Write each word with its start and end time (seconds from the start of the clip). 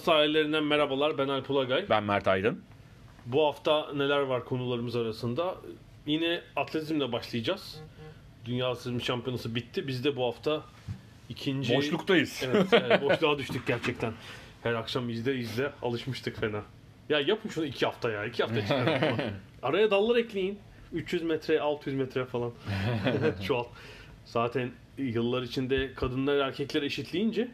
Sahillerinden 0.00 0.64
merhabalar. 0.64 1.18
Ben 1.18 1.28
Alp 1.28 1.50
Ulagay. 1.50 1.88
Ben 1.90 2.02
Mert 2.02 2.28
Aydın. 2.28 2.62
Bu 3.26 3.46
hafta 3.46 3.92
neler 3.92 4.20
var 4.20 4.44
konularımız 4.44 4.96
arasında? 4.96 5.56
Yine 6.06 6.40
atletizmle 6.56 7.12
başlayacağız. 7.12 7.80
Dünya 8.44 8.68
Atletizm 8.68 9.00
Şampiyonası 9.00 9.54
bitti. 9.54 9.88
Biz 9.88 10.04
de 10.04 10.16
bu 10.16 10.24
hafta 10.24 10.62
ikinci... 11.28 11.76
Boşluktayız. 11.76 12.42
Evet, 12.44 12.66
evet 12.72 13.02
boşluğa 13.02 13.38
düştük 13.38 13.66
gerçekten. 13.66 14.12
Her 14.62 14.74
akşam 14.74 15.10
izle 15.10 15.36
izle 15.36 15.72
alışmıştık 15.82 16.36
fena. 16.40 16.62
Ya 17.08 17.20
yapın 17.20 17.48
şunu 17.48 17.64
iki 17.64 17.86
hafta 17.86 18.10
ya. 18.10 18.24
iki 18.24 18.42
hafta 18.42 18.62
çıkarın. 18.62 19.18
Araya 19.62 19.90
dallar 19.90 20.16
ekleyin. 20.16 20.58
300 20.92 21.22
metre, 21.22 21.60
600 21.60 21.96
metre 21.96 22.24
falan. 22.24 22.52
Çoğalt. 23.46 23.66
Zaten 24.24 24.70
yıllar 24.98 25.42
içinde 25.42 25.94
kadınlar 25.94 26.36
erkekler 26.36 26.82
eşitleyince 26.82 27.48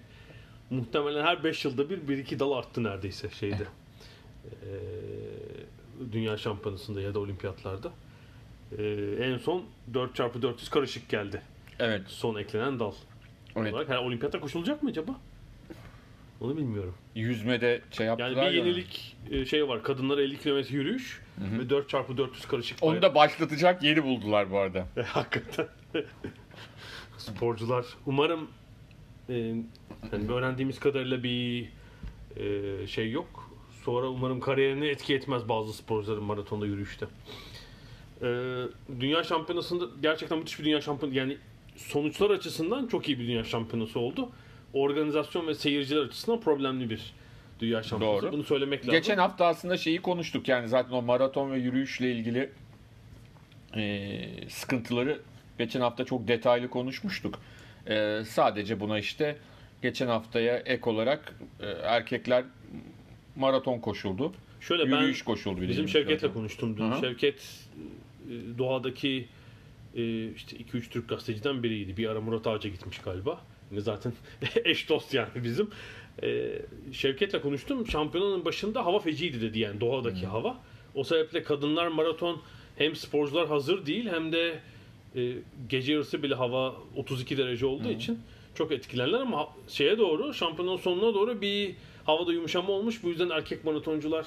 muhtemelen 0.70 1.24
her 1.24 1.44
5 1.44 1.64
yılda 1.64 1.90
bir, 1.90 2.08
bir 2.08 2.18
iki 2.18 2.38
dal 2.38 2.52
arttı 2.52 2.84
neredeyse 2.84 3.30
şeyde. 3.30 3.66
Ee, 4.44 4.52
Dünya 6.12 6.36
Şampiyonası'nda 6.36 7.00
ya 7.00 7.14
da 7.14 7.18
olimpiyatlarda. 7.18 7.92
Ee, 8.78 8.84
en 9.20 9.38
son 9.38 9.64
4x400 9.92 10.70
karışık 10.70 11.08
geldi. 11.08 11.42
Evet. 11.78 12.02
Son 12.06 12.36
eklenen 12.36 12.80
dal. 12.80 12.92
evet. 13.56 13.74
Olarak. 13.74 13.90
Ha, 13.90 14.00
olimpiyata 14.00 14.40
koşulacak 14.40 14.82
mı 14.82 14.90
acaba? 14.90 15.20
Onu 16.40 16.56
bilmiyorum. 16.56 16.94
Yüzmede 17.14 17.80
şey 17.90 18.06
yaptılar 18.06 18.30
Yani 18.30 18.50
bir 18.50 18.56
yenilik 18.56 19.16
e, 19.30 19.44
şey 19.44 19.68
var. 19.68 19.82
Kadınlara 19.82 20.22
50 20.22 20.38
kilometre 20.38 20.76
yürüyüş 20.76 21.20
ve 21.38 21.62
4x400 21.62 22.48
karışık 22.48 22.78
Onu 22.82 23.02
da 23.02 23.14
başlatacak 23.14 23.82
yeri 23.82 24.04
buldular 24.04 24.50
bu 24.50 24.58
arada. 24.58 24.86
E, 24.96 25.02
Hakikaten. 25.02 25.66
Sporcular 27.18 27.86
umarım 28.06 28.48
e, 29.28 29.34
yani 30.12 30.32
öğrendiğimiz 30.32 30.80
kadarıyla 30.80 31.22
bir 31.22 31.68
e, 32.36 32.86
şey 32.86 33.10
yok. 33.10 33.50
Sonra 33.84 34.08
umarım 34.08 34.40
kariyerini 34.40 34.86
etki 34.86 35.14
etmez 35.14 35.48
bazı 35.48 35.72
sporcuların 35.72 36.24
maratonda 36.24 36.66
yürüyüşte. 36.66 37.06
E, 38.22 38.26
dünya 39.00 39.24
şampiyonasında 39.24 39.84
gerçekten 40.02 40.38
müthiş 40.38 40.58
bir 40.58 40.64
dünya 40.64 40.80
şampiyonası 40.80 41.18
yani 41.18 41.36
sonuçlar 41.76 42.30
açısından 42.30 42.86
çok 42.86 43.08
iyi 43.08 43.18
bir 43.18 43.26
dünya 43.26 43.44
şampiyonası 43.44 44.00
oldu. 44.00 44.28
Organizasyon 44.72 45.46
ve 45.46 45.54
seyirciler 45.54 46.00
açısından 46.00 46.40
problemli 46.40 46.90
bir 46.90 47.14
dünya 47.60 47.82
şampiyonası. 47.82 48.22
Doğru. 48.22 48.32
Bunu 48.32 48.44
söylemek 48.44 48.80
lazım. 48.80 48.92
Geçen 48.92 49.18
hafta 49.18 49.46
aslında 49.46 49.76
şeyi 49.76 50.02
konuştuk 50.02 50.48
yani 50.48 50.68
zaten 50.68 50.92
o 50.92 51.02
maraton 51.02 51.52
ve 51.52 51.58
yürüyüşle 51.58 52.12
ilgili 52.12 52.50
e, 53.76 54.48
sıkıntıları 54.48 55.20
geçen 55.58 55.80
hafta 55.80 56.04
çok 56.04 56.28
detaylı 56.28 56.70
konuşmuştuk. 56.70 57.38
E, 57.88 58.22
sadece 58.28 58.80
buna 58.80 58.98
işte 58.98 59.36
geçen 59.82 60.06
haftaya 60.06 60.56
ek 60.58 60.90
olarak 60.90 61.34
e, 61.60 61.66
erkekler 61.66 62.44
maraton 63.36 63.78
koşuldu. 63.78 64.32
Şöyle 64.60 64.92
ben 64.92 64.98
Yürüyüş 65.00 65.22
koşuldu. 65.22 65.60
bir 65.60 65.66
de 65.66 65.68
Bizim 65.68 65.88
Şevket'le 65.88 66.22
maraton. 66.22 66.40
konuştum 66.40 66.76
dün. 66.76 66.90
Hı 66.90 66.94
hı. 66.94 67.00
Şevket 67.00 67.40
e, 68.30 68.58
doğadaki 68.58 69.28
e, 69.96 70.32
işte 70.32 70.56
2-3 70.56 70.88
Türk 70.90 71.08
gazeteciden 71.08 71.62
biriydi. 71.62 71.96
Bir 71.96 72.08
ara 72.08 72.20
Murat 72.20 72.46
Ağaca 72.46 72.70
gitmiş 72.70 72.98
galiba. 72.98 73.40
Yani 73.70 73.80
zaten 73.80 74.12
eş 74.64 74.88
dost 74.88 75.14
yani 75.14 75.28
bizim. 75.44 75.70
E, 76.22 76.52
Şevket'le 76.92 77.42
konuştum. 77.42 77.86
Şampiyonanın 77.86 78.44
başında 78.44 78.84
hava 78.84 78.98
feciydi 78.98 79.40
dedi 79.40 79.58
yani 79.58 79.80
doğadaki 79.80 80.26
hava. 80.26 80.56
O 80.94 81.04
sebeple 81.04 81.42
kadınlar 81.42 81.86
maraton 81.86 82.42
hem 82.76 82.96
sporcular 82.96 83.48
hazır 83.48 83.86
değil 83.86 84.08
hem 84.12 84.32
de 84.32 84.58
e, 85.16 85.32
gece 85.68 85.92
yarısı 85.92 86.22
bile 86.22 86.34
hava 86.34 86.74
32 86.96 87.38
derece 87.38 87.66
olduğu 87.66 87.90
için 87.90 88.18
çok 88.54 88.72
etkilenler 88.72 89.20
ama 89.20 89.48
şeye 89.68 89.98
doğru 89.98 90.34
şampiyonun 90.34 90.76
sonuna 90.76 91.14
doğru 91.14 91.40
bir 91.40 91.74
havada 92.04 92.32
yumuşama 92.32 92.72
olmuş. 92.72 93.02
Bu 93.02 93.08
yüzden 93.08 93.30
erkek 93.30 93.64
maratoncular 93.64 94.26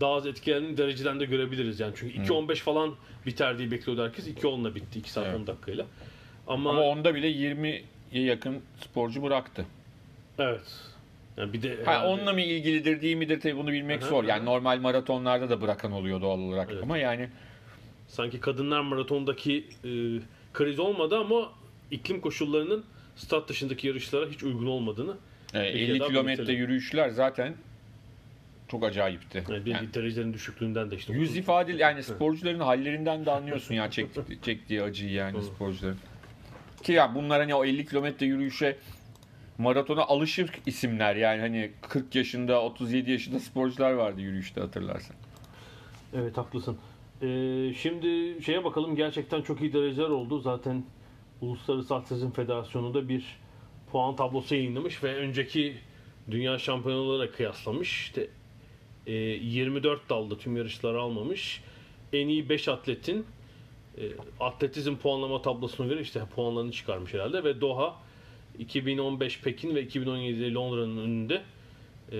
daha 0.00 0.12
az 0.14 0.26
etkilendiğini 0.26 0.76
dereceden 0.76 1.20
de 1.20 1.24
görebiliriz 1.24 1.80
yani. 1.80 1.92
Çünkü 1.96 2.18
2.15 2.18 2.54
falan 2.56 2.94
biter 3.26 3.58
diye 3.58 3.70
bekliyordu 3.70 4.04
herkes. 4.04 4.28
2.10'la 4.28 4.74
bitti 4.74 4.98
2 4.98 5.10
saat 5.10 5.26
Evet. 5.26 5.36
10 5.40 5.46
dakikayla. 5.46 5.86
Ama, 6.46 6.70
Ama 6.70 6.80
onda 6.82 7.14
bile 7.14 7.30
20'ye 7.30 8.24
yakın 8.24 8.58
sporcu 8.80 9.22
bıraktı. 9.22 9.66
evet. 10.38 10.60
Yani 11.36 11.52
bir 11.52 11.62
de 11.62 11.68
Ha, 11.84 11.92
herhalde- 11.92 12.06
onunla 12.06 12.32
mı 12.32 12.40
ilgilidir 12.40 13.00
değil 13.02 13.16
midir 13.16 13.40
tabii 13.40 13.56
bunu 13.56 13.72
bilmek 13.72 14.02
Aha, 14.02 14.08
zor. 14.10 14.24
Yani 14.24 14.44
normal 14.44 14.78
maratonlarda 14.80 15.50
da 15.50 15.60
bırakan 15.60 15.92
oluyor 15.92 16.20
doğal 16.20 16.38
olarak. 16.38 16.68
Evet. 16.72 16.82
Ama 16.82 16.98
yani 16.98 17.28
sanki 18.10 18.40
kadınlar 18.40 18.80
maratondaki 18.80 19.66
e, 19.84 19.90
kriz 20.52 20.78
olmadı 20.78 21.18
ama 21.18 21.52
iklim 21.90 22.20
koşullarının 22.20 22.84
stat 23.16 23.48
dışındaki 23.48 23.86
yarışlara 23.86 24.26
hiç 24.26 24.42
uygun 24.42 24.66
olmadığını 24.66 25.16
e, 25.54 25.58
Bir 25.58 25.64
50 25.64 25.86
kere 25.86 26.00
daha 26.00 26.08
kilometre 26.08 26.52
yürüyüşler 26.52 27.08
zaten 27.08 27.54
çok 28.68 28.84
acayipti. 28.84 29.44
yani 29.48 29.64
bir 29.64 29.70
Yani 29.70 29.94
derecelerin 29.94 30.32
düşüklüğünden 30.32 30.90
de 30.90 30.96
işte. 30.96 31.12
yüz 31.12 31.36
ifade 31.36 31.72
yani 31.72 32.02
sporcuların 32.02 32.60
hallerinden 32.60 33.26
de 33.26 33.30
anlıyorsun 33.30 33.74
ya 33.74 33.90
çekti, 33.90 34.20
çektiği 34.42 34.82
acıyı 34.82 35.12
yani 35.12 35.38
Hı. 35.38 35.42
sporcuların. 35.42 35.98
Ki 36.82 36.92
ya 36.92 37.14
bunlar 37.14 37.40
hani 37.40 37.54
o 37.54 37.64
50 37.64 37.86
kilometre 37.86 38.26
yürüyüşe 38.26 38.76
maratona 39.58 40.02
alışır 40.02 40.50
isimler 40.66 41.16
yani 41.16 41.40
hani 41.40 41.70
40 41.88 42.14
yaşında 42.14 42.62
37 42.62 43.10
yaşında 43.10 43.38
sporcular 43.38 43.92
vardı 43.92 44.20
yürüyüşte 44.20 44.60
hatırlarsan. 44.60 45.16
Evet 46.14 46.36
haklısın. 46.36 46.78
Ee, 47.22 47.72
şimdi 47.76 48.42
şeye 48.42 48.64
bakalım 48.64 48.96
gerçekten 48.96 49.42
çok 49.42 49.60
iyi 49.60 49.72
dereceler 49.72 50.08
oldu. 50.08 50.38
Zaten 50.38 50.84
Uluslararası 51.40 51.94
Atletizm 51.94 52.30
Federasyonu'nda 52.30 53.08
bir 53.08 53.24
puan 53.92 54.16
tablosu 54.16 54.54
yayınlamış 54.54 55.04
ve 55.04 55.16
önceki 55.16 55.76
dünya 56.30 56.58
şampiyonalarıyla 56.58 57.30
kıyaslamış. 57.30 58.02
İşte 58.02 58.28
e, 59.06 59.12
24 59.12 60.10
dalda 60.10 60.38
tüm 60.38 60.56
yarışları 60.56 61.00
almamış. 61.00 61.62
En 62.12 62.28
iyi 62.28 62.48
5 62.48 62.68
atletin 62.68 63.26
e, 63.98 64.02
atletizm 64.40 64.96
puanlama 64.96 65.42
tablosuna 65.42 65.86
göre 65.86 66.00
işte 66.00 66.22
puanlarını 66.34 66.72
çıkarmış 66.72 67.14
herhalde 67.14 67.44
ve 67.44 67.60
Doha 67.60 67.96
2015 68.58 69.40
Pekin 69.40 69.74
ve 69.74 69.82
2017 69.82 70.54
Londra'nın 70.54 70.96
önünde 70.96 71.42
e, 72.12 72.18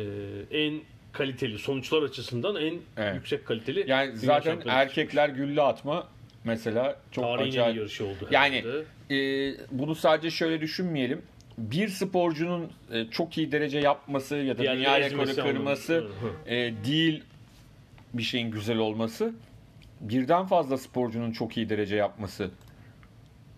en 0.50 0.80
kaliteli 1.12 1.58
sonuçlar 1.58 2.02
açısından 2.02 2.56
en 2.56 2.74
Evet. 2.96 3.14
yüksek 3.14 3.46
kaliteli 3.46 3.84
Yani 3.90 4.16
zaten 4.16 4.58
erkekler 4.66 5.28
gülle 5.28 5.62
atma 5.62 6.08
mesela 6.44 6.96
çok 7.10 7.24
Tarihin 7.24 7.48
acayip. 7.50 7.76
yarışı 7.76 8.04
oldu. 8.06 8.28
Yani 8.30 8.62
herhalde. 9.10 9.50
e, 9.50 9.54
bunu 9.70 9.94
sadece 9.94 10.30
şöyle 10.30 10.60
düşünmeyelim. 10.60 11.22
Bir 11.58 11.88
sporcunun 11.88 12.70
e, 12.92 13.04
çok 13.06 13.38
iyi 13.38 13.52
derece 13.52 13.78
yapması 13.78 14.36
ya 14.36 14.58
da 14.58 14.62
dünya 14.62 15.00
rekoru 15.00 15.34
kırması 15.42 16.06
e, 16.46 16.56
değil 16.84 17.22
bir 18.14 18.22
şeyin 18.22 18.50
güzel 18.50 18.78
olması. 18.78 19.32
Birden 20.00 20.46
fazla 20.46 20.78
sporcunun 20.78 21.32
çok 21.32 21.56
iyi 21.56 21.68
derece 21.68 21.96
yapması 21.96 22.50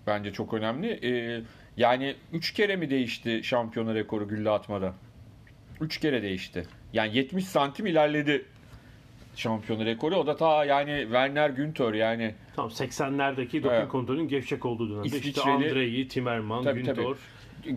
bence 0.06 0.32
çok 0.32 0.55
önemli. 0.55 0.88
E, 1.06 1.43
yani 1.76 2.14
3 2.32 2.52
kere 2.52 2.76
mi 2.76 2.90
değişti 2.90 3.40
şampiyona 3.44 3.94
rekoru 3.94 4.28
gülle 4.28 4.50
atmada? 4.50 4.94
3 5.81 6.00
kere 6.00 6.22
değişti. 6.22 6.64
Yani 6.93 7.17
70 7.17 7.44
santim 7.47 7.87
ilerledi 7.87 8.44
şampiyona 9.37 9.85
rekoru. 9.85 10.17
O 10.17 10.27
da 10.27 10.37
ta 10.37 10.65
yani 10.65 11.00
Werner 11.03 11.50
Günther 11.50 11.94
yani 11.94 12.35
Tamam 12.56 12.71
80'lerdeki 12.71 13.62
doping 13.62 13.73
Evet. 13.73 13.89
kontrolünün 13.89 14.29
gevşek 14.29 14.67
olduğu 14.67 14.91
dönemde 14.91 15.06
işte 15.06 15.19
İsviçreli- 15.19 15.50
Andrei, 15.50 16.09
Timmerman, 16.09 16.65
Tabii, 16.65 16.79
Günter, 16.83 16.94
tabii. 16.94 17.15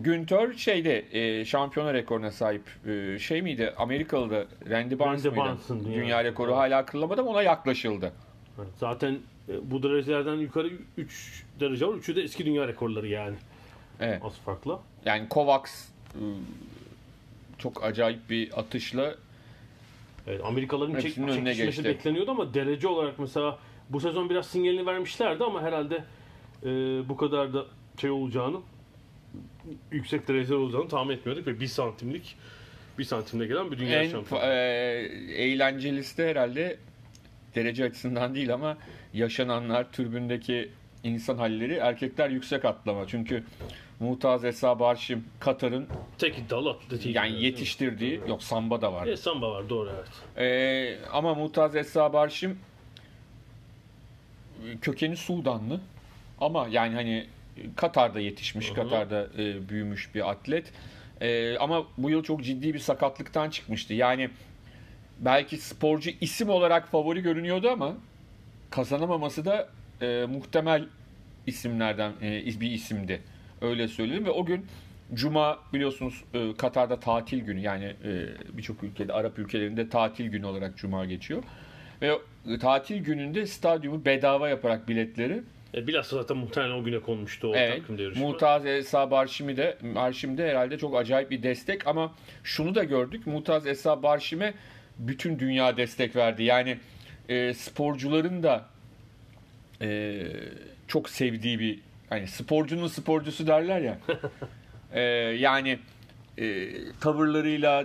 Günther 0.02 0.52
şeyde 0.52 1.04
e, 1.12 1.44
şampiyona 1.44 1.94
rekoruna 1.94 2.30
sahip 2.30 2.62
e, 2.86 3.18
şey 3.18 3.42
miydi? 3.42 3.72
Amerikalı 3.76 4.30
da 4.30 4.44
Randy 4.70 4.98
Barnes 4.98 5.24
Randy 5.24 5.40
mıydı? 5.40 5.58
Dünya, 5.84 5.96
dünya 6.00 6.24
rekoru 6.24 6.56
hala 6.56 6.86
kırılamadı 6.86 7.20
ama 7.20 7.30
ona 7.30 7.42
yaklaşıldı. 7.42 8.12
Evet, 8.58 8.68
Zaten 8.76 9.18
e, 9.48 9.70
bu 9.70 9.82
derecelerden 9.82 10.34
yukarı 10.34 10.70
3 10.96 11.44
derece 11.60 11.86
var. 11.86 11.94
Üçü 11.94 12.16
de 12.16 12.22
eski 12.22 12.46
dünya 12.46 12.68
rekorları 12.68 13.08
yani. 13.08 13.36
Evet. 14.00 14.20
Az 14.24 14.38
farklı. 14.38 14.78
Yani 15.04 15.28
Kovacs 15.28 15.88
e, 16.14 16.22
çok 17.58 17.84
acayip 17.84 18.30
bir 18.30 18.60
atışla 18.60 19.14
Evet, 20.28 20.40
Amerikalıların 20.44 20.92
çek, 20.92 21.02
çekişmesi 21.02 21.64
geçti. 21.64 21.84
bekleniyordu 21.84 22.30
ama 22.30 22.54
derece 22.54 22.88
olarak 22.88 23.18
mesela 23.18 23.58
bu 23.90 24.00
sezon 24.00 24.30
biraz 24.30 24.46
sinyalini 24.46 24.86
vermişlerdi 24.86 25.44
ama 25.44 25.62
herhalde 25.62 26.04
e, 26.62 26.68
bu 27.08 27.16
kadar 27.16 27.54
da 27.54 27.64
şey 28.00 28.10
olacağını 28.10 28.56
yüksek 29.92 30.28
dereceler 30.28 30.56
olacağını 30.58 30.88
tahmin 30.88 31.14
etmiyorduk 31.14 31.46
ve 31.46 31.60
bir 31.60 31.66
santimlik 31.66 32.36
bir 32.98 33.04
santimde 33.04 33.46
gelen 33.46 33.70
bir 33.72 33.78
dünya 33.78 34.02
en 34.02 34.10
şampiyonu. 34.10 34.44
e, 34.44 34.48
eğlencelisi 35.34 36.18
de 36.18 36.28
herhalde 36.30 36.78
derece 37.54 37.84
açısından 37.84 38.34
değil 38.34 38.54
ama 38.54 38.76
yaşananlar, 39.14 39.92
türbündeki 39.92 40.68
insan 41.06 41.38
halleri 41.38 41.74
erkekler 41.74 42.30
yüksek 42.30 42.64
atlama. 42.64 43.06
Çünkü 43.06 43.44
Mutaz 44.00 44.44
Esa 44.44 44.78
Barşim 44.78 45.24
Katar'ın 45.40 45.86
Tek 46.18 46.38
iddialı 46.38 46.70
atletiydi. 46.70 47.16
yani 47.16 47.44
yetiştirdiği 47.44 48.20
yok 48.28 48.42
samba 48.42 48.80
da 48.82 48.92
var. 48.92 49.06
Evet, 49.06 49.18
samba 49.18 49.50
var 49.50 49.68
doğru 49.68 49.90
evet. 49.96 50.08
Ee, 50.38 51.08
ama 51.12 51.34
Mutaz 51.34 51.76
Esra 51.76 52.12
Barşim 52.12 52.58
kökeni 54.82 55.16
Sudanlı 55.16 55.80
ama 56.40 56.68
yani 56.70 56.94
hani 56.94 57.26
Katar'da 57.76 58.20
yetişmiş, 58.20 58.68
Hı 58.68 58.70
hı. 58.70 58.74
Katar'da 58.74 59.26
e, 59.38 59.68
büyümüş 59.68 60.14
bir 60.14 60.30
atlet. 60.30 60.72
E, 61.20 61.58
ama 61.58 61.86
bu 61.98 62.10
yıl 62.10 62.22
çok 62.22 62.44
ciddi 62.44 62.74
bir 62.74 62.78
sakatlıktan 62.78 63.50
çıkmıştı. 63.50 63.94
Yani 63.94 64.30
belki 65.18 65.56
sporcu 65.56 66.10
isim 66.20 66.50
olarak 66.50 66.88
favori 66.88 67.22
görünüyordu 67.22 67.70
ama 67.70 67.94
kazanamaması 68.70 69.44
da 69.44 69.68
e, 70.02 70.26
muhtemel 70.28 70.84
isimlerden 71.46 72.12
e, 72.22 72.60
bir 72.60 72.70
isimdi. 72.70 73.22
Öyle 73.60 73.88
söyleyelim 73.88 74.24
ve 74.24 74.30
o 74.30 74.44
gün 74.44 74.66
Cuma 75.14 75.58
biliyorsunuz 75.72 76.24
e, 76.34 76.56
Katar'da 76.58 77.00
tatil 77.00 77.40
günü 77.40 77.60
yani 77.60 77.84
e, 77.84 78.26
birçok 78.52 78.82
ülkede 78.82 79.12
Arap 79.12 79.38
ülkelerinde 79.38 79.88
tatil 79.88 80.26
günü 80.26 80.46
olarak 80.46 80.76
Cuma 80.76 81.04
geçiyor. 81.04 81.42
Ve 82.02 82.18
e, 82.48 82.58
tatil 82.58 83.04
gününde 83.04 83.46
stadyumu 83.46 84.04
bedava 84.04 84.48
yaparak 84.48 84.88
biletleri 84.88 85.42
E, 85.74 85.86
bilhassa 85.86 86.16
zaten 86.16 86.36
muhtemelen 86.36 86.72
o 86.72 86.84
güne 86.84 86.98
konmuştu 87.00 87.48
o 87.48 87.54
Evet. 87.56 87.78
takvimde 87.78 88.02
yarışma. 88.02 88.26
Mutaz 88.26 88.66
Esa 88.66 89.10
Barşim'i 89.10 89.56
de 89.56 89.78
Barşim'de 89.82 90.48
herhalde 90.50 90.78
çok 90.78 90.96
acayip 90.96 91.30
bir 91.30 91.42
destek 91.42 91.86
ama 91.86 92.14
şunu 92.44 92.74
da 92.74 92.84
gördük. 92.84 93.26
Mutaz 93.26 93.66
Esa 93.66 94.02
Barşim'e 94.02 94.54
bütün 94.98 95.38
dünya 95.38 95.76
destek 95.76 96.16
verdi. 96.16 96.44
Yani 96.44 96.78
e, 97.28 97.54
sporcuların 97.54 98.42
da 98.42 98.66
e, 99.82 100.22
çok 100.88 101.08
sevdiği 101.08 101.58
bir 101.58 101.78
hani 102.10 102.26
sporcunun 102.28 102.88
sporcusu 102.88 103.46
derler 103.46 103.80
ya. 103.80 103.98
E, 104.92 105.00
yani 105.38 105.78
e, 106.38 106.68
tavırlarıyla 107.00 107.84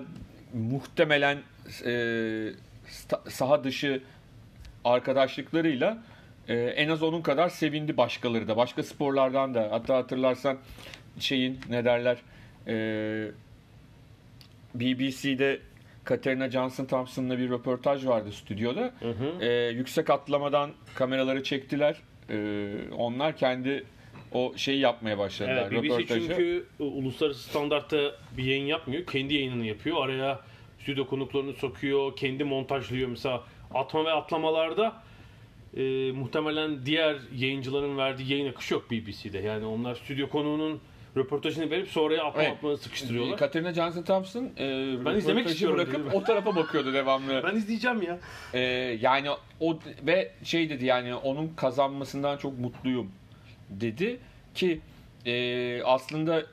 muhtemelen 0.53 1.37
e, 1.85 1.93
saha 3.29 3.63
dışı 3.63 4.01
arkadaşlıklarıyla 4.85 5.97
e, 6.47 6.55
en 6.55 6.89
az 6.89 7.03
onun 7.03 7.21
kadar 7.21 7.49
sevindi 7.49 7.97
başkaları 7.97 8.47
da. 8.47 8.57
Başka 8.57 8.83
sporlardan 8.83 9.53
da. 9.53 9.67
Hatta 9.71 9.95
hatırlarsan 9.95 10.57
şeyin 11.19 11.59
ne 11.69 11.85
derler 11.85 12.17
e, 12.67 12.75
BBC'de 14.75 15.59
Katerina 16.03 16.51
Johnson 16.51 16.85
Thompson'la 16.85 17.37
bir 17.37 17.49
röportaj 17.49 18.05
vardı 18.05 18.31
stüdyoda. 18.31 18.91
Hı 18.99 19.09
hı. 19.09 19.45
E, 19.45 19.69
yüksek 19.69 20.09
atlamadan 20.09 20.71
kameraları 20.95 21.43
çektiler. 21.43 21.95
E, 22.31 22.69
onlar 22.97 23.37
kendi 23.37 23.85
o 24.31 24.53
şeyi 24.55 24.79
yapmaya 24.79 25.17
başladılar. 25.17 25.67
Evet, 25.71 25.83
BBC 25.83 25.93
röportajı. 25.93 26.27
çünkü 26.27 26.65
e, 26.79 26.83
uluslararası 26.83 27.49
standartta 27.49 28.15
bir 28.37 28.43
yayın 28.43 28.65
yapmıyor. 28.65 29.05
Kendi 29.05 29.33
yayınını 29.33 29.65
yapıyor. 29.65 30.05
Araya 30.05 30.39
stüdyo 30.79 31.07
konuklarını 31.07 31.53
sokuyor. 31.53 32.15
Kendi 32.15 32.43
montajlıyor. 32.43 33.09
Mesela 33.09 33.43
atma 33.73 34.05
ve 34.05 34.11
atlamalarda 34.11 35.03
e, 35.77 36.11
muhtemelen 36.11 36.85
diğer 36.85 37.17
yayıncıların 37.35 37.97
verdiği 37.97 38.31
yayın 38.31 38.51
akışı 38.51 38.73
yok 38.73 38.91
BBC'de. 38.91 39.39
Yani 39.39 39.65
onlar 39.65 39.95
stüdyo 39.95 40.29
konuğunun 40.29 40.81
röportajını 41.17 41.69
verip 41.71 41.87
sonraya 41.87 42.23
atma 42.23 42.43
Evet. 42.43 42.53
atma 42.53 42.77
sıkıştırıyorlar. 42.77 43.37
Katerina 43.37 43.73
Johnson 43.73 44.03
Thompson 44.03 44.49
e, 44.57 44.93
izlemek 44.93 45.17
röportajı 45.17 45.49
istiyorum 45.49 45.77
bırakıp 45.77 46.15
o 46.15 46.23
tarafa 46.23 46.55
bakıyordu 46.55 46.93
devamlı. 46.93 47.43
Ben 47.43 47.55
izleyeceğim 47.55 48.01
ya. 48.01 48.19
Ee, 48.53 48.59
yani 49.01 49.29
o 49.59 49.79
ve 50.07 50.31
şey 50.43 50.69
dedi 50.69 50.85
yani 50.85 51.15
onun 51.15 51.47
kazanmasından 51.55 52.37
çok 52.37 52.59
mutluyum 52.59 53.11
dedi 53.69 54.19
ki 54.55 54.81
e, 55.25 55.83
aslında 55.83 56.45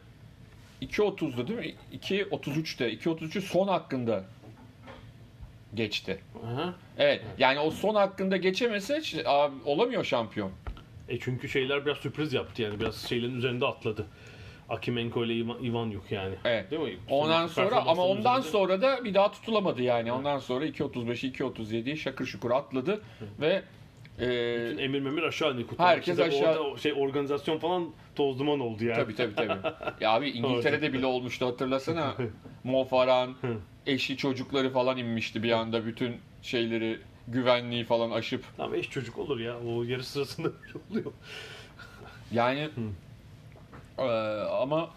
2.30'da 0.82 1.48
değil 1.48 1.58
mi? 1.58 1.74
2.33'te 1.98 2.92
2.33'ü 2.92 3.40
son 3.40 3.68
hakkında 3.68 4.24
geçti. 5.74 6.18
Aha. 6.46 6.74
Evet 6.98 7.22
yani 7.38 7.58
o 7.58 7.70
son 7.70 7.94
hakkında 7.94 8.36
geçemese 8.36 9.02
abi, 9.24 9.54
olamıyor 9.64 10.04
şampiyon. 10.04 10.50
E 11.08 11.18
çünkü 11.18 11.48
şeyler 11.48 11.86
biraz 11.86 11.96
sürpriz 11.96 12.32
yaptı 12.32 12.62
yani 12.62 12.80
biraz 12.80 12.96
şeylerin 13.08 13.36
üzerinde 13.36 13.66
atladı. 13.66 14.06
Akimenko 14.68 15.24
ile 15.24 15.34
Ivan, 15.34 15.62
Ivan 15.64 15.86
yok 15.86 16.12
yani. 16.12 16.34
Evet. 16.44 16.70
Değil 16.70 16.82
mi? 16.82 16.96
Ondan 17.10 17.46
Son 17.46 17.64
sonra 17.64 17.76
ama 17.86 18.04
ondan 18.06 18.38
üzerinde. 18.40 18.58
sonra 18.58 18.82
da 18.82 19.04
bir 19.04 19.14
daha 19.14 19.30
tutulamadı 19.32 19.82
yani. 19.82 20.12
Ondan 20.12 20.38
sonra 20.38 20.66
2.35'i 20.66 21.30
2.37'yi 21.32 21.96
şakır 21.96 22.26
şukur 22.26 22.50
atladı 22.50 23.02
ve 23.40 23.62
e, 24.18 24.26
Bütün 24.70 24.78
Emir 24.78 25.00
Memir 25.00 25.22
aşağı 25.22 25.52
indi 25.54 25.66
kutu. 25.66 25.82
Herkes 25.82 26.18
aşağı- 26.20 26.58
Orada 26.58 26.78
şey 26.78 26.92
organizasyon 26.96 27.58
falan 27.58 27.90
toz 28.16 28.38
duman 28.38 28.60
oldu 28.60 28.84
yani. 28.84 28.96
Tabii 28.96 29.14
tabii 29.16 29.34
tabii. 29.34 29.74
Ya 30.00 30.10
abi 30.12 30.30
İngiltere'de 30.30 30.92
bile 30.92 31.06
olmuştu 31.06 31.46
hatırlasana. 31.46 32.14
Mo 32.64 32.84
Farah'ın 32.84 33.36
eşi 33.86 34.16
çocukları 34.16 34.70
falan 34.72 34.96
inmişti 34.98 35.42
bir 35.42 35.52
anda 35.52 35.86
bütün 35.86 36.16
şeyleri 36.42 36.98
güvenliği 37.28 37.84
falan 37.84 38.10
aşıp. 38.10 38.44
Tamam 38.56 38.74
eş 38.74 38.90
çocuk 38.90 39.18
olur 39.18 39.40
ya. 39.40 39.56
O 39.60 39.82
yarış 39.82 40.06
sırasında 40.06 40.48
oluyor. 40.90 41.12
Yani 42.32 42.68
eee, 43.98 44.04
ama 44.62 44.90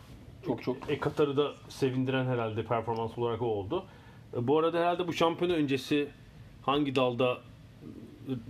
çok 0.45 0.63
çok 0.63 0.77
E 0.89 0.99
Katar'ı 0.99 1.37
da 1.37 1.51
sevindiren 1.69 2.25
herhalde 2.25 2.63
performans 2.63 3.17
olarak 3.17 3.41
o 3.41 3.45
oldu. 3.45 3.85
E, 4.37 4.47
bu 4.47 4.59
arada 4.59 4.79
herhalde 4.79 5.07
bu 5.07 5.13
şampiyona 5.13 5.53
öncesi 5.53 6.07
hangi 6.61 6.95
dalda 6.95 7.37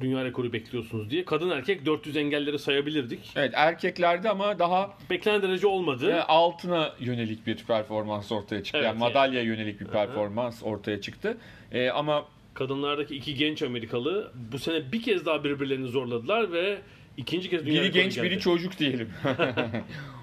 dünya 0.02 0.25
rekoru 0.25 0.54
bekliyorsunuz 0.54 1.10
diye. 1.10 1.25
Kadın 1.25 1.50
erkek 1.50 1.86
400 1.86 2.18
engelleri 2.18 2.60
sayabilirdik. 2.60 3.32
evet 3.36 3.52
erkeklerde 3.56 4.30
ama 4.30 4.60
daha 4.60 4.94
Beklenen 5.10 5.42
derece 5.42 5.68
olmadı. 5.68 6.12
e, 6.12 6.22
altına 6.22 6.94
yönelik 7.00 7.48
bir 7.48 7.58
performans 7.58 8.32
ortaya 8.32 8.64
çıktı. 8.64 8.78
Evet, 8.78 8.86
yani 8.88 9.02
yani. 9.02 9.10
madalya 9.14 9.42
yönelik 9.42 9.82
bir 9.82 9.86
performans 9.86 10.64
ortaya 10.64 11.02
çıktı. 11.02 11.38
E, 11.72 11.90
ama 11.90 12.25
Kadınlardaki 12.54 13.16
iki 13.16 13.36
genç 13.36 13.62
Amerikalı 13.62 14.32
bu 14.52 14.60
sene 14.60 14.92
bir 14.92 15.02
kez 15.02 15.25
daha 15.25 15.44
birbirlerini 15.44 15.88
zorladılar 15.88 16.52
ve 16.52 16.78
ikinci 17.18 17.50
kez 17.50 17.66
dünya 17.66 17.82
biri 17.84 17.92
genç 17.92 18.16
geldi. 18.16 18.25
biri 18.25 18.40
çocuk 18.40 18.80
diyelim. 18.80 19.10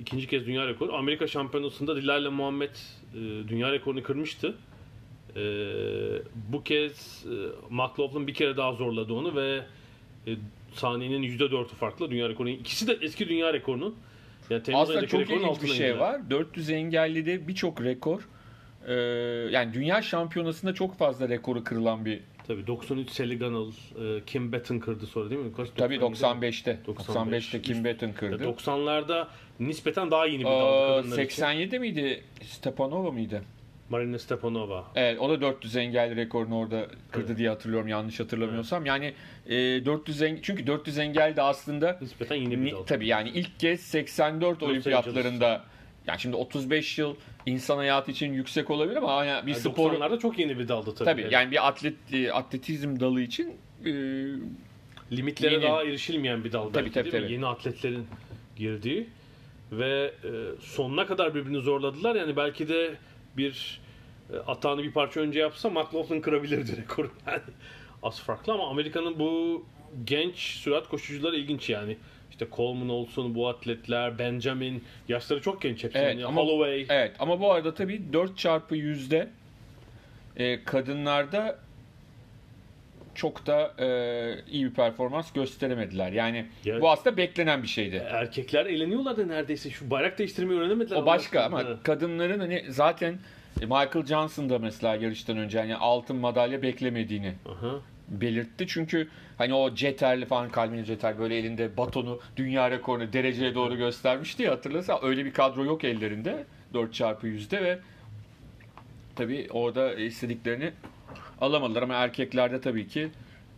İkinci 0.00 0.26
kez 0.26 0.46
dünya 0.46 0.66
rekoru. 0.66 0.92
Amerika 0.92 1.26
Şampiyonası'nda 1.26 1.96
Dilayla 1.96 2.30
Muhammed 2.30 2.70
e, 2.70 3.18
dünya 3.48 3.72
rekorunu 3.72 4.02
kırmıştı. 4.02 4.54
E, 5.36 5.42
bu 6.52 6.62
kez 6.64 7.26
e, 7.26 7.34
McLaughlin 7.70 8.26
bir 8.26 8.34
kere 8.34 8.56
daha 8.56 8.72
zorladı 8.72 9.12
onu 9.12 9.36
ve 9.36 9.62
e, 10.26 10.30
saniyenin 10.74 11.22
%4'ü 11.22 11.64
farklı 11.64 12.10
dünya 12.10 12.28
rekoru. 12.28 12.48
İkisi 12.48 12.86
de 12.86 12.98
eski 13.02 13.28
dünya 13.28 13.52
rekorunun. 13.52 13.94
Yani 14.50 14.62
Temmuz 14.62 14.82
Aslında 14.82 15.06
çok 15.06 15.30
ilginç 15.30 15.62
bir 15.62 15.68
şey 15.68 15.98
var. 15.98 16.30
400 16.30 16.70
engellide 16.70 17.48
birçok 17.48 17.84
rekor 17.84 18.28
e, 18.86 18.92
yani 19.50 19.74
dünya 19.74 20.02
şampiyonasında 20.02 20.74
çok 20.74 20.98
fazla 20.98 21.28
rekoru 21.28 21.64
kırılan 21.64 22.04
bir 22.04 22.20
Tabii 22.50 22.66
93 22.66 23.10
Seliganal, 23.10 23.68
e, 23.70 24.20
Kim 24.26 24.52
Batten 24.52 24.80
kırdı 24.80 25.06
sonra 25.06 25.30
değil 25.30 25.40
mi? 25.40 25.52
Kaç, 25.56 25.68
Tabii 25.76 26.00
97? 26.00 26.46
95'te. 26.46 26.78
95. 26.86 27.44
95'te 27.44 27.62
Kim 27.62 27.84
Batten 27.84 28.12
kırdı. 28.12 28.44
90'larda 28.44 29.26
nispeten 29.60 30.10
daha 30.10 30.26
yeni 30.26 30.38
bir 30.40 30.44
daldı 30.44 30.64
Aa, 30.64 30.96
kadınlar 30.96 31.16
için. 31.16 31.22
87 31.22 31.78
miydi? 31.78 32.22
Stepanova 32.44 33.10
mıydı? 33.10 33.42
Marina 33.90 34.18
Stepanova. 34.18 34.84
Evet 34.94 35.20
o 35.20 35.28
da 35.30 35.40
400 35.40 35.76
engel 35.76 36.16
rekorunu 36.16 36.58
orada 36.58 36.86
kırdı 37.10 37.26
Evet. 37.26 37.38
diye 37.38 37.48
hatırlıyorum 37.48 37.88
yanlış 37.88 38.20
hatırlamıyorsam. 38.20 38.86
Yani 38.86 39.14
e, 39.46 39.56
400 39.84 40.22
engel, 40.22 40.42
çünkü 40.42 40.66
400 40.66 40.98
engel 40.98 41.36
de 41.36 41.42
aslında 41.42 41.98
Nispeten 42.00 42.36
yeni 42.36 42.64
bir 42.64 42.72
dal. 42.72 42.82
tabii 42.82 43.06
yani 43.06 43.28
ilk 43.28 43.60
kez 43.60 43.80
84 43.80 44.62
Los 44.62 44.70
olimpiyatlarında 44.70 45.64
yani 46.10 46.20
şimdi 46.20 46.36
35 46.36 46.98
yıl 46.98 47.14
insan 47.46 47.76
hayatı 47.76 48.10
için 48.10 48.32
yüksek 48.32 48.70
olabilir 48.70 48.96
ama 48.96 49.16
hani 49.16 49.46
bir 49.46 49.52
Yani 49.52 49.60
spor 49.62 49.92
90'larda 49.92 50.18
çok 50.18 50.38
yeni 50.38 50.58
bir 50.58 50.68
daldı 50.68 50.94
tabii. 50.94 51.04
tabii 51.22 51.28
yani 51.34 51.50
bir 51.50 51.68
atlet 51.68 51.94
e, 52.12 52.32
atletizm 52.32 53.00
dalı 53.00 53.20
için 53.20 53.52
e, 53.84 53.90
limitlere 55.12 55.52
Yeni. 55.54 55.62
daha 55.62 55.82
erişilmeyen 55.84 56.44
bir 56.44 56.52
dal 56.52 56.64
Tabii, 56.70 56.74
belki 56.84 56.92
tabii, 56.94 57.04
değil 57.12 57.14
mi? 57.14 57.20
tabii. 57.26 57.32
Yeni 57.32 57.46
atletlerin 57.46 58.06
girdiği. 58.56 59.06
ve 59.72 60.12
e, 60.24 60.28
sonuna 60.60 61.06
kadar 61.06 61.34
birbirini 61.34 61.60
zorladılar. 61.60 62.14
Yani 62.14 62.36
belki 62.36 62.68
de 62.68 62.94
bir 63.36 63.80
e, 64.32 64.36
atağını 64.36 64.82
bir 64.82 64.92
parça 64.92 65.20
önce 65.20 65.38
yapsa 65.40 65.70
McLaughlin 65.70 66.20
kırabilirdi 66.20 66.76
rekoru. 66.82 67.10
Yani 67.26 67.40
az 68.02 68.20
farklı 68.20 68.52
ama 68.52 68.68
Amerika'nın 68.70 69.18
bu 69.18 69.64
genç 70.04 70.36
sürat 70.36 70.88
koşucuları 70.88 71.36
ilginç 71.36 71.70
yani. 71.70 71.96
İşte 72.40 72.56
Coleman 72.56 72.88
olsun 72.88 73.34
bu 73.34 73.48
atletler, 73.48 74.18
Benjamin 74.18 74.84
yaşları 75.08 75.42
çok 75.42 75.62
genç 75.62 75.84
hepsi. 75.84 75.98
Evet, 75.98 76.14
Yani 76.14 76.26
ama- 76.26 76.40
Holloway. 76.40 76.86
Evet 76.88 77.12
ama 77.18 77.40
bu 77.40 77.52
arada 77.52 77.74
tabii 77.74 78.12
4 78.12 78.38
çarpı 78.38 78.76
yüzde 78.76 79.28
e, 80.36 80.64
kadınlarda 80.64 81.58
çok 83.14 83.46
da 83.46 83.74
e, 83.78 84.50
iyi 84.50 84.64
bir 84.64 84.74
performans 84.74 85.32
gösteremediler. 85.32 86.12
Yani 86.12 86.46
Ya- 86.64 86.80
bu 86.80 86.90
aslında 86.90 87.16
beklenen 87.16 87.62
bir 87.62 87.68
şeydi. 87.68 87.96
Erkekler 88.10 88.66
eğleniyorlardı 88.66 89.28
neredeyse. 89.28 89.70
Şu 89.70 89.90
bayrak 89.90 90.18
değiştirmeyi 90.18 90.60
öğrenemediler. 90.60 90.96
O 90.96 91.06
başka 91.06 91.42
ama 91.42 91.82
kadınların 91.82 92.40
hani 92.40 92.64
zaten 92.68 93.18
e, 93.60 93.64
Michael 93.64 94.06
Johnson 94.06 94.50
da 94.50 94.58
mesela 94.58 94.94
yarıştan 94.94 95.36
önce 95.36 95.58
hani 95.58 95.76
altın 95.76 96.16
madalya 96.16 96.62
beklemediğini 96.62 97.34
Aha. 97.48 97.80
Belirtti. 98.10 98.66
Çünkü 98.68 99.08
hani 99.38 99.54
o 99.54 99.74
Ceterli 99.74 100.26
falan 100.26 100.50
Calvin 100.56 100.84
Ceter 100.84 101.18
böyle 101.18 101.36
elinde 101.38 101.76
batonu 101.76 102.20
dünya 102.36 102.70
rekorunu 102.70 103.12
dereceye 103.12 103.54
doğru 103.54 103.76
göstermişti 103.76 104.42
ya 104.42 104.52
hatırlarsan 104.52 104.98
öyle 105.02 105.24
bir 105.24 105.32
kadro 105.32 105.64
yok 105.64 105.84
ellerinde 105.84 106.44
4 106.74 106.94
çarpı 106.94 107.26
yüzde 107.26 107.62
ve 107.62 107.78
tabi 109.16 109.46
orada 109.50 109.94
istediklerini 109.94 110.72
alamadılar 111.40 111.82
ama 111.82 111.94
erkeklerde 111.94 112.60
tabii 112.60 112.88
ki 112.88 113.08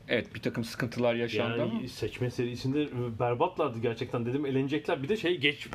evet 0.09 0.35
bir 0.35 0.41
takım 0.41 0.65
sıkıntılar 0.65 1.15
yaşandı 1.15 1.59
Yani 1.59 1.63
ama 1.63 1.89
seçme 1.89 2.31
serisinde 2.31 2.89
berbatlardı 3.21 3.79
gerçekten 3.79 4.27
dedim 4.27 4.47
elenecekler. 4.47 5.03
Bir 5.03 5.09
de 5.09 5.17
şey 5.17 5.39
geç 5.39 5.69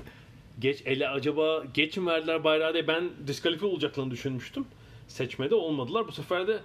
geç 0.59 0.81
ele 0.85 1.09
acaba 1.09 1.63
geç 1.73 1.97
mi 1.97 2.05
verdiler 2.05 2.43
bayrağı 2.43 2.73
diye 2.73 2.87
ben 2.87 3.09
diskalifiye 3.27 3.71
olacaklarını 3.71 4.11
düşünmüştüm. 4.11 4.65
Seçmede 5.07 5.55
olmadılar. 5.55 6.07
Bu 6.07 6.11
sefer 6.11 6.47
de 6.47 6.59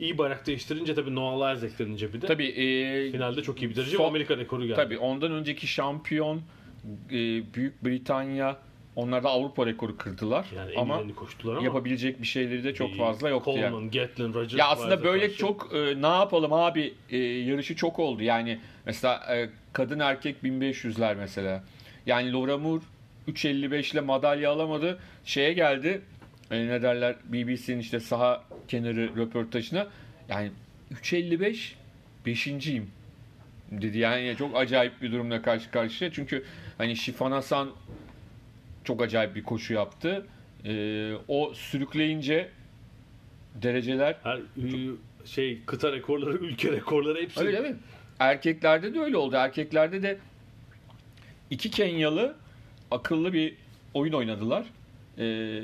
iyi 0.00 0.18
bayrak 0.18 0.46
değiştirince 0.46 0.94
tabii 0.94 1.14
Noah 1.14 1.36
Lyles 1.54 1.72
eklenince 1.72 2.12
bir 2.12 2.22
de. 2.22 2.26
tabii 2.26 2.46
e, 2.46 3.12
Finalde 3.12 3.42
çok 3.42 3.62
iyi 3.62 3.76
derece. 3.76 3.96
Son- 3.96 4.08
Amerika 4.08 4.36
rekoru 4.36 4.62
geldi. 4.62 4.76
Tabii 4.76 4.98
ondan 4.98 5.32
önceki 5.32 5.66
şampiyon 5.66 6.40
e, 7.10 7.12
Büyük 7.54 7.84
Britanya 7.84 8.56
onlar 8.96 9.24
da 9.24 9.28
Avrupa 9.30 9.66
rekoru 9.66 9.96
kırdılar. 9.96 10.46
Yani 10.56 10.72
ama 10.76 11.14
koştular 11.14 11.56
ama. 11.56 11.64
yapabilecek 11.64 12.22
bir 12.22 12.26
şeyleri 12.26 12.64
de 12.64 12.74
çok 12.74 12.90
İyi. 12.90 12.98
fazla 12.98 13.28
yoktu 13.28 13.50
Coleman, 13.54 13.80
yani. 13.80 13.90
Gatlin, 13.90 14.34
Rogers. 14.34 14.54
Ya 14.54 14.68
aslında 14.68 15.04
böyle 15.04 15.26
karşı. 15.26 15.38
çok 15.38 15.70
e, 15.74 16.02
ne 16.02 16.06
yapalım 16.06 16.52
abi 16.52 16.94
e, 17.10 17.16
yarışı 17.18 17.76
çok 17.76 17.98
oldu. 17.98 18.22
Yani 18.22 18.58
mesela 18.86 19.36
e, 19.36 19.48
kadın 19.72 19.98
erkek 20.00 20.36
1500'ler 20.44 21.16
mesela. 21.16 21.64
Yani 22.06 22.32
Laura 22.32 22.58
Moore 22.58 22.82
3.55 23.28 23.92
ile 23.92 24.00
madalya 24.00 24.50
alamadı. 24.50 24.98
Şeye 25.24 25.52
geldi. 25.52 26.00
E, 26.50 26.66
ne 26.66 26.82
derler 26.82 27.16
BBC'nin 27.24 27.78
işte 27.78 28.00
saha 28.00 28.44
kenarı 28.68 29.16
röportajına. 29.16 29.86
Yani 30.28 30.50
3.55 30.94 31.72
beşinciyim 32.26 32.90
dedi. 33.70 33.98
Yani 33.98 34.34
çok 34.38 34.56
acayip 34.56 35.02
bir 35.02 35.12
durumla 35.12 35.42
karşı 35.42 35.70
karşıya. 35.70 36.12
Çünkü 36.12 36.44
hani 36.78 36.96
Şifan 36.96 37.32
Hasan 37.32 37.70
çok 38.84 39.02
acayip 39.02 39.34
bir 39.34 39.42
koşu 39.42 39.74
yaptı. 39.74 40.26
E, 40.64 41.12
o 41.28 41.54
sürükleyince 41.54 42.48
dereceler 43.62 44.16
her 44.22 44.40
şey 45.24 45.58
kıta 45.66 45.92
rekorları, 45.92 46.36
ülke 46.36 46.72
rekorları 46.72 47.22
hepsi. 47.22 47.40
Öyle 47.40 47.60
mi? 47.60 47.76
Erkeklerde 48.18 48.94
de 48.94 49.00
öyle 49.00 49.16
oldu. 49.16 49.36
Erkeklerde 49.36 50.02
de 50.02 50.18
iki 51.50 51.70
Kenyalı 51.70 52.36
akıllı 52.90 53.32
bir 53.32 53.54
oyun 53.94 54.12
oynadılar. 54.12 54.66
Ee, 55.18 55.62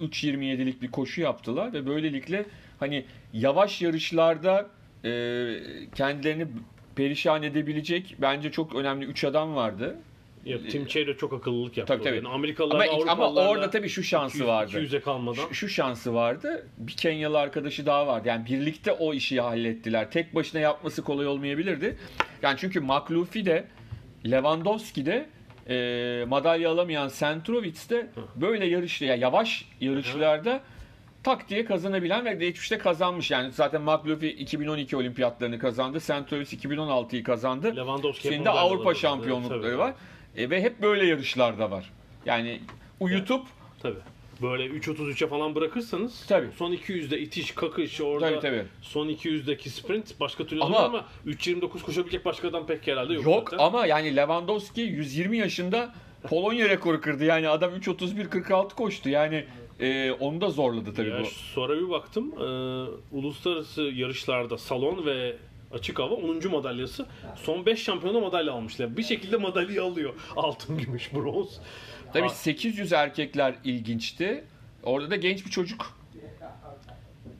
3.27'lik 0.00 0.82
bir 0.82 0.90
koşu 0.90 1.20
yaptılar 1.20 1.72
ve 1.72 1.86
böylelikle 1.86 2.44
hani 2.80 3.04
yavaş 3.32 3.82
yarışlarda 3.82 4.66
e, 5.04 5.10
kendilerini 5.94 6.46
perişan 6.96 7.42
edebilecek 7.42 8.16
bence 8.18 8.52
çok 8.52 8.74
önemli 8.74 9.04
3 9.04 9.24
adam 9.24 9.54
vardı. 9.54 9.96
Ya, 10.44 10.58
Tim 10.58 10.86
Chater 10.86 11.16
çok 11.16 11.32
akıllılık 11.32 11.76
yaptı. 11.76 11.94
Tabii, 11.94 12.04
tabii. 12.04 12.16
Yani 12.16 12.28
Amerikalılar 12.28 12.88
Ama, 13.08 13.26
ama 13.26 13.48
orada 13.48 13.70
tabii 13.70 13.88
şu 13.88 14.02
şansı 14.02 14.36
200 14.36 14.48
vardı. 14.48 14.70
200'e 14.72 15.00
kalmadan. 15.00 15.48
Şu, 15.48 15.54
şu 15.54 15.68
şansı 15.68 16.14
vardı. 16.14 16.66
Bir 16.78 16.92
Kenyalı 16.92 17.38
arkadaşı 17.38 17.86
daha 17.86 18.06
vardı. 18.06 18.28
Yani 18.28 18.46
birlikte 18.46 18.92
o 18.92 19.14
işi 19.14 19.40
hallettiler. 19.40 20.10
Tek 20.10 20.34
başına 20.34 20.60
yapması 20.60 21.02
kolay 21.02 21.26
olmayabilirdi. 21.26 21.96
Yani 22.42 22.56
çünkü 22.58 22.80
McLuffy 22.80 23.46
de 23.46 23.64
Lewandowski 24.26 25.06
de 25.06 25.28
e, 25.68 26.24
madalya 26.28 26.70
alamayan 26.70 27.10
Centrovitz 27.18 27.90
de 27.90 28.10
böyle 28.36 28.66
yarışlı, 28.66 29.06
yani 29.06 29.20
yavaş 29.20 29.64
yarışlarda 29.80 30.60
tak 31.22 31.48
diye 31.48 31.64
kazanabilen 31.64 32.24
ve 32.24 32.34
geçmişte 32.34 32.78
kazanmış. 32.78 33.30
Yani 33.30 33.52
zaten 33.52 33.82
McLuffy 33.82 34.28
2012 34.30 34.96
olimpiyatlarını 34.96 35.58
kazandı. 35.58 36.00
Centrovitz 36.00 36.52
2016'yı 36.52 37.24
kazandı. 37.24 37.76
Lewandowski 37.76 38.28
Şimdi 38.28 38.50
Avrupa 38.50 38.94
şampiyonlukları 38.94 39.78
var. 39.78 39.94
E, 40.36 40.50
ve 40.50 40.62
hep 40.62 40.82
böyle 40.82 41.06
yarışlarda 41.06 41.70
var. 41.70 41.90
Yani 42.26 42.60
uyutup 43.00 43.46
Tabii. 43.82 43.98
Böyle 44.42 44.66
3.33'e 44.66 45.28
falan 45.28 45.54
bırakırsanız 45.54 46.26
Tabii. 46.28 46.46
son 46.56 46.72
200'de 46.72 47.20
itiş, 47.20 47.50
kakış 47.54 48.00
orada 48.00 48.28
Tabii, 48.30 48.40
tabii. 48.40 48.64
son 48.82 49.08
200'deki 49.08 49.70
sprint 49.70 50.20
başka 50.20 50.46
türlü 50.46 50.60
Ama- 50.62 50.76
ama, 50.78 50.86
ama 50.86 51.06
3.29 51.26 51.82
koşabilecek 51.82 52.24
başka 52.24 52.48
adam 52.48 52.66
pek 52.66 52.86
herhalde 52.86 53.14
yok. 53.14 53.24
Yok 53.26 53.48
zaten. 53.50 53.64
ama 53.64 53.86
yani 53.86 54.16
Lewandowski 54.16 54.80
120 54.80 55.38
yaşında 55.38 55.94
Polonya 56.28 56.68
rekoru 56.68 57.00
kırdı. 57.00 57.24
Yani 57.24 57.48
adam 57.48 57.74
3.31.46 57.74 58.74
koştu. 58.74 59.08
Yani 59.08 59.44
e, 59.80 60.10
onu 60.12 60.40
da 60.40 60.50
zorladı 60.50 60.94
tabii 60.94 61.08
Ya 61.08 61.20
bu. 61.20 61.24
sonra 61.26 61.76
bir 61.78 61.90
baktım 61.90 62.32
e, 62.38 62.44
uluslararası 63.16 63.82
yarışlarda 63.82 64.58
salon 64.58 65.06
ve 65.06 65.36
açık 65.72 65.98
hava 65.98 66.14
10. 66.14 66.50
madalyası 66.50 67.06
son 67.36 67.66
5 67.66 67.82
şampiyona 67.82 68.20
madalya 68.20 68.52
almışlar. 68.52 68.96
Bir 68.96 69.02
şekilde 69.02 69.36
madalyayı 69.36 69.82
alıyor. 69.82 70.14
Altın, 70.36 70.78
gümüş, 70.78 71.14
bronz. 71.14 71.60
Tabii 72.12 72.22
Ha, 72.22 72.34
800 72.34 72.92
erkekler 72.92 73.54
ilginçti. 73.64 74.44
Orada 74.82 75.10
da 75.10 75.16
genç 75.16 75.46
bir 75.46 75.50
çocuk 75.50 75.98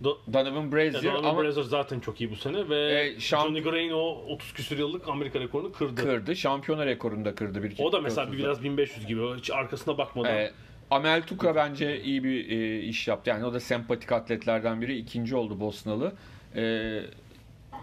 Do- 0.04 0.32
Donovan 0.32 0.72
Brazier 0.72 1.02
Yani 1.02 1.26
ama 1.26 1.42
Brazier 1.42 1.62
zaten 1.62 2.00
çok 2.00 2.20
iyi 2.20 2.30
bu 2.30 2.36
sene 2.36 2.68
ve 2.68 2.76
E, 3.00 3.20
şamp- 3.20 3.42
Johnny 3.46 3.62
Grain 3.62 3.90
o 3.90 4.00
30 4.28 4.52
küsur 4.52 4.78
yıllık 4.78 5.08
Amerika 5.08 5.40
rekorunu 5.40 5.72
kırdı. 5.72 5.94
kırdı. 6.02 6.36
Şampiyona 6.36 6.86
rekorunu 6.86 7.24
da 7.24 7.34
kırdı. 7.34 7.62
Bir 7.62 7.74
O 7.78 7.92
da 7.92 8.00
mesela 8.00 8.26
400'de. 8.26 8.32
bir 8.32 8.38
biraz 8.38 8.62
1500 8.64 9.06
gibi 9.06 9.20
hiç 9.36 9.50
arkasına 9.50 9.98
bakmadan. 9.98 10.34
E, 10.34 10.50
Amel 10.90 11.22
Tuka 11.22 11.54
bence 11.56 12.02
iyi 12.02 12.24
bir 12.24 12.50
e, 12.50 12.80
iş 12.80 13.08
yaptı. 13.08 13.30
Yani 13.30 13.44
o 13.44 13.54
da 13.54 13.60
sempatik 13.60 14.12
atletlerden 14.12 14.80
biri. 14.80 14.96
ikinci 14.98 15.36
oldu 15.36 15.60
Bosnalı. 15.60 16.12
E, 16.56 16.62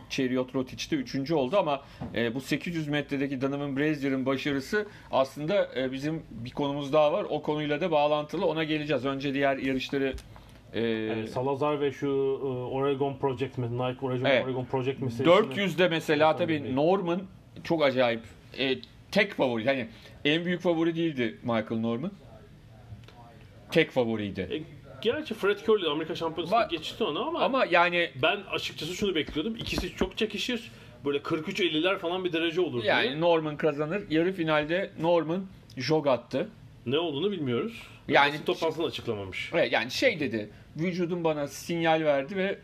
Cheriot 0.10 0.56
Rotic 0.56 0.92
de 0.92 0.96
üçüncü 0.96 1.34
oldu 1.36 1.58
ama 1.58 1.82
e, 2.16 2.36
bu 2.36 2.42
800 2.42 2.88
metredeki 2.88 3.42
Donovan 3.42 3.78
Brazier'ın 3.78 4.26
başarısı 4.26 4.88
aslında 5.12 5.70
e, 5.76 5.92
bizim 5.92 6.24
bir 6.32 6.52
konumuz 6.52 6.94
daha 6.94 7.12
var. 7.14 7.26
O 7.30 7.42
konuyla 7.42 7.82
da 7.82 7.92
bağlantılı. 7.92 8.46
Ona 8.46 8.64
geleceğiz. 8.64 9.06
Önce 9.06 9.34
diğer 9.34 9.58
yarışları 9.58 10.14
e, 10.74 10.82
Yani 10.82 11.28
Salazar 11.28 11.82
ve 11.82 11.92
şu 11.92 12.08
e, 12.08 12.46
Oregon 12.48 13.18
Project 13.18 13.58
mi- 13.58 13.66
Nike 13.78 14.06
Oregon, 14.06 14.26
Evet. 14.26 14.46
Oregon 14.46 14.66
Project 14.66 15.02
meselesini 15.02 15.34
400'de 15.34 15.88
mesela 15.88 16.36
tabii 16.36 16.76
Norman 16.76 17.22
çok 17.64 17.84
acayip. 17.84 18.22
E, 18.60 18.76
tek 19.12 19.34
favori. 19.34 19.68
Yani 19.68 19.88
en 20.26 20.46
büyük 20.46 20.62
favori 20.62 20.96
değildi 20.96 21.38
Michael 21.44 21.82
Norman. 21.82 22.12
Tek 23.72 23.92
favoriydi. 23.92 24.42
E, 24.42 24.79
gerçi 25.02 25.34
Fred 25.34 25.60
Curley 25.66 25.92
Amerika 25.92 26.16
Şampiyonası'nda 26.16 26.62
Ba- 26.62 26.70
geçti 26.70 27.04
onu 27.04 27.28
ama, 27.28 27.40
Ama 27.40 27.66
yani 27.66 28.10
ben 28.22 28.38
açıkçası 28.52 28.94
şunu 28.96 29.16
bekliyordum. 29.16 29.56
İkisi 29.56 29.96
çok 29.96 30.18
çekişir. 30.18 30.72
Böyle 31.06 31.18
43-50'ler 31.18 31.98
falan 31.98 32.26
bir 32.26 32.34
derece 32.34 32.62
olur 32.62 32.82
diye. 32.82 32.94
Yani 32.94 33.22
Norman 33.22 33.58
kazanır. 33.58 34.04
Yarı 34.10 34.34
finalde 34.34 34.92
Norman 35.02 35.46
jog 35.78 36.08
attı. 36.08 36.50
Ne 36.86 37.00
olduğunu 37.00 37.32
bilmiyoruz. 37.32 37.82
Yani- 38.08 38.36
Yani 38.36 38.46
toplantısını 38.46 38.86
açıklamamış. 38.86 39.50
Evet, 39.54 39.72
Yani 39.72 39.92
şey 39.92 40.20
dedi. 40.20 40.50
Vücudum 40.78 41.24
bana 41.24 41.48
sinyal 41.48 42.02
verdi 42.02 42.36
ve 42.36 42.60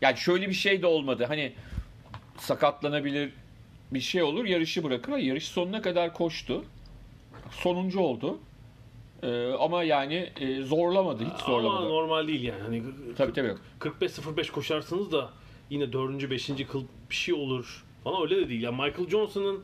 yani 0.00 0.16
şöyle 0.16 0.48
bir 0.48 0.54
şey 0.54 0.82
de 0.82 0.86
olmadı. 0.86 1.24
Hani 1.28 1.52
sakatlanabilir 2.38 3.32
bir 3.92 4.00
şey 4.00 4.22
olur. 4.22 4.44
Yarışı 4.44 4.84
bırakır. 4.84 5.12
Hayır, 5.12 5.26
Yarış 5.26 5.48
sonuna 5.48 5.82
kadar 5.82 6.14
koştu. 6.14 6.64
Sonuncu 7.50 8.00
oldu. 8.00 8.38
Ee, 9.22 9.52
ama 9.58 9.82
yani 9.82 10.30
e, 10.40 10.62
zorlamadı. 10.62 11.24
Hiç 11.24 11.30
Ama 11.30 11.38
zorlamadı. 11.46 11.88
normal 11.88 12.28
değil 12.28 12.42
yani. 12.42 12.62
Hani 12.62 12.82
Tabii 13.16 13.32
tabii. 13.32 13.54
45-05 13.80 14.52
koşarsınız 14.52 15.12
da 15.12 15.30
yine 15.70 15.92
4. 15.92 16.30
5. 16.30 16.46
kıl 16.70 16.84
bir 17.10 17.14
şey 17.14 17.34
olur 17.34 17.84
falan 18.04 18.22
öyle 18.22 18.36
de 18.36 18.48
değil. 18.48 18.62
Ya 18.62 18.72
Michael 18.72 19.08
Johnson'ın 19.10 19.60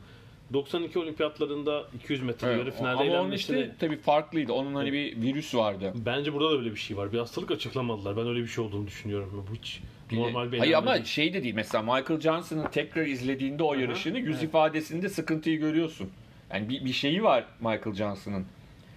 92 0.53 0.99
olimpiyatlarında 0.99 1.83
200 1.95 2.21
metre 2.23 2.47
yarı 2.47 2.61
Evet, 2.61 2.77
finalde 2.77 2.93
ama 2.93 3.03
onun 3.03 3.11
eğlenmesini 3.11 3.59
işte 3.59 3.75
tabii 3.79 3.97
farklıydı. 3.97 4.53
Onun 4.53 4.75
hani 4.75 4.93
bir 4.93 5.21
virüs 5.21 5.55
vardı. 5.55 5.93
bence 6.05 6.33
burada 6.33 6.51
da 6.51 6.57
öyle 6.57 6.71
bir 6.71 6.79
şey 6.79 6.97
var. 6.97 7.13
Bir 7.13 7.17
hastalık 7.19 7.51
açıklamadılar. 7.51 8.17
Ben 8.17 8.27
öyle 8.27 8.39
bir 8.39 8.47
şey 8.47 8.63
olduğunu 8.63 8.87
düşünüyorum. 8.87 9.45
Bu 9.51 9.55
hiç 9.55 9.81
normal 10.11 10.51
bir 10.51 10.59
Hayır 10.59 10.73
ama 10.73 10.93
değil. 10.93 11.05
şey 11.05 11.33
de 11.33 11.43
değil. 11.43 11.55
Mesela 11.55 11.81
Michael 11.83 12.19
Johnson'ın 12.21 12.67
tekrar 12.67 13.05
izlediğinde 13.05 13.63
o 13.63 13.73
yarışını 13.73 14.19
yüz 14.19 14.43
ifadesinde 14.43 15.09
sıkıntıyı 15.09 15.59
görüyorsun. 15.59 16.09
Yani 16.53 16.69
bir, 16.69 16.85
bir 16.85 16.93
şeyi 16.93 17.23
var 17.23 17.45
Michael 17.59 17.93
Johnson'ın. 17.95 18.45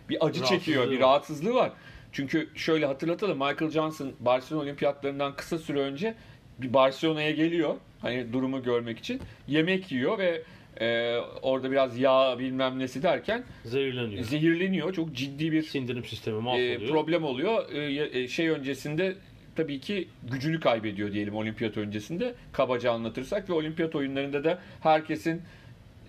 Bir 0.09 0.27
acı 0.27 0.45
çekiyor, 0.45 0.91
bir 0.91 1.01
rahatsızlığı 1.01 1.55
var. 1.55 1.73
Çünkü 2.13 2.49
şöyle 2.55 2.87
hatırlatalım 2.87 3.39
Michael 3.39 3.71
Johnson 3.71 4.13
Barcelona 4.21 4.63
olimpiyatlarından 4.63 5.37
kısa 5.37 5.59
süre 5.59 5.81
önce 5.81 6.15
bir 6.59 6.75
Barcelona'ya 6.75 7.31
geliyor. 7.31 7.75
Hani 8.03 8.33
durumu 8.33 8.63
görmek 8.63 8.99
için. 8.99 9.21
Yemek 9.49 9.93
yiyor 9.93 10.19
ve 10.19 10.43
e, 10.81 11.17
orada 11.43 11.71
biraz 11.71 11.99
yağ 11.99 12.39
bilmem 12.39 12.79
nesi 12.79 13.03
derken 13.03 13.45
Zehirleniyor. 13.65 14.23
zehirleniyor. 14.25 14.93
Çok 14.93 15.13
ciddi 15.15 15.53
bir 15.53 15.63
Sindirim 15.63 16.05
sistemi 16.05 16.39
e, 16.39 16.41
mahvoluyor. 16.41 16.89
problem 16.89 17.25
oluyor. 17.25 17.73
E, 17.73 18.21
e, 18.21 18.29
şey 18.29 18.49
öncesinde 18.49 19.17
tabii 19.57 19.81
ki 19.81 20.09
gücünü 20.31 20.61
kaybediyor 20.61 21.13
diyelim 21.13 21.35
olimpiyat 21.37 21.77
öncesinde. 21.77 22.35
Kabaca 22.53 22.93
anlatırsak 22.93 23.51
ve 23.51 23.53
olimpiyat 23.53 23.95
oyunlarında 23.95 24.45
da 24.45 24.59
herkesin 24.81 25.43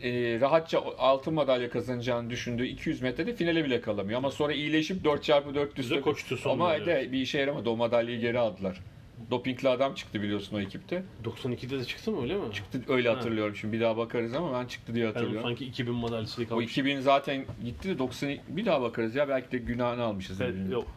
e, 0.03 0.39
rahatça 0.39 0.83
altın 0.97 1.33
madalya 1.33 1.69
kazanacağını 1.69 2.29
düşündüğü 2.29 2.65
200 2.65 3.01
metrede 3.01 3.35
finale 3.35 3.65
bile 3.65 3.81
kalamıyor. 3.81 4.17
Ama 4.17 4.31
sonra 4.31 4.53
iyileşip 4.53 5.05
4x4 5.05 5.67
Güzel 5.75 6.01
koştu 6.01 6.37
sonunda, 6.37 6.63
Ama 6.63 6.75
evet. 6.75 6.87
de 6.87 7.11
bir 7.11 7.21
işe 7.21 7.39
yaramadı. 7.39 7.69
O 7.69 7.75
madalyayı 7.77 8.19
geri 8.19 8.39
aldılar. 8.39 8.81
Dopingli 9.31 9.69
adam 9.69 9.93
çıktı 9.93 10.21
biliyorsun 10.21 10.55
o 10.55 10.59
ekipte. 10.59 11.03
92'de 11.25 11.79
de 11.79 11.85
çıktı 11.85 12.11
mı 12.11 12.21
öyle 12.21 12.35
mi? 12.35 12.53
Çıktı 12.53 12.81
öyle 12.87 13.09
hatırlıyorum 13.09 13.55
şimdi. 13.55 13.73
Bir 13.73 13.81
daha 13.81 13.97
bakarız 13.97 14.33
ama 14.33 14.59
ben 14.59 14.65
çıktı 14.65 14.95
diye 14.95 15.05
Ben 15.05 15.11
hatırlıyorum. 15.13 15.49
sanki 15.49 15.65
2000 15.65 15.93
madalyasıyla 15.95 16.47
O 16.47 16.49
kalmış. 16.49 16.71
2000 16.71 16.99
zaten 16.99 17.45
gitti 17.63 17.89
de 17.89 17.99
90 17.99 18.37
bir 18.47 18.65
daha 18.65 18.81
bakarız 18.81 19.15
ya 19.15 19.29
belki 19.29 19.51
de 19.51 19.57
günahını 19.57 20.03
almışız. 20.03 20.41
Evet, 20.41 20.55
yok. 20.71 20.87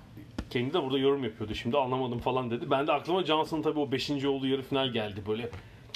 Kendi 0.51 0.75
de 0.75 0.83
burada 0.83 0.99
yorum 0.99 1.25
yapıyordu. 1.25 1.55
Şimdi 1.55 1.77
anlamadım 1.77 2.19
falan 2.19 2.51
dedi. 2.51 2.71
Ben 2.71 2.87
de 2.87 2.93
aklıma 2.93 3.25
Johnson'ın 3.25 3.63
tabii 3.63 3.79
o 3.79 3.93
5. 3.93 4.11
olduğu 4.11 4.47
yarı 4.47 4.63
final 4.63 4.89
geldi 4.89 5.21
böyle. 5.29 5.51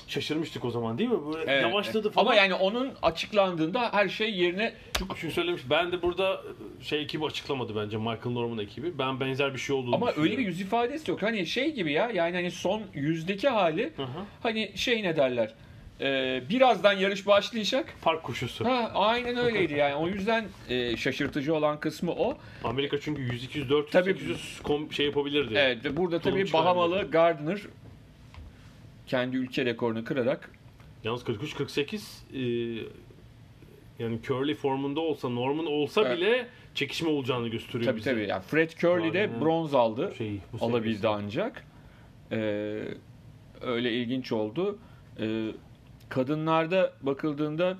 Şaşırmıştık 0.09 0.65
o 0.65 0.71
zaman 0.71 0.99
değil 0.99 1.11
mi? 1.11 1.19
Böyle 1.35 1.53
Evet, 1.53 1.63
yavaşladı 1.63 2.11
falan. 2.11 2.27
Ama 2.27 2.35
yani 2.35 2.55
onun 2.55 2.93
açıklandığında 3.03 3.93
her 3.93 4.09
şey 4.09 4.35
yerine 4.35 4.73
Çok 4.99 5.19
şey 5.19 5.31
söylemiş. 5.31 5.63
Ben 5.71 5.93
de 5.93 6.03
burada 6.03 6.43
şey 6.83 7.03
ekibi 7.03 7.25
açıklamadı 7.25 7.77
bence 7.77 7.97
Michael 7.97 8.33
Norman 8.33 8.59
ekibi. 8.59 8.99
Ben 8.99 9.21
benzer 9.21 9.55
bir 9.55 9.59
şey 9.59 9.77
olduğunu 9.77 9.95
ama 9.95 10.13
öyle 10.17 10.39
bir 10.39 10.47
yüz 10.47 10.61
ifadesi 10.61 11.11
yok. 11.11 11.23
Hani 11.23 11.47
şey 11.47 11.73
gibi 11.75 11.93
ya 11.93 12.11
yani 12.11 12.37
hani 12.37 12.51
son 12.51 12.83
yüzdeki 12.95 13.49
hali 13.49 13.93
Hı 13.97 14.03
hı. 14.03 14.25
hani 14.43 14.73
şey 14.77 15.03
ne 15.03 15.17
derler 15.17 15.55
e, 16.01 16.43
birazdan 16.51 16.93
yarış 16.93 17.27
başlayacak. 17.27 17.95
Park 18.03 18.23
koşusu. 18.23 18.65
Ha, 18.65 18.91
aynen 18.95 19.37
öyleydi 19.37 19.75
yani. 19.75 19.95
O 19.95 20.09
yüzden 20.09 20.45
e, 20.69 20.97
şaşırtıcı 20.97 21.55
olan 21.55 21.81
kısmı 21.81 22.13
o. 22.13 22.39
Amerika 22.65 23.01
çünkü 23.01 23.23
100 23.23 23.45
200 23.45 23.71
400 23.71 23.93
Tabii. 23.93 24.11
800 24.11 24.61
kom- 24.65 24.93
şey 24.93 25.07
yapabilirdi. 25.07 25.55
Evet 25.57 25.85
ve 25.85 25.97
burada 25.97 26.19
tabii. 26.19 26.53
Bahamalı 26.53 27.11
Gardner 27.11 27.61
kendi 29.07 29.37
ülke 29.37 29.65
rekorunu 29.65 30.05
kırarak 30.05 30.51
Yalnız 31.05 31.25
43 31.25 31.55
48 31.55 32.25
e, 32.35 32.41
yani 33.99 34.23
curly 34.23 34.55
formunda 34.55 35.01
olsa 35.01 35.29
Norman 35.29 35.67
olsa 35.67 36.03
Evet. 36.03 36.19
bile 36.19 36.47
çekişme 36.75 37.09
olacağını 37.09 37.49
gösteriyor 37.49 37.85
tabii 37.85 37.97
bize. 37.97 38.11
tabii 38.11 38.29
yani 38.29 38.43
Fred 38.43 38.71
Curley 38.71 39.13
de 39.13 39.31
bronz 39.41 39.75
aldı. 39.75 40.15
Şey, 40.19 40.41
alabildi 40.61 41.09
ancak. 41.09 41.65
Ee, 42.33 42.37
öyle 43.61 43.93
ilginç 43.93 44.33
oldu. 44.33 44.79
Ee, 45.21 45.49
kadınlarda 46.09 46.93
bakıldığında 47.03 47.79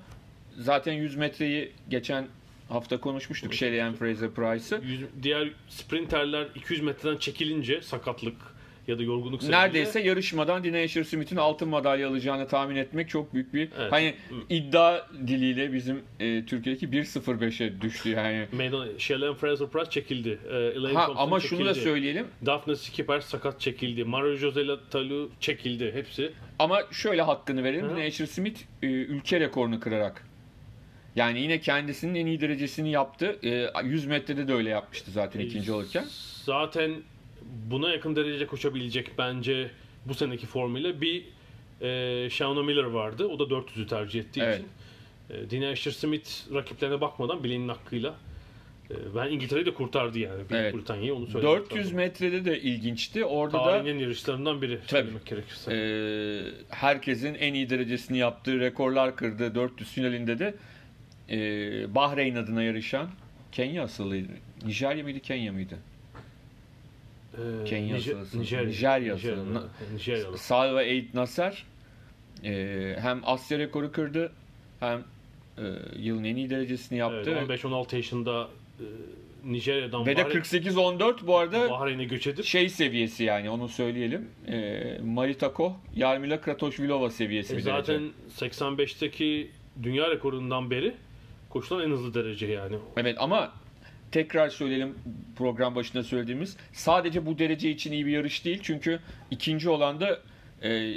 zaten 0.57 0.93
100 0.93 1.15
metreyi 1.15 1.71
geçen 1.89 2.27
hafta 2.69 2.99
konuşmuştuk 2.99 3.53
Shelley 3.53 3.93
Fraser 3.93 4.31
Price'ı. 4.31 4.81
Diğer 5.23 5.51
sprinterler 5.69 6.47
200 6.55 6.81
metreden 6.81 7.17
çekilince 7.17 7.81
sakatlık 7.81 8.56
ya 8.87 8.99
da 8.99 9.03
yorgunluk 9.03 9.41
sebebiyle 9.41 9.61
Neredeyse 9.61 9.99
yarışmadan 9.99 10.63
Dina 10.63 10.77
Asher 10.77 11.03
Smith'in 11.03 11.35
altın 11.35 11.69
madalya 11.69 12.09
alacağını 12.09 12.47
tahmin 12.47 12.75
etmek 12.75 13.09
çok 13.09 13.33
büyük 13.33 13.53
bir 13.53 13.69
Evet. 13.79 13.91
hani 13.91 14.13
iddia 14.49 15.07
diliyle 15.27 15.73
bizim 15.73 16.01
e, 16.19 16.45
Türkiye'deki 16.45 16.87
1.05'e 16.87 17.81
düştü 17.81 18.09
yani. 18.09 18.47
meydan 18.51 18.87
Shelley 18.97 19.33
Fraser 19.33 19.67
Price 19.67 19.89
çekildi. 19.91 20.39
E, 20.49 20.55
Elaine 20.57 20.97
Ha 20.97 21.05
Thompson 21.05 21.23
ama 21.23 21.39
şunu 21.39 21.65
da 21.65 21.73
çekildi. 21.73 21.83
söyleyelim. 21.89 22.27
Daphne 22.45 22.75
Skipper 22.75 23.19
sakat 23.19 23.61
çekildi. 23.61 24.03
Mario 24.03 24.35
Jose 24.35 24.61
Talu 24.91 25.29
çekildi. 25.39 25.91
Hepsi. 25.93 26.31
Ama 26.59 26.79
şöyle 26.91 27.21
hakkını 27.21 27.63
verelim. 27.63 27.89
Dina 27.89 28.05
Asher 28.05 28.25
Smith 28.25 28.59
e, 28.83 28.87
ülke 28.87 29.39
rekorunu 29.39 29.79
kırarak. 29.79 30.27
Yani 31.15 31.41
yine 31.41 31.59
kendisinin 31.59 32.15
en 32.15 32.25
iyi 32.25 32.41
derecesini 32.41 32.91
yaptı. 32.91 33.39
E, 33.43 33.67
100 33.83 34.05
metrede 34.05 34.47
de 34.47 34.53
öyle 34.53 34.69
yapmıştı 34.69 35.11
zaten 35.11 35.39
ikinci 35.39 35.71
olurken. 35.71 36.05
Zaten 36.43 36.91
buna 37.71 37.89
yakın 37.89 38.15
derece 38.15 38.47
koşabilecek 38.47 39.11
bence 39.17 39.71
bu 40.05 40.13
seneki 40.13 40.45
formuyla 40.45 41.01
bir 41.01 41.23
e, 41.81 42.29
Shauna 42.29 42.63
Miller 42.63 42.83
vardı. 42.83 43.25
O 43.27 43.39
da 43.39 43.43
400'ü 43.43 43.87
tercih 43.87 44.19
ettiği 44.19 44.41
Evet. 44.41 44.55
için. 44.59 44.67
E, 45.37 45.49
Dina 45.49 45.69
Asher 45.69 45.91
Smith 45.91 46.53
rakiplerine 46.53 47.01
bakmadan 47.01 47.43
bileğinin 47.43 47.67
hakkıyla 47.69 48.15
e, 48.91 49.15
ben 49.15 49.31
İngiltere'yi 49.31 49.65
de 49.65 49.73
kurtardı 49.73 50.19
yani. 50.19 50.37
Büyük 50.37 50.51
Evet. 50.51 50.75
Britanya'yı 50.75 51.15
onu 51.15 51.27
söylemek 51.27 51.57
400 51.59 51.85
lazım. 51.85 51.97
metrede 51.97 52.45
de 52.45 52.61
ilginçti. 52.61 53.25
Orada 53.25 53.57
da 53.59 53.63
Tarihin 53.63 53.99
yarışlarından 53.99 54.61
biri 54.61 54.79
Tabii. 54.87 55.09
gerekirse. 55.25 55.71
e, 55.73 56.65
herkesin 56.75 57.33
en 57.35 57.53
iyi 57.53 57.69
derecesini 57.69 58.17
yaptığı 58.17 58.59
rekorlar 58.59 59.15
kırdı. 59.15 59.55
400 59.55 59.89
finalinde 59.89 60.39
de 60.39 60.55
e, 61.29 61.95
Bahreyn 61.95 62.35
adına 62.35 62.63
yarışan 62.63 63.07
Kenya 63.51 63.83
asıllıydı. 63.83 64.31
Nijerya 64.65 65.03
mıydı 65.03 65.19
Kenya 65.19 65.53
mıydı? 65.53 65.75
Kenya 67.65 67.97
Nijer- 67.97 68.21
asılsın. 68.21 68.39
Nijerya. 68.39 69.17
Salva 70.37 70.83
Eid 70.83 71.05
Nasser 71.13 71.63
e, 72.43 72.95
hem 73.01 73.21
Asya 73.25 73.59
rekoru 73.59 73.91
kırdı 73.91 74.31
hem 74.79 75.03
e, 75.57 75.63
yılın 75.97 76.23
en 76.23 76.35
iyi 76.35 76.49
derecesini 76.49 76.97
yaptı. 76.99 77.37
Evet, 77.47 77.63
15-16 77.63 77.95
yaşında 77.95 78.47
e, 78.79 78.85
Nijerya'dan 79.51 80.05
Ve 80.05 80.17
de 80.17 80.21
Bahreyn- 80.21 80.41
48-14 80.41 81.27
bu 81.27 81.37
arada 81.37 81.69
Bahreyn'e 81.69 82.03
göç 82.03 82.27
edip 82.27 82.45
şey 82.45 82.69
seviyesi 82.69 83.23
yani 83.23 83.49
onu 83.49 83.69
söyleyelim. 83.69 84.27
E, 84.47 84.99
Marita 85.05 85.53
Koh, 85.53 85.73
Yarmila 85.95 86.41
Kratoşvilova 86.41 87.09
seviyesi 87.09 87.53
E 87.53 87.57
bir 87.57 87.61
zaten 87.61 88.01
derece. 88.01 88.45
85'teki 88.57 89.47
dünya 89.83 90.09
rekorundan 90.09 90.71
beri 90.71 90.93
koşulan 91.49 91.83
en 91.85 91.91
hızlı 91.91 92.13
derece 92.13 92.47
yani. 92.47 92.75
Evet 92.97 93.15
ama 93.19 93.53
tekrar 94.11 94.49
söyleyelim 94.49 94.95
program 95.35 95.75
başında 95.75 96.03
söylediğimiz 96.03 96.57
sadece 96.73 97.25
bu 97.25 97.39
derece 97.39 97.69
için 97.69 97.91
iyi 97.91 98.05
bir 98.05 98.11
yarış 98.11 98.45
değil. 98.45 98.59
Çünkü 98.63 98.99
ikinci 99.31 99.69
olan 99.69 99.99
da 99.99 100.19
e, 100.63 100.93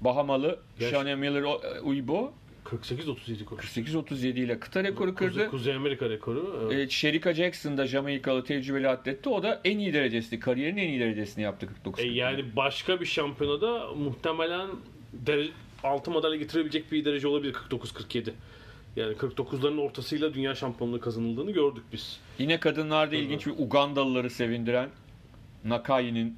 Bahamalı 0.00 0.58
Yaş- 0.80 0.90
Shania 0.90 1.16
Miller 1.16 1.42
Uibo 1.82 2.32
48-37 2.64 3.44
koşu. 3.44 3.80
48-37 3.80 4.26
ile 4.26 4.60
kıta 4.60 4.84
rekoru 4.84 5.14
kırdı. 5.14 5.50
Kuzey 5.50 5.74
Amerika 5.74 6.10
rekoru. 6.10 6.68
Evet. 6.72 6.86
E, 6.88 6.90
Sherika 6.90 7.34
Jackson 7.34 7.78
da 7.78 7.86
Jamaikalı 7.86 8.44
tecrübeli 8.44 8.88
atletti. 8.88 9.28
O 9.28 9.42
da 9.42 9.60
en 9.64 9.78
iyi 9.78 9.92
derecesini, 9.92 10.40
kariyerin 10.40 10.76
en 10.76 10.88
iyi 10.88 11.00
derecesini 11.00 11.44
yaptı 11.44 11.66
49 11.66 12.04
E, 12.04 12.08
yani 12.08 12.56
başka 12.56 13.00
bir 13.00 13.06
şampiyonada 13.06 13.86
muhtemelen 13.94 14.68
dere, 15.12 15.46
altı 15.82 16.10
madalya 16.10 16.36
getirebilecek 16.38 16.92
bir 16.92 17.04
derece 17.04 17.28
olabilir 17.28 17.52
49-47. 17.54 18.30
Yani 18.96 19.14
49'ların 19.14 19.80
ortasıyla 19.80 20.34
dünya 20.34 20.54
şampiyonluğu 20.54 21.00
kazanıldığını 21.00 21.50
gördük 21.50 21.84
biz. 21.92 22.20
Yine 22.38 22.60
kadınlarda 22.60 23.16
ilginç 23.16 23.46
bir 23.46 23.52
Ugandalıları 23.58 24.30
sevindiren 24.30 24.88
Nakai'nin 25.64 26.36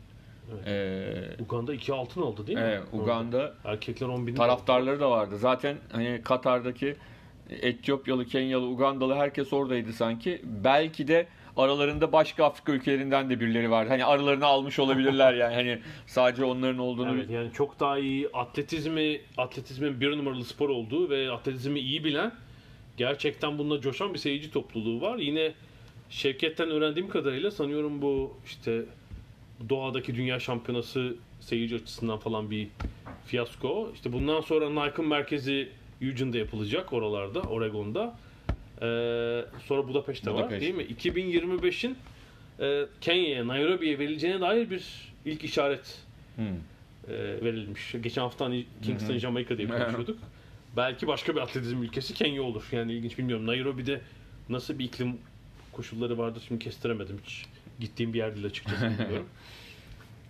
e, 0.67 1.13
Uganda 1.41 1.75
2 1.75 1.93
altın 1.93 2.23
aldı 2.23 2.47
değil 2.47 2.59
mi? 2.59 2.65
evet, 2.67 2.83
Uganda 2.93 3.55
Erkekler 3.65 4.07
10 4.07 4.27
bin. 4.27 4.35
taraftarları 4.35 5.01
da 5.01 5.11
vardı. 5.11 5.39
Zaten 5.39 5.77
hani 5.93 6.21
Katar'daki 6.25 6.97
Etiyopyalı, 7.51 8.27
Kenyalı, 8.27 8.67
Ugandalı 8.67 9.15
herkes 9.15 9.53
oradaydı 9.53 9.93
sanki. 9.93 10.43
Belki 10.45 11.09
de 11.09 11.27
aralarında 11.57 12.13
başka 12.13 12.45
Afrika 12.45 12.73
ülkelerinden 12.73 13.31
de 13.31 13.41
birileri 13.41 13.71
vardı. 13.71 13.91
Hani 13.91 14.05
aralarına 14.05 14.47
almış 14.47 14.79
olabilirler 14.79 15.35
yani. 15.35 15.55
Hani 15.55 15.79
sadece 16.07 16.45
onların 16.45 16.79
olduğunu 16.79 17.15
Evet 17.15 17.31
yani 17.31 17.53
çok 17.53 17.81
daha 17.81 17.99
iyi 17.99 18.29
atletizmi, 18.35 19.21
atletizmin 19.37 20.01
bir 20.01 20.19
numaralı 20.19 20.45
spor 20.45 20.69
olduğu 20.69 21.11
ve 21.11 21.31
atletizmi 21.31 21.81
iyi 21.81 22.05
bilen 22.05 22.33
gerçekten 22.97 23.59
bununla 23.59 23.81
coşan 23.81 24.15
bir 24.15 24.19
seyirci 24.19 24.51
topluluğu 24.51 25.01
var. 25.01 25.19
Yine 25.19 25.53
Şevket'ten 26.11 26.71
öğrendiğim 26.71 27.09
kadarıyla 27.09 27.51
sanıyorum 27.51 28.03
bu 28.03 28.35
işte 28.47 28.83
doğadaki 29.69 30.15
dünya 30.15 30.41
şampiyonası 30.41 31.15
seyirci 31.41 31.75
açısından 31.77 32.19
falan 32.19 32.51
bir 32.51 32.69
fiyasko. 33.27 33.91
İşte 33.95 34.13
bundan 34.13 34.41
sonra 34.41 34.71
Nike'ın 34.71 35.09
merkezi 35.09 35.69
Eugene'de 36.03 36.39
yapılacak 36.39 36.93
oralarda, 36.93 37.41
Oregon'da. 37.43 38.17
Ee, 38.83 39.45
sonra 39.67 39.89
Budapeşte 39.89 40.31
var 40.31 40.37
Budapeşte. 40.39 40.61
değil 40.61 40.75
mi? 40.75 40.83
2025'in 40.83 41.97
e, 42.61 42.87
Kenya'ya, 43.01 43.47
Nairobi'ye 43.49 43.99
verileceğine 43.99 44.41
dair 44.41 44.71
bir 44.71 44.85
ilk 45.25 45.45
işaret 45.45 45.99
Hmm. 46.37 46.45
e, 47.09 47.13
verilmiş. 47.45 47.95
Geçen 48.03 48.23
hafta 48.23 48.45
hani 48.45 48.65
Kingston. 48.83 49.19
Jamaika 49.19 49.59
diye 49.59 49.69
konuşuyorduk. 49.79 50.19
Belki 50.77 51.07
başka 51.07 51.35
bir 51.37 51.41
atletizm 51.41 51.83
ülkesi 51.83 52.15
Kenya 52.15 52.43
olur. 52.43 52.65
Yani 52.73 52.93
ilginç 52.93 53.19
bilmiyorum. 53.19 53.47
Nairobi'de 53.47 54.01
nasıl 54.49 54.79
bir 54.79 54.85
iklim 54.85 55.19
koşulları 55.73 56.19
vardır 56.19 56.45
şimdi 56.49 56.65
kestiremedim 56.65 57.19
hiç. 57.25 57.47
Gittiğim 57.81 58.13
bir 58.13 58.19
yer 58.19 58.35
değil 58.35 58.47
açıkçası 58.47 58.85
bilmiyorum. 58.99 59.27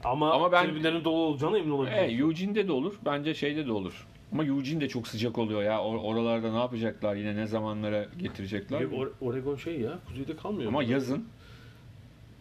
Ama, 0.05 0.33
Ama 0.33 0.53
ben- 0.53 0.67
tribünlerin 0.67 1.05
dolu 1.05 1.17
olacağına 1.17 1.59
emin 1.59 1.71
olabilirim. 1.71 1.99
Evet, 2.05 2.21
Eugene'de 2.21 2.69
de 2.69 2.73
olur. 2.73 2.95
Bence 3.05 3.35
şeyde 3.35 3.67
de 3.67 3.73
olur. 3.73 4.07
Ama 4.33 4.45
Eugene 4.45 4.81
de 4.81 4.89
çok 4.89 5.09
sıcak 5.09 5.39
oluyor 5.39 5.63
ya. 5.63 5.73
Or- 5.77 5.99
oralarda 6.01 6.53
ne 6.53 6.59
yapacaklar 6.59 7.15
yine 7.17 7.37
ne 7.37 7.47
zamanlara 7.47 8.07
getirecekler. 8.19 8.81
Bir 8.81 8.97
Or- 8.97 9.11
Oregon 9.21 9.57
şey 9.57 9.81
ya 9.81 9.99
kuzeyde 10.09 10.37
kalmıyor. 10.37 10.69
Ama 10.69 10.83
yazın 10.83 11.29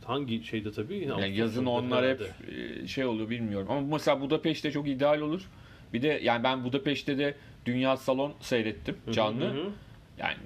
hangi 0.05 0.43
şeyde 0.43 0.71
tabii 0.71 0.95
yine 0.95 1.11
yani 1.21 1.35
yazın 1.37 1.65
onlar 1.65 2.05
hep 2.09 2.19
herhalde. 2.21 2.81
e, 2.83 2.87
şey 2.87 3.05
oluyor 3.05 3.29
bilmiyorum. 3.29 3.67
Ama 3.71 3.81
mesela 3.81 4.21
Budapeşte 4.21 4.71
çok 4.71 4.87
ideal 4.87 5.19
olur. 5.21 5.41
Bir 5.93 6.01
de 6.01 6.19
yani 6.23 6.43
ben 6.43 6.63
Budapeşte 6.63 7.17
de 7.17 7.35
Dünya 7.65 7.97
Salon 7.97 8.33
seyrettim 8.39 8.97
canlı. 9.11 9.45
Hı 9.45 9.49
hı. 9.49 9.69
Yani 10.17 10.33
e, 10.33 10.37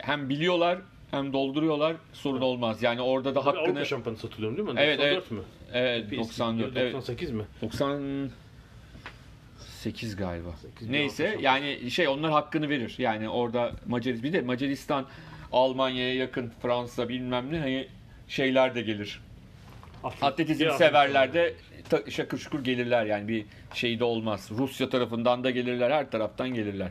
hem 0.00 0.28
biliyorlar 0.28 0.78
hem 1.10 1.32
dolduruyorlar 1.32 1.96
sorun 2.12 2.40
olmaz. 2.40 2.82
Yani 2.82 3.00
orada 3.00 3.34
da 3.34 3.40
Tabii 3.40 3.56
hakkını 3.56 3.72
Avrupa 3.72 3.84
şampiyonası 3.84 4.26
hatırlıyorum 4.26 4.58
değil 4.58 4.68
mi? 4.68 4.74
Evet, 4.80 4.98
94 4.98 5.30
mü? 5.30 5.40
evet 5.72 6.10
Bir 6.10 6.18
94 6.18 6.76
evet 6.76 6.94
98 6.94 7.30
mi? 7.30 7.44
98 7.62 10.16
galiba. 10.16 10.48
Sekiz 10.62 10.88
bir 10.88 10.92
Neyse 10.92 11.28
Avrupa 11.28 11.42
yani 11.42 11.90
şey 11.90 12.08
onlar 12.08 12.30
hakkını 12.30 12.68
verir. 12.68 12.94
Yani 12.98 13.28
orada 13.28 13.72
Macaristan 13.86 14.28
bir 14.28 14.32
de 14.32 14.40
Macaristan 14.40 15.06
Almanya'ya 15.52 16.14
yakın 16.14 16.52
Fransa 16.62 17.08
bilmem 17.08 17.52
ne 17.52 17.58
hani 17.58 17.88
şeyler 18.28 18.74
de 18.74 18.82
gelir. 18.82 19.20
Atletizm 20.22 20.64
Bir 20.64 20.70
severler 20.70 21.34
de 21.34 21.54
şakır 22.10 22.38
şukur 22.38 22.64
gelirler 22.64 23.06
yani 23.06 23.28
bir 23.28 23.44
şey 23.74 24.00
de 24.00 24.04
olmaz. 24.04 24.50
Rusya 24.58 24.88
tarafından 24.88 25.44
da 25.44 25.50
gelirler 25.50 25.90
her 25.90 26.10
taraftan 26.10 26.48
gelirler. 26.54 26.90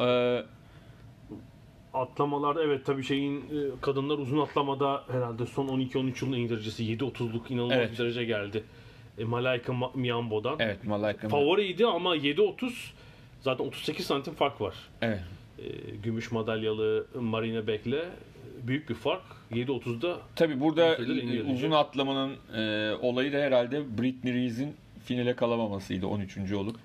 Ee, 0.00 0.42
Atlamalarda 1.94 2.64
evet 2.64 2.86
tabii 2.86 3.02
şeyin 3.04 3.40
e, 3.40 3.80
kadınlar 3.80 4.18
uzun 4.18 4.38
atlamada 4.38 5.04
herhalde 5.12 5.46
son 5.46 5.68
12-13 5.68 6.24
yılın 6.24 6.36
en 6.36 6.48
derecesi 6.48 6.84
7.30'luk 6.84 7.52
inanılmaz 7.52 7.76
Evet. 7.78 7.92
bir 7.92 7.98
derece 7.98 8.24
geldi. 8.24 8.64
E, 9.18 9.24
Malaika 9.24 9.72
Ma- 9.72 9.96
Miambo'dan. 9.98 10.56
evet 10.58 10.84
Malayka. 10.84 11.28
Favoriydi 11.28 11.86
ama 11.86 12.16
7.30 12.16 12.72
zaten 13.40 13.64
38 13.64 14.06
santim 14.06 14.34
fark 14.34 14.60
var. 14.60 14.74
Evet. 15.02 15.20
E, 15.58 15.64
gümüş 16.02 16.32
madalyalı 16.32 17.06
Marina 17.20 17.66
Beck'le 17.66 18.04
büyük 18.66 18.88
bir 18.88 18.94
fark. 18.94 19.22
7.30'da 19.52 20.16
Tabi 20.36 20.60
burada 20.60 20.96
uzun 21.52 21.70
atlamanın 21.70 22.32
e, 22.56 22.92
olayı 22.94 23.32
da 23.32 23.36
herhalde 23.36 23.98
Britney 24.02 24.34
Rees'in 24.34 24.76
finale 25.04 25.36
kalamamasıydı 25.36 26.06
13. 26.06 26.52
olup. 26.52 26.76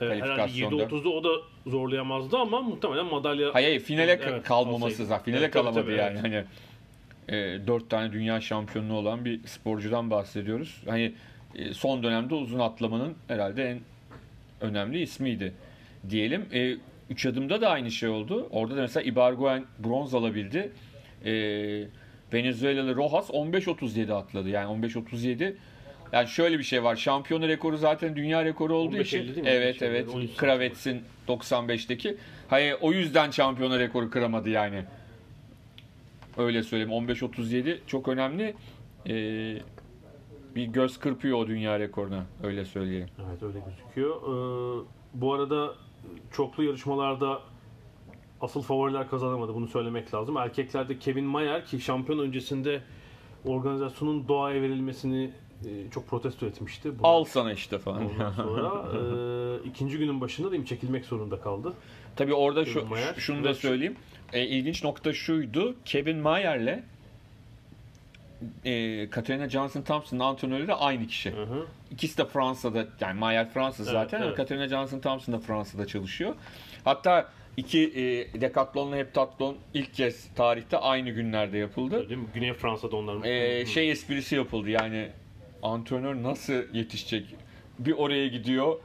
e, 0.00 0.04
herhalde 0.04 0.20
Kalifikasyonda. 0.20 0.82
7.30'da 0.84 1.08
o 1.08 1.24
da 1.24 1.28
zorlayamazdı 1.66 2.36
ama 2.38 2.60
muhtemelen 2.62 3.06
madalya 3.06 3.54
Hayır 3.54 3.66
hayır, 3.68 3.80
finale 3.80 4.12
Evet, 4.12 4.42
kalmaması 4.44 5.06
zaten. 5.06 5.24
Finale 5.24 5.40
Evet, 5.44 5.52
kalamadı 5.52 5.82
tabii, 5.82 5.92
yani. 5.96 6.18
evet. 6.24 6.24
Hani 6.24 6.44
e, 7.38 7.66
4 7.66 7.90
tane 7.90 8.12
dünya 8.12 8.40
şampiyonluğu 8.40 8.94
olan 8.96 9.24
bir 9.24 9.40
sporcudan 9.46 10.10
bahsediyoruz. 10.10 10.82
Hani 10.88 11.12
e, 11.54 11.74
son 11.74 12.02
dönemde 12.02 12.34
uzun 12.34 12.58
atlamanın 12.58 13.14
herhalde 13.28 13.64
en 13.70 13.80
önemli 14.60 15.00
ismiydi 15.02 15.52
diyelim. 16.10 16.46
E, 16.54 16.76
üç 17.14 17.26
adımda 17.26 17.60
da 17.60 17.68
aynı 17.70 17.90
şey 17.90 18.08
oldu. 18.08 18.48
Orada 18.50 18.76
da 18.76 18.80
mesela 18.80 19.04
Ibargüen 19.04 19.64
bronz 19.78 20.14
alabildi. 20.14 20.72
E, 21.24 21.32
Venezuelalı 22.32 22.96
Rojas 22.96 23.30
15.37 23.30 24.12
atladı. 24.12 24.48
Yani 24.48 24.86
15.37 24.86 25.54
yani 26.12 26.28
şöyle 26.28 26.58
bir 26.58 26.64
şey 26.64 26.84
var. 26.84 26.96
Şampiyonu 26.96 27.48
rekoru 27.48 27.76
zaten 27.76 28.16
dünya 28.16 28.44
rekoru 28.44 28.74
olduğu 28.74 28.96
15.50 28.96 29.02
için. 29.02 29.44
Evet 29.44 29.78
Şey, 29.78 29.88
evet. 29.88 30.08
13 30.08 30.36
Kravets'in 30.36 31.02
95'teki. 31.28 32.16
Hayır 32.48 32.76
o 32.80 32.92
yüzden 32.92 33.30
şampiyonu 33.30 33.78
rekoru 33.78 34.10
kıramadı 34.10 34.50
yani. 34.50 34.84
Öyle 36.36 36.62
söyleyeyim. 36.62 36.90
15.37 36.90 37.78
çok 37.86 38.08
önemli. 38.08 38.54
Ee, 39.08 39.56
bir 40.54 40.64
göz 40.64 40.98
kırpıyor 40.98 41.38
o 41.38 41.46
dünya 41.46 41.78
rekoruna. 41.78 42.26
Öyle 42.42 42.64
söyleyelim. 42.64 43.08
Evet 43.28 43.42
öyle 43.42 43.58
gözüküyor. 43.66 44.16
Ee, 44.16 44.84
bu 45.14 45.34
arada 45.34 45.74
çoklu 46.32 46.64
yarışmalarda 46.64 47.40
asıl 48.40 48.62
favoriler 48.62 49.10
kazanamadı. 49.10 49.54
Bunu 49.54 49.66
söylemek 49.68 50.14
lazım. 50.14 50.36
Erkeklerde 50.36 50.98
Kevin 50.98 51.24
Mayer 51.24 51.66
ki 51.66 51.80
şampiyon 51.80 52.18
öncesinde 52.18 52.82
organizasyonun 53.44 54.28
doğaya 54.28 54.62
verilmesini 54.62 55.30
e, 55.66 55.90
çok 55.90 56.08
protesto 56.08 56.46
etmişti. 56.46 56.98
Bunu- 56.98 57.06
Al 57.06 57.24
sana 57.24 57.52
işte 57.52 57.78
falan. 57.78 58.10
Ondan 58.10 58.32
sonra 58.36 58.84
e, 59.64 59.68
ikinci 59.68 59.98
günün 59.98 60.20
başında 60.20 60.50
da 60.50 60.56
im 60.56 60.64
çekilmek 60.64 61.04
zorunda 61.04 61.40
kaldı. 61.40 61.72
Tabii 62.16 62.34
orada 62.34 62.64
şu, 62.64 62.86
Mayer. 62.86 63.14
şunu 63.14 63.44
da 63.44 63.54
söyleyeyim. 63.54 63.96
E, 64.32 64.46
ilginç 64.46 64.84
nokta 64.84 65.12
şuydu. 65.12 65.74
Kevin 65.84 66.16
Mayer'le 66.18 66.82
e, 68.64 69.10
Katerina 69.10 69.48
Johnson 69.48 69.82
Thompson'ın 69.82 70.20
antrenörleri 70.20 70.74
aynı 70.74 71.06
kişi. 71.06 71.30
Hı 71.32 71.42
hı. 71.42 71.66
İkisi 71.94 72.18
de 72.18 72.24
Fransa'da 72.24 72.86
yani 73.00 73.18
Mayer 73.18 73.50
Fransız 73.50 73.88
Evet, 73.88 73.92
zaten 73.92 74.18
ama 74.18 74.26
evet. 74.26 74.36
Katerina 74.36 74.68
Johnson 74.68 75.00
Thompson 75.00 75.34
da 75.34 75.38
Fransa'da 75.38 75.86
çalışıyor. 75.86 76.34
Hatta 76.84 77.28
iki 77.56 77.78
e, 77.80 78.40
dekatlonla 78.40 78.96
heptatlon 78.96 79.56
ilk 79.74 79.94
kez 79.94 80.34
tarihte 80.34 80.78
aynı 80.78 81.10
günlerde 81.10 81.58
yapıldı. 81.58 82.08
Değil 82.08 82.20
mi? 82.20 82.26
Güney 82.34 82.52
Fransa'da 82.52 82.96
onların. 82.96 83.22
Ee, 83.24 83.66
şey 83.66 83.90
esprisi 83.90 84.34
yapıldı 84.36 84.70
yani 84.70 85.08
antrenör 85.62 86.22
nasıl 86.22 86.62
yetişecek? 86.72 87.26
Bir 87.78 87.92
oraya 87.92 88.28
gidiyor. 88.28 88.76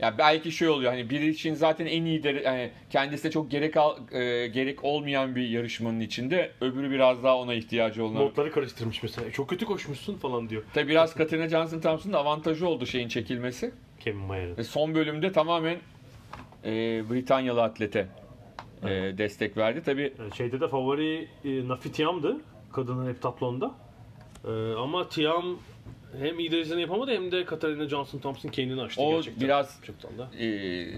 Ya 0.00 0.18
belki 0.18 0.52
şey 0.52 0.68
oluyor 0.68 0.92
hani 0.92 1.10
biri 1.10 1.28
için 1.28 1.54
zaten 1.54 1.86
en 1.86 2.04
iyi 2.04 2.22
de 2.22 2.28
yani 2.44 2.70
kendisi 2.90 3.24
de 3.24 3.30
çok 3.30 3.50
gerek 3.50 3.76
al, 3.76 3.96
e, 4.12 4.46
gerek 4.46 4.84
olmayan 4.84 5.36
bir 5.36 5.48
yarışmanın 5.48 6.00
içinde 6.00 6.50
öbürü 6.60 6.90
biraz 6.90 7.24
daha 7.24 7.36
ona 7.36 7.54
ihtiyacı 7.54 8.04
olan. 8.04 8.14
Notları 8.14 8.52
karıştırmış 8.52 9.02
mesela. 9.02 9.28
E, 9.28 9.32
Çok 9.32 9.48
kötü 9.48 9.66
koşmuşsun 9.66 10.16
falan 10.16 10.48
diyor. 10.48 10.62
Tabi 10.74 10.88
biraz 10.88 11.14
Katerina 11.14 11.48
Johnson 11.48 11.80
Thompson'ın 11.80 12.14
avantajı 12.14 12.68
oldu 12.68 12.86
şeyin 12.86 13.08
çekilmesi. 13.08 13.72
Kevin 14.00 14.20
Mayer'in. 14.20 14.56
Ve 14.56 14.64
son 14.64 14.94
bölümde 14.94 15.32
tamamen 15.32 15.78
e, 16.64 16.70
Britanyalı 17.10 17.62
atlete 17.62 18.06
e, 18.82 18.88
destek 19.18 19.56
verdi. 19.56 19.82
Tabi 19.82 20.12
Yani 20.18 20.36
şeyde 20.36 20.60
de 20.60 20.68
favori 20.68 21.28
e, 21.44 21.68
Nafi 21.68 21.92
Tiam'dı. 21.92 22.36
Kadının 22.72 23.08
heptatlonda. 23.08 23.74
E, 24.44 24.50
ama 24.74 25.08
Tiam 25.08 25.58
hem 26.18 26.38
iyi 26.38 26.50
derecesini 26.52 26.80
yapamadı 26.80 27.10
hem 27.14 27.32
de 27.32 27.44
Katarina 27.44 27.88
Johnson 27.88 28.18
Thompson 28.18 28.48
kendini 28.48 28.82
açtı 28.82 29.02
O 29.02 29.14
gerçekten. 29.14 29.44
biraz- 29.44 29.80
Gerçekten 29.80 30.10
de. 30.18 30.44
e, 30.44 30.88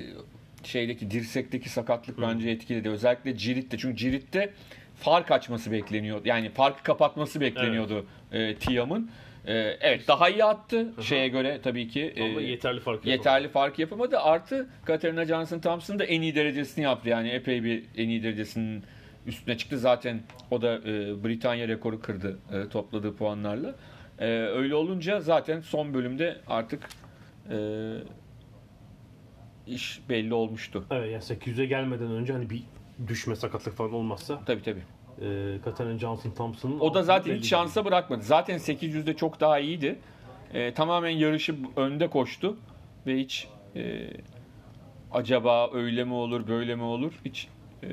şeydeki 0.64 1.10
dirsekteki 1.10 1.68
sakatlık 1.68 2.20
bence 2.20 2.50
etkiledi. 2.50 2.88
Özellikle 2.88 3.36
Cirit'te. 3.36 3.78
Çünkü 3.78 3.96
Cirit'te 3.96 4.52
fark 4.96 5.30
açması 5.30 5.72
bekleniyor. 5.72 6.20
Yani 6.24 6.50
farkı 6.50 6.82
kapatması 6.82 7.40
bekleniyordu 7.40 8.06
e, 8.32 8.54
Tiam'ın. 8.54 9.10
E, 9.46 9.52
evet 9.80 10.08
daha 10.08 10.28
iyi 10.28 10.44
attı 10.44 10.92
şeye 11.00 11.28
göre 11.28 11.60
tabii 11.62 11.88
ki. 11.88 12.12
E, 12.16 12.24
yeterli 12.24 12.80
fark 12.80 13.06
yeterli 13.06 13.48
fark 13.48 13.78
yapamadı. 13.78 14.18
Artı 14.18 14.68
Katerina 14.84 15.24
Johnson 15.24 15.58
Thompson 15.58 15.98
da 15.98 16.04
en 16.04 16.22
iyi 16.22 16.34
derecesini 16.34 16.84
yaptı. 16.84 17.08
Yani 17.08 17.28
epey 17.28 17.64
bir 17.64 17.84
en 17.96 18.08
iyi 18.08 18.22
derecesinin 18.22 18.82
üstüne 19.26 19.56
çıktı. 19.56 19.78
Zaten 19.78 20.20
o 20.50 20.62
da 20.62 20.74
e, 20.78 21.24
Britanya 21.24 21.68
rekoru 21.68 22.00
kırdı 22.00 22.38
e, 22.52 22.68
topladığı 22.68 23.16
puanlarla. 23.16 23.74
E, 24.18 24.26
öyle 24.28 24.74
olunca 24.74 25.20
zaten 25.20 25.60
son 25.60 25.94
bölümde 25.94 26.40
artık 26.46 26.88
e, 27.50 27.56
iş 29.66 30.00
belli 30.08 30.34
olmuştu. 30.34 30.84
Evet 30.90 31.12
yani 31.12 31.22
800'e 31.22 31.66
gelmeden 31.66 32.10
önce 32.10 32.32
hani 32.32 32.50
bir 32.50 32.62
düşme 33.08 33.36
sakatlık 33.36 33.74
falan 33.74 33.92
olmazsa 33.92 34.40
Tabii 34.46 34.62
tabii. 34.62 34.82
e, 35.22 35.58
Katarina 35.64 35.98
Johnson 35.98 36.30
Thompson'ın 36.30 36.80
O 36.80 36.94
da 36.94 37.02
zaten 37.02 37.34
hiç 37.34 37.48
şansa 37.48 37.84
bırakmadı. 37.84 38.22
Zaten 38.22 38.58
800'de 38.58 39.16
çok 39.16 39.40
daha 39.40 39.58
iyiydi. 39.58 39.98
E, 40.54 40.74
tamamen 40.74 41.10
yarışı 41.10 41.56
önde 41.76 42.08
koştu 42.10 42.56
ve 43.06 43.18
hiç 43.18 43.48
e, 43.76 44.10
acaba 45.12 45.70
öyle 45.72 46.04
mi 46.04 46.14
olur 46.14 46.46
böyle 46.46 46.74
mi 46.74 46.82
olur 46.82 47.12
hiç 47.24 47.48
e, 47.82 47.88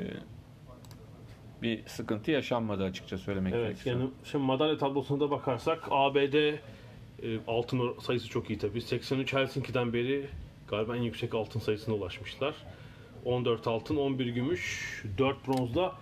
bir 1.61 1.85
sıkıntı 1.87 2.31
yaşanmadı 2.31 2.83
açıkça 2.83 3.17
söylemek 3.17 3.53
Evet 3.53 3.63
gerekirse. 3.65 3.89
yani 3.89 4.09
şimdi 4.23 4.45
madalya 4.45 4.77
tablosuna 4.77 5.19
da 5.19 5.31
bakarsak 5.31 5.87
ABD 5.91 6.33
e, 6.33 6.57
altın 7.47 7.99
sayısı 7.99 8.29
çok 8.29 8.49
iyi 8.49 8.59
tabii. 8.59 8.81
83 8.81 9.33
Helsinki'den 9.33 9.93
beri 9.93 10.25
galiba 10.67 10.97
en 10.97 11.01
yüksek 11.01 11.35
altın 11.35 11.59
sayısına 11.59 11.95
ulaşmışlar. 11.95 12.53
14 13.25 13.67
altın, 13.67 13.95
11 13.95 14.25
gümüş, 14.27 15.03
4 15.17 15.47
bronzla 15.47 15.95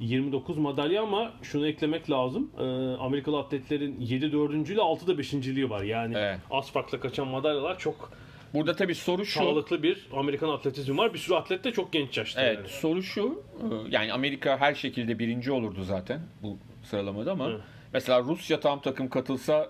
29 0.00 0.58
madalya 0.58 1.02
ama 1.02 1.32
şunu 1.42 1.66
eklemek 1.68 2.10
lazım. 2.10 2.50
E, 2.58 2.62
Amerikalı 3.00 3.38
atletlerin 3.38 4.00
7 4.00 4.32
dördüncülüğü 4.32 4.80
6 4.80 5.06
da 5.06 5.18
beşinciliği 5.18 5.70
var. 5.70 5.82
Yani 5.82 6.14
Evet. 6.16 6.38
az 6.50 6.72
farkla 6.72 7.00
kaçan 7.00 7.28
madalyalar 7.28 7.78
çok 7.78 8.12
Burada 8.54 8.76
tabii 8.76 8.94
soru 8.94 9.24
şu. 9.26 9.38
sağlıklı 9.38 9.82
bir 9.82 10.06
Amerikan 10.16 10.48
atletizmi 10.48 10.96
var. 10.98 11.14
Bir 11.14 11.18
sürü 11.18 11.34
atlet 11.34 11.64
de 11.64 11.72
çok 11.72 11.92
genç 11.92 12.18
yaşta. 12.18 12.42
Evet 12.42 12.56
yani. 12.56 12.68
soru 12.68 13.02
şu. 13.02 13.42
e, 13.60 13.64
Yani 13.90 14.12
Amerika 14.12 14.58
her 14.60 14.74
şekilde 14.74 15.18
birinci 15.18 15.52
olurdu 15.52 15.84
zaten 15.84 16.20
bu 16.42 16.56
sıralamada 16.84 17.32
ama 17.32 17.48
Evet. 17.50 17.60
mesela 17.92 18.20
Rusya 18.22 18.60
tam 18.60 18.80
takım 18.80 19.08
katılsa 19.08 19.68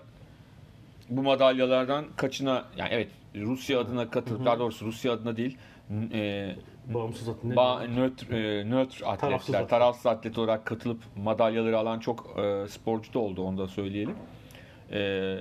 bu 1.09 1.23
madalyalardan 1.23 2.05
kaçına 2.15 2.65
yani 2.77 2.89
evet 2.91 3.07
Rusya 3.35 3.79
adına 3.79 4.09
katılıp 4.09 4.45
daha 4.45 4.59
doğrusu 4.59 4.85
Rusya 4.85 5.13
adına 5.13 5.37
değil 5.37 5.57
e, 6.13 6.55
Bağımsız 6.93 7.29
atlet. 7.29 7.55
ba, 7.55 7.83
nötr, 7.87 8.31
e, 8.33 8.69
nötr 8.69 8.99
Tarafsız 8.99 9.23
atletler, 9.23 9.57
atlet. 9.59 9.69
tarafsız 9.69 10.05
atlet 10.05 10.37
olarak 10.37 10.65
katılıp 10.65 10.99
madalyaları 11.17 11.77
alan 11.77 11.99
çok 11.99 12.39
e, 12.39 12.65
sporcu 12.69 13.13
da 13.13 13.19
oldu 13.19 13.41
onu 13.43 13.57
da 13.57 13.67
söyleyelim. 13.67 14.15
E, 14.91 15.37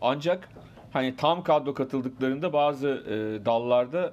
ancak 0.00 0.48
hani 0.92 1.16
tam 1.16 1.42
kadro 1.42 1.74
katıldıklarında 1.74 2.52
bazı 2.52 2.88
e, 2.88 3.44
dallarda 3.44 4.12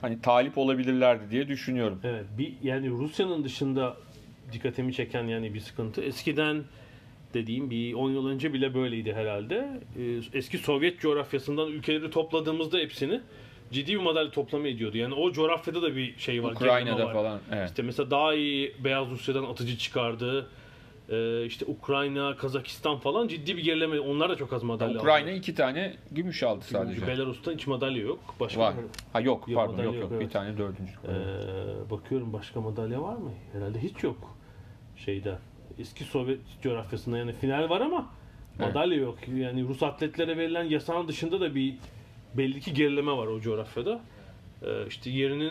hani 0.00 0.20
talip 0.20 0.58
olabilirlerdi 0.58 1.30
diye 1.30 1.48
düşünüyorum. 1.48 2.00
Evet, 2.04 2.24
bir 2.38 2.54
yani 2.62 2.90
Rusya'nın 2.90 3.44
dışında 3.44 3.96
dikkatimi 4.52 4.94
çeken 4.94 5.24
yani 5.24 5.54
bir 5.54 5.60
sıkıntı. 5.60 6.02
Eskiden 6.02 6.64
dediğim 7.34 7.70
bir 7.70 7.94
10 7.94 8.10
yıl 8.10 8.26
önce 8.26 8.52
bile 8.52 8.74
böyleydi 8.74 9.12
herhalde. 9.12 9.80
Ee, 9.98 10.38
Eski 10.38 10.58
Sovyet 10.58 11.00
coğrafyasından 11.00 11.68
ülkeleri 11.68 12.10
topladığımızda 12.10 12.78
hepsini 12.78 13.20
ciddi 13.72 13.92
bir 13.92 14.00
madalya 14.00 14.30
toplama 14.30 14.68
ediyordu. 14.68 14.96
Yani 14.96 15.14
o 15.14 15.32
coğrafyada 15.32 15.82
da 15.82 15.96
bir 15.96 16.18
şey 16.18 16.42
var. 16.42 16.52
Ukrayna'da 16.52 17.06
var. 17.06 17.12
falan. 17.12 17.40
Evet. 17.52 17.68
İşte 17.68 17.82
mesela 17.82 18.10
daha 18.10 18.34
iyi 18.34 18.74
Beyaz 18.84 19.10
Rusya'dan 19.10 19.44
atıcı 19.44 19.78
çıkardı. 19.78 20.46
Ee, 21.12 21.44
işte 21.46 21.64
Ukrayna, 21.68 22.36
Kazakistan 22.36 22.96
falan 22.98 23.28
ciddi 23.28 23.56
bir 23.56 23.62
gerileme. 23.64 24.00
Onlar 24.00 24.30
da 24.30 24.36
çok 24.36 24.52
az 24.52 24.62
madalya 24.62 24.98
Ukrayna 25.00 25.28
aldı. 25.28 25.36
iki 25.36 25.54
tane 25.54 25.94
gümüş 26.10 26.42
aldı 26.42 26.64
sadece. 26.64 27.06
Belarus'ta 27.06 27.52
hiç 27.52 27.66
madalya 27.66 28.02
yok. 28.02 28.18
Başka 28.40 28.60
Var. 28.60 28.74
Ha 29.12 29.20
yok, 29.20 29.48
Yok, 29.48 29.56
pardon 29.66 29.82
yok 29.84 29.94
yok. 29.94 30.02
yok, 30.02 30.10
Bir 30.10 30.16
evet. 30.16 30.32
tane 30.32 30.58
dördüncü. 30.58 30.92
Ee, 31.08 31.90
bakıyorum 31.90 32.32
başka 32.32 32.60
madalya 32.60 33.02
var 33.02 33.16
mı? 33.16 33.30
Herhalde 33.52 33.78
hiç 33.78 34.02
yok 34.02 34.36
şeyden. 34.96 35.38
Eski 35.78 36.04
Sovyet 36.04 36.40
coğrafyasında 36.62 37.18
yani 37.18 37.32
final 37.32 37.70
var 37.70 37.80
ama 37.80 38.10
Evet. 38.58 38.66
madalya 38.74 38.98
yok. 38.98 39.18
Yani 39.36 39.64
Rus 39.68 39.82
atletlere 39.82 40.36
verilen 40.36 40.64
yasağın 40.64 41.08
dışında 41.08 41.40
da 41.40 41.54
bir 41.54 41.74
belli 42.34 42.60
ki 42.60 42.74
gerileme 42.74 43.12
var 43.12 43.26
o 43.26 43.40
coğrafyada. 43.40 44.00
Ee, 44.62 44.86
işte 44.88 45.10
yerini 45.10 45.50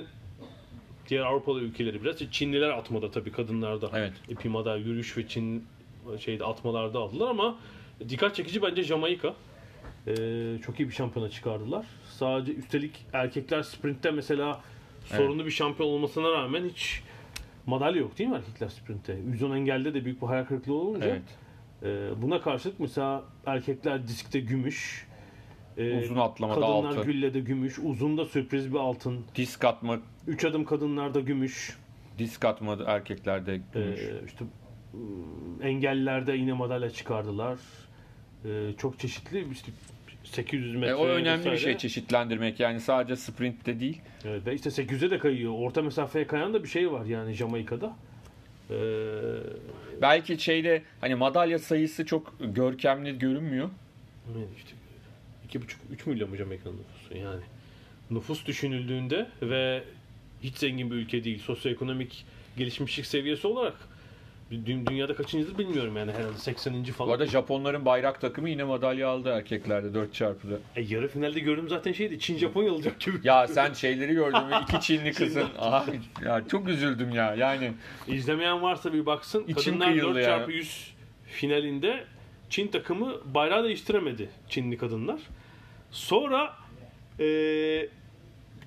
diğer 1.12 1.24
Avrupalı 1.24 1.62
ülkeleri 1.62 2.04
biraz. 2.04 2.32
Çinliler 2.32 2.70
atmada 2.70 3.12
tabii 3.12 3.32
kadınlarda. 3.32 3.90
Evet. 3.94 4.14
İpi 4.30 4.50
madalya, 4.50 4.86
yürüyüş 4.86 5.18
ve 5.18 5.28
Çin 5.28 5.66
şeyde 6.20 6.46
atmalarda 6.46 7.00
aldılar 7.00 7.30
ama 7.30 7.60
dikkat 8.10 8.36
çekici 8.36 8.62
bence 8.62 8.84
Jamaika. 8.84 9.34
Ee, 10.08 10.58
çok 10.66 10.80
iyi 10.80 10.90
bir 10.90 10.94
şampiyona 10.94 11.30
çıkardılar. 11.30 11.86
Sadece 12.10 12.54
üstelik 12.54 13.06
erkekler 13.14 13.64
sprintte 13.64 14.12
mesela 14.12 14.62
sorunlu 15.06 15.46
bir 15.46 15.52
şampiyon 15.52 15.90
olmasına 15.90 16.32
rağmen 16.32 16.70
hiç 16.70 17.04
madalya 17.66 18.02
yok 18.02 18.18
değil 18.18 18.30
mi 18.30 18.36
erkekler 18.36 18.70
sprintte? 18.70 19.18
110 19.32 19.52
engelde 19.56 19.94
de 19.94 20.06
büyük 20.06 20.22
bir 20.22 20.28
hayal 20.28 20.46
kırıklığı 20.46 20.74
olunca 20.74 21.08
Evet. 21.08 21.22
e, 21.84 22.22
buna 22.22 22.42
karşılık 22.42 22.80
mesela 22.80 23.24
erkekler 23.46 24.08
diskte 24.08 24.40
gümüş, 24.40 25.08
e, 25.78 25.98
Uzun 26.04 26.16
atlamada 26.16 26.60
kadınlar 26.62 26.90
altın. 26.90 27.04
güllede 27.04 27.40
gümüş, 27.40 27.80
uzunda 27.80 28.26
sürpriz 28.26 28.74
bir 28.74 28.78
altın, 28.80 29.20
Disk 29.36 29.66
atma, 29.66 30.00
3 30.28 30.46
adım 30.46 30.66
kadınlarda 30.66 31.20
gümüş, 31.20 31.78
disk 32.20 32.46
atma 32.46 32.78
erkeklerde 32.88 33.54
e, 33.54 33.60
gümüş. 33.74 34.00
işte 34.28 34.46
ıı, 34.94 35.64
engellilerde 35.68 36.34
yine 36.34 36.54
madalya 36.54 36.90
çıkardılar. 36.90 37.58
E, 38.46 38.50
çok 38.78 39.00
çeşitli 39.00 39.46
işte 39.52 39.72
800 40.24 40.76
metre 40.76 40.90
E, 40.92 40.94
o 40.94 41.06
önemli 41.06 41.40
bir 41.46 41.52
vesaire. 41.52 41.58
şey 41.58 41.78
çeşitlendirmek 41.78 42.60
yani 42.60 42.80
sadece 42.80 43.16
sprintte 43.16 43.80
değil. 43.80 44.02
Evet, 44.26 44.46
ve 44.48 44.54
işte 44.56 44.70
800'e 44.70 45.12
de 45.12 45.20
kayıyor. 45.20 45.54
Orta 45.58 45.82
mesafeye 45.82 46.28
kayan 46.28 46.54
da 46.54 46.64
bir 46.64 46.68
şey 46.70 46.92
var 46.92 47.06
yani 47.06 47.34
Jamaika'da. 47.34 47.94
Ee, 48.70 48.76
Belki 50.02 50.40
şeyde 50.40 50.84
hani 51.02 51.16
madalya 51.16 51.60
sayısı 51.60 52.06
çok 52.06 52.34
görkemli 52.40 53.20
görünmüyor. 53.20 53.70
işte 54.58 54.70
2,5-3 55.54 56.10
milyon 56.10 56.30
mu 56.30 56.36
Jamaika'nın 56.36 56.78
nüfusu 56.78 57.18
yani. 57.18 57.42
Nüfus 58.12 58.46
düşünüldüğünde 58.46 59.30
ve 59.42 59.84
hiç 60.44 60.58
zengin 60.58 60.92
bir 60.92 60.96
ülke 60.96 61.24
değil. 61.24 61.40
Sosyoekonomik 61.40 62.26
gelişmişlik 62.58 63.06
seviyesi 63.06 63.48
olarak 63.48 63.74
dü- 64.52 64.88
dünyada 64.88 65.16
kaçıncıdır 65.16 65.58
bilmiyorum 65.58 65.98
yani 65.98 66.12
herhalde 66.12 66.38
80. 66.38 66.84
falan. 66.84 67.10
Bu 67.10 67.14
arada 67.14 67.26
Japonların 67.26 67.86
bayrak 67.86 68.22
takımı 68.22 68.50
yine 68.50 68.64
madalya 68.64 69.10
aldı 69.10 69.30
erkeklerde 69.30 69.94
4 69.94 70.14
çarpıda. 70.14 70.56
E, 70.76 70.82
yarı 70.82 71.08
finalde 71.08 71.40
gördüm 71.40 71.70
zaten 71.70 71.92
şeydi. 71.92 72.20
Çin 72.20 72.38
Japonya 72.38 72.72
alacak 72.72 73.00
gibi. 73.00 73.18
Ya 73.24 73.48
sen 73.48 73.74
şeyleri 73.74 74.14
gördün 74.14 74.46
mü? 74.46 74.56
İki 74.64 74.80
Çinli 74.82 75.14
kızın. 75.14 75.48
Abi 75.60 76.00
ya 76.26 76.48
çok 76.48 76.68
üzüldüm 76.70 77.12
ya. 77.12 77.36
Yani 77.36 77.72
İzlemeyen 78.08 78.62
varsa 78.62 78.94
bir 78.94 79.06
baksın. 79.06 79.44
İçim 79.48 79.56
Kadınlar 79.56 79.90
kıyıldı 79.90 80.16
4 80.16 80.18
ya. 80.18 80.24
çarpı 80.24 80.52
100 80.52 80.94
finalinde 81.26 82.04
Çin 82.50 82.68
takımı 82.68 83.14
bayrağı 83.34 83.64
değiştiremedi 83.64 84.30
Çinli 84.50 84.78
kadınlar. 84.78 85.20
Sonra 85.92 86.54
eee, 87.20 87.90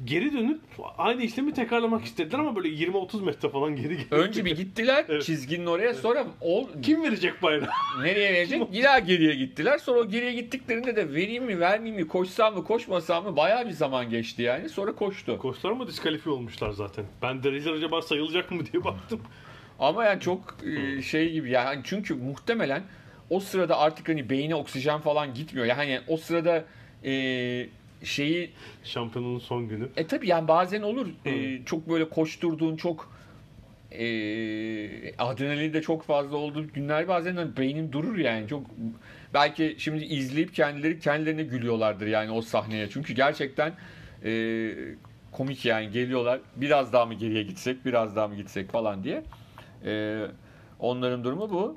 geri 0.05 0.33
dönüp 0.33 0.61
aynı 0.99 1.23
işlemi 1.23 1.55
tekrarlamak 1.55 2.05
istediler 2.05 2.39
ama 2.39 2.57
böyle 2.57 2.69
20-30 2.69 3.23
metre 3.25 3.49
falan 3.49 3.77
geri 3.77 3.97
geldi. 3.97 4.07
önce 4.11 4.45
bir 4.45 4.57
gittiler 4.57 5.05
Evet. 5.09 5.23
çizginin 5.23 5.67
oraya 5.67 5.95
sonra 5.95 6.27
o 6.41 6.69
kim 6.83 7.03
verecek 7.03 7.43
bayrağı? 7.43 7.69
nereye 8.03 8.33
verecek? 8.33 8.73
Bir 8.73 8.83
daha 8.83 8.99
geriye 8.99 9.35
gittiler. 9.35 9.79
Sonra 9.79 10.01
o 10.01 10.09
geriye 10.09 10.33
gittiklerinde 10.33 10.97
de 10.97 11.15
vereyim 11.15 11.45
mi 11.45 11.61
vermeyeyim 11.61 12.03
mi 12.03 12.09
koşsam 12.09 12.55
mı 12.55 12.65
koşmasam 12.65 13.25
mı 13.25 13.37
bayağı 13.37 13.67
bir 13.67 13.71
zaman 13.73 14.11
geçti 14.11 14.43
yani. 14.43 14.69
Sonra 14.69 14.93
koştu. 14.95 15.39
Koçlar 15.39 15.73
mı 15.73 15.87
diskalifiye 15.87 16.35
olmuşlar 16.35 16.71
zaten. 16.71 17.05
Ben 17.23 17.43
dereceler 17.43 17.75
acaba 17.75 18.03
sayılacak 18.03 18.51
mı 18.51 18.63
diye 18.73 18.85
baktım. 18.85 19.21
Ama 19.79 20.05
yani 20.05 20.21
çok 20.21 20.57
e, 20.65 21.03
şey 21.03 21.33
gibi 21.33 21.51
yani 21.51 21.81
çünkü 21.85 22.15
muhtemelen 22.15 22.83
o 23.31 23.41
sırada 23.41 23.79
artık 23.79 24.09
hani 24.09 24.31
beyine 24.31 24.55
oksijen 24.55 25.01
falan 25.01 25.35
gitmiyor. 25.35 25.67
Yani 25.67 26.01
o 26.09 26.17
sırada 26.17 26.65
e, 27.05 27.67
şeyi 28.03 28.51
Şampiyonun 28.85 29.39
son 29.39 29.69
günü. 29.69 29.89
E 29.97 30.07
tabi 30.07 30.29
yani 30.29 30.49
bazen 30.49 30.83
olur. 30.83 31.07
E, 31.25 31.65
çok 31.65 31.89
böyle 31.89 32.09
koşturduğun 32.09 32.77
çok 32.77 33.15
e, 33.93 34.07
adrenalin 35.17 35.73
de 35.73 35.83
çok 35.83 36.03
fazla 36.03 36.37
olduğu 36.37 36.73
günler 36.73 37.09
bazen 37.09 37.37
hani 37.37 37.57
beynin 37.57 37.93
durur 37.93 38.19
yani. 38.19 38.49
Çok 38.49 38.67
belki 39.35 39.77
şimdi 39.79 40.05
izleyip 40.05 40.55
kendileri 40.55 41.01
kendilerine 41.01 41.43
gülüyorlardır 41.43 42.07
yani 42.07 42.31
o 42.31 42.43
sahneye. 42.43 42.91
Çünkü 42.91 43.15
gerçekten 43.15 43.73
e, 44.25 44.73
komik 45.33 45.65
yani. 45.65 45.91
Geliyorlar 45.91 46.41
biraz 46.57 46.93
daha 46.93 47.07
mı 47.07 47.15
geriye 47.15 47.43
gitsek 47.43 47.85
biraz 47.85 48.17
daha 48.17 48.29
mı 48.29 48.37
gitsek? 48.37 48.71
falan 48.71 49.05
diye. 49.05 49.23
E, 49.85 50.23
onların 50.79 51.25
durumu 51.25 51.51
bu 51.51 51.77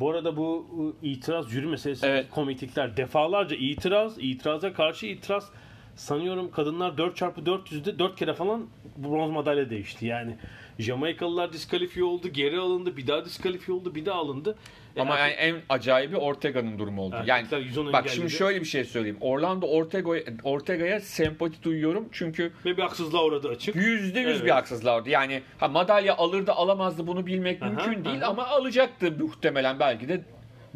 Bu 0.00 0.10
arada 0.10 0.36
bu 0.36 0.66
itiraz 1.02 1.48
jüri 1.48 1.66
meselesi 1.66 2.06
Evet. 2.06 2.30
komiklikler 2.30 2.96
defalarca 2.96 3.56
itiraz, 3.56 4.18
itiraza 4.18 4.72
karşı 4.72 5.06
itiraz 5.06 5.50
sanıyorum 5.96 6.50
kadınlar 6.50 6.90
4x400'de 6.90 7.98
4 7.98 8.16
kere 8.16 8.34
falan 8.34 8.66
bronz 8.96 9.30
madalya 9.30 9.70
değişti. 9.70 10.06
Yani 10.06 10.36
Jamaikalılar 10.78 11.52
diskalifiye 11.52 12.04
oldu, 12.04 12.28
geri 12.28 12.58
alındı, 12.58 12.96
bir 12.96 13.06
daha 13.06 13.24
diskalifiye 13.24 13.76
oldu, 13.76 13.94
bir 13.94 14.06
daha 14.06 14.18
alındı. 14.18 14.56
E, 14.96 15.00
ama 15.00 15.18
yani 15.18 15.32
en 15.32 15.56
acayibi 15.68 16.16
Ortega'nın 16.16 16.78
durumu 16.78 17.02
oldu. 17.02 17.16
Yani 17.26 17.30
erkekler 17.30 17.58
110 17.58 17.86
bak 17.86 17.94
engelledi 17.94 18.14
şimdi 18.16 18.30
şöyle 18.30 18.60
bir 18.60 18.66
şey 18.66 18.84
söyleyeyim. 18.84 19.16
Orlando 19.20 19.66
Ortega'ya 19.66 20.22
Ortega'ya 20.44 21.00
sempati 21.00 21.62
duyuyorum 21.62 22.08
çünkü 22.12 22.52
ve 22.64 22.76
bir 22.76 22.82
haksızlığa 22.82 23.24
uğradı 23.24 23.48
açık. 23.48 23.76
Yüzde 23.76 24.20
yüz 24.20 24.28
Evet. 24.36 24.44
bir 24.44 24.50
haksızlığa 24.50 25.00
oldu. 25.00 25.08
Yani 25.10 25.42
ha, 25.58 25.68
madalya 25.68 26.16
alırdı 26.16 26.52
alamazdı 26.52 27.06
bunu 27.06 27.26
bilmek 27.26 27.62
Aha, 27.62 27.68
mümkün 27.70 28.04
değil 28.04 28.22
aha. 28.22 28.30
ama 28.30 28.46
alacaktı 28.46 29.12
muhtemelen 29.20 29.78
belki 29.80 30.08
de 30.08 30.24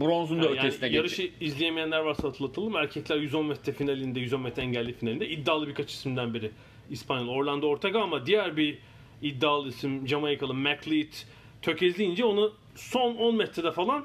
bronzun 0.00 0.42
da 0.42 0.46
Yani 0.46 0.58
ötesine 0.58 0.88
yarışı 0.88 1.22
geçecek. 1.22 1.42
izleyemeyenler 1.42 1.98
varsa 2.00 2.28
hatırlatalım. 2.28 2.76
Erkekler 2.76 3.16
110 3.16 3.46
metre 3.46 3.72
finalinde, 3.72 4.20
110 4.20 4.40
metre 4.40 4.62
engelli 4.62 4.92
finalinde 4.92 5.28
iddialı 5.28 5.68
birkaç 5.68 5.90
isimden 5.92 6.34
biri 6.34 6.50
İspanyol 6.90 7.28
Orlando 7.28 7.68
Ortega 7.68 8.00
ama 8.02 8.26
diğer 8.26 8.56
bir 8.56 8.78
iddialı 9.22 9.68
isim 9.68 10.08
Jamaikalı 10.08 10.54
McLeod 10.54 11.12
tökezleyince 11.62 12.24
onu 12.24 12.52
son 12.74 13.14
10 13.16 13.36
metrede 13.36 13.72
falan 13.72 14.04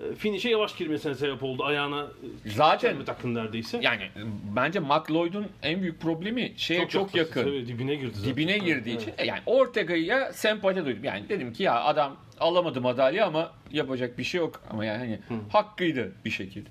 e, 0.00 0.14
finish'e 0.14 0.50
yavaş 0.50 0.76
girmesine 0.76 1.14
sebep 1.14 1.42
oldu. 1.42 1.64
Ayağına 1.64 2.02
e, 2.44 2.50
Zaten 2.50 2.88
çelme 2.90 3.04
taktın 3.04 3.34
neredeyse. 3.34 3.78
yani 3.82 4.10
bence 4.56 4.80
McLeod'un 4.80 5.46
en 5.62 5.80
büyük 5.82 6.00
problemi 6.00 6.52
şeye 6.56 6.88
çok, 6.88 7.14
yakın. 7.14 7.42
Tabii, 7.44 7.66
dibine 7.68 7.94
girdi 7.94 8.12
zaten. 8.14 8.32
Dibine 8.32 8.58
girdiği 8.58 8.90
Evet. 8.90 9.02
için 9.02 9.12
e, 9.18 9.26
yani 9.26 9.40
Ortega'ya 9.46 10.32
sempati 10.32 10.84
duydum. 10.84 11.04
Yani 11.04 11.28
dedim 11.28 11.52
ki 11.52 11.62
ya 11.62 11.84
adam 11.84 12.16
alamadı 12.40 12.80
madalya 12.80 13.26
ama 13.26 13.52
yapacak 13.72 14.18
bir 14.18 14.24
şey 14.24 14.38
yok. 14.40 14.60
Ama 14.70 14.84
yani 14.84 14.98
hani 14.98 15.18
hakkıydı 15.52 16.12
bir 16.24 16.30
şekilde. 16.30 16.68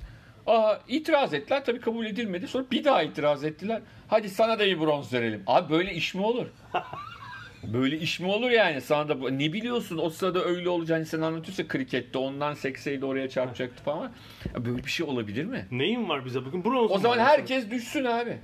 Aa, 0.48 0.76
itiraz 0.88 1.34
ettiler 1.34 1.66
tabii 1.66 1.80
kabul 1.80 2.06
edilmedi. 2.06 2.48
Sonra 2.48 2.66
bir 2.72 2.84
daha 2.84 3.04
itiraz 3.04 3.44
ettiler. 3.44 3.82
Hadi 4.08 4.30
sana 4.30 4.60
da 4.60 4.66
bir 4.66 4.80
bronz 4.80 5.14
verelim. 5.14 5.44
Abi 5.48 5.74
böyle 5.74 5.94
iş 5.94 6.14
mi 6.14 6.22
olur? 6.22 6.46
Böyle 7.64 8.00
iş 8.00 8.20
mi 8.20 8.28
olur 8.28 8.50
yani? 8.50 8.82
Sana 8.82 9.10
da 9.10 9.30
ne 9.30 9.54
biliyorsun 9.54 9.98
o 9.98 10.10
sırada 10.10 10.44
öyle 10.44 10.70
olacağını 10.70 11.06
sen 11.06 11.22
anlatıyorsa 11.22 11.68
krikette 11.68 12.18
ondan 12.18 12.54
sekseydi 12.54 13.06
oraya 13.06 13.30
çarpacaktı 13.30 13.84
falan. 13.84 14.12
Ya 14.56 14.66
böyle 14.66 14.78
bir 14.78 14.92
şey 14.92 15.06
olabilir 15.06 15.46
mi? 15.46 15.66
Neyin 15.72 16.10
var 16.10 16.26
bize 16.26 16.46
bugün? 16.46 16.64
Bronz 16.64 16.92
O 16.92 17.00
zaman 17.00 17.20
herkes 17.20 17.72
düşsün 17.72 18.06
abi. 18.06 18.38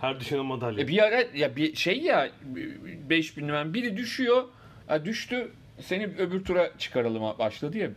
Her 0.00 0.20
düşene 0.20 0.40
madalya. 0.40 0.84
E 0.84 0.88
bir 0.88 1.02
ara 1.02 1.22
ya 1.34 1.56
bir 1.56 1.76
şey 1.76 2.00
ya 2.00 2.30
5000 3.10 3.48
ben 3.48 3.74
biri 3.74 3.96
düşüyor. 3.96 4.44
Ha 4.86 5.04
düştü. 5.04 5.52
Seni 5.80 6.04
öbür 6.06 6.44
tura 6.44 6.78
çıkaralım 6.78 7.38
başladı 7.38 7.78
ya. 7.78 7.90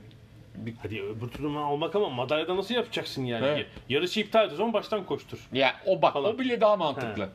Hadi 0.82 1.02
öbür 1.02 1.28
turunu 1.28 1.60
almak 1.60 1.96
ama 1.96 2.10
madalyada 2.10 2.58
nasıl 2.58 2.76
yapacaksın 2.76 3.26
yani? 3.26 3.46
Evet. 3.46 3.68
Yarışı 3.90 4.20
iptal 4.20 4.52
o 4.52 4.56
zaman 4.56 4.74
baştan 4.74 5.06
koştur. 5.06 5.40
Ya 5.54 5.76
o 5.86 6.02
bak 6.02 6.14
Falan. 6.14 6.36
o 6.36 6.40
bile 6.40 6.62
daha 6.62 6.76
mantıklı. 6.76 7.30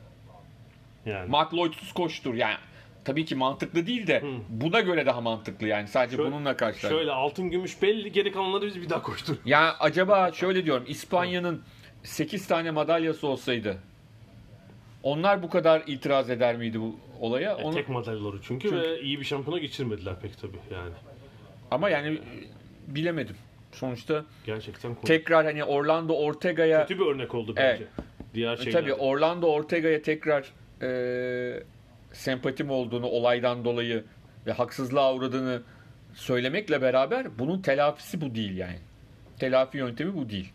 Yani. 1.05 1.29
Mark 1.29 1.53
Lloyd'suz 1.53 1.91
koştur 1.91 2.33
yani. 2.33 2.57
Tabii 3.05 3.25
ki 3.25 3.35
mantıklı 3.35 3.87
değil 3.87 4.07
de 4.07 4.23
buna 4.49 4.79
göre 4.79 5.05
daha 5.05 5.21
mantıklı 5.21 5.67
yani 5.67 5.87
sadece 5.87 6.17
Şöyle- 6.17 6.31
bununla 6.31 6.57
karşılar. 6.57 6.91
Şöyle 6.91 7.11
altın 7.11 7.49
gümüş 7.49 7.81
belli 7.81 8.11
geri 8.11 8.31
kalanları 8.31 8.65
biz 8.65 8.81
bir 8.81 8.89
daha 8.89 9.01
koştur. 9.01 9.35
Ya 9.45 9.75
acaba 9.79 10.31
şöyle 10.33 10.65
diyorum 10.65 10.83
İspanya'nın 10.87 11.61
8 12.03 12.47
tane 12.47 12.71
madalyası 12.71 13.27
olsaydı 13.27 13.77
onlar 15.03 15.43
bu 15.43 15.49
kadar 15.49 15.83
itiraz 15.87 16.29
eder 16.29 16.55
miydi 16.57 16.81
bu 16.81 16.95
olaya? 17.21 17.57
Onu- 17.57 17.73
Tek 17.75 17.89
madalyaları 17.89 18.37
çünkü, 18.41 18.69
Çünkü- 18.69 18.81
ve 18.81 19.01
iyi 19.01 19.19
bir 19.19 19.25
şampiyona 19.25 19.59
geçirmediler 19.59 20.19
pek 20.21 20.37
tabii 20.41 20.57
yani. 20.73 20.93
Ama 21.71 21.89
yani 21.89 22.19
bilemedim. 22.87 23.35
Sonuçta 23.71 24.25
Gerçekten 24.45 24.91
korkunç. 24.93 25.07
tekrar 25.07 25.45
hani 25.45 25.63
Orlando 25.63 26.13
Ortega'ya 26.13 26.81
kötü 26.87 26.99
bir 27.01 27.05
örnek 27.05 27.35
oldu 27.35 27.53
Evet. 27.57 27.79
bence. 27.79 28.03
Diğer 28.33 28.53
E, 28.53 28.57
şeyler. 28.57 28.81
Tabii 28.81 28.93
Orlando 28.93 29.47
Ortega'ya 29.47 30.01
tekrar 30.01 30.45
e, 30.81 31.63
sempatim 32.15 32.69
olduğunu 32.69 33.05
olaydan 33.05 33.65
dolayı 33.65 34.03
ve 34.47 34.51
haksızlığa 34.51 35.13
uğradığını 35.15 35.61
söylemekle 36.13 36.81
beraber 36.81 37.39
bunun 37.39 37.61
telafisi 37.61 38.21
bu 38.21 38.35
değil 38.35 38.57
yani. 38.57 38.77
Telafi 39.39 39.77
yöntemi 39.77 40.15
bu 40.17 40.29
değil. 40.29 40.51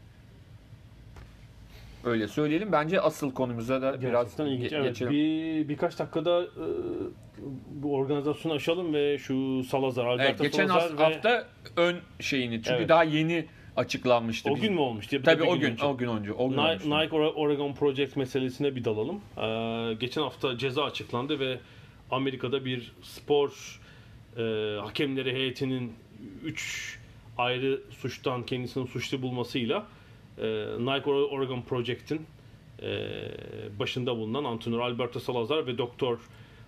Öyle 2.05 2.29
söyleyelim. 2.29 2.73
Bence 2.73 3.01
asıl 3.01 3.33
konumuza 3.35 3.83
da 3.83 4.01
biraz 4.01 4.13
Gerçekten 4.25 4.47
ilginç. 4.47 4.73
ge- 4.73 4.77
Evet, 4.77 4.89
geçelim. 4.89 5.13
bir 5.13 5.69
birkaç 5.69 5.99
dakikada 5.99 6.43
e, 6.43 6.47
bu 7.71 7.95
organizasyonu 7.95 8.55
aşalım 8.55 8.95
ve 8.95 9.19
şu 9.19 9.65
Salazar, 9.65 10.07
Evet, 10.07 10.21
Alberto 10.21 10.43
geçen 10.45 10.67
Salazar 10.67 10.99
ve 10.99 11.03
hafta 11.03 11.45
ön 11.77 11.97
şeyini 12.21 12.55
çünkü 12.63 12.77
Evet. 12.79 12.89
daha 12.89 13.05
yeni 13.05 13.47
açıklanmıştı. 13.81 14.51
o 14.51 14.55
bizim- 14.55 14.67
gün 14.69 14.75
mü 14.75 14.81
olmuş 14.81 15.11
diye. 15.11 15.21
bir 15.21 15.27
de 15.27 15.31
Tabii 15.35 15.43
o 15.49 15.59
gün, 15.59 15.71
önce. 15.71 15.85
o 15.85 15.97
gün 15.97 16.09
önce. 16.09 16.33
O 16.33 16.49
gün 16.51 16.57
Ni- 16.57 16.61
olmuştu. 16.61 16.91
Nike 16.91 17.17
Ore- 17.17 17.33
Oregon 17.35 17.73
Project 17.75 18.17
meselesine 18.17 18.77
bir 18.77 18.85
dalalım. 18.85 19.21
Ee, 19.39 19.95
geçen 20.01 20.23
hafta 20.23 20.59
ceza 20.59 20.85
açıklandı 20.85 21.39
ve 21.41 21.59
Amerika'da 22.11 22.65
bir 22.65 22.93
spor 23.03 23.81
e, 24.37 24.43
hakemleri 24.81 25.33
heyetinin 25.33 25.93
3 26.45 26.99
ayrı 27.39 27.81
suçtan 27.91 28.47
kendisini 28.47 28.87
suçlu 28.89 29.23
bulmasıyla 29.23 29.87
e, 30.39 30.43
Nike 30.79 31.11
Ore- 31.11 31.29
Oregon 31.31 31.63
Project'in 31.63 32.21
e, 32.83 32.89
başında 33.79 34.17
bulunan 34.17 34.45
antrenör 34.45 34.79
Alberto 34.81 35.21
Salazar 35.21 35.67
ve 35.67 35.79
Doktor 35.79 36.19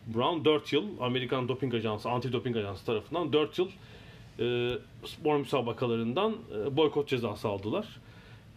Brown 0.07 0.45
4 0.45 0.73
yıl 0.73 0.85
Amerikan 1.01 1.49
Doping 1.49 1.75
Ajansı, 1.75 2.11
Anti 2.11 2.33
Doping 2.33 2.57
Ajansı 2.57 2.87
tarafından 2.87 3.33
4 3.33 3.59
yıl 3.59 3.69
e, 4.43 4.79
spor 5.07 5.37
müsabakalarından 5.37 6.33
e, 6.33 6.77
boykot 6.77 7.09
cezası 7.09 7.49
aldılar. 7.49 7.87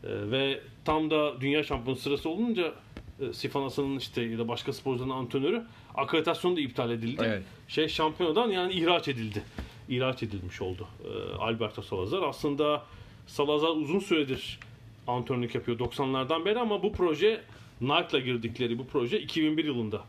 E, 0.04 0.32
ve 0.32 0.60
tam 0.86 1.12
da 1.12 1.42
dünya 1.42 1.64
şampiyonu 1.64 2.00
sırası 2.00 2.30
olunca 2.30 2.74
e, 3.20 3.34
Sifanas'ın 3.34 3.98
işte 3.98 4.22
ya 4.22 4.38
da 4.38 4.48
başka 4.48 4.74
sporcuların 4.74 5.10
antrenörü 5.10 5.64
akreditasyonu 5.96 6.58
da 6.58 6.62
iptal 6.62 6.92
edildi. 6.92 7.22
Evet. 7.26 7.44
Şey 7.68 7.88
şampiyonadan 7.88 8.50
yani 8.50 8.74
ihraç 8.74 9.08
edildi. 9.08 9.44
İhraç 9.90 10.24
edilmiş 10.24 10.62
oldu 10.62 10.88
e, 11.04 11.36
Alberto 11.36 11.82
Salazar. 11.82 12.22
Aslında 12.24 12.84
Salazar 13.28 13.70
uzun 13.70 14.00
süredir 14.00 14.60
antrenörlük 15.08 15.56
yapıyor 15.56 15.80
90'lardan 15.80 16.46
beri 16.46 16.60
ama 16.60 16.84
bu 16.84 16.92
proje 16.92 17.42
Nike'la 17.82 18.20
girdikleri 18.20 18.80
bu 18.80 18.88
proje 18.88 19.20
2001 19.20 19.66
yılında 19.66 20.02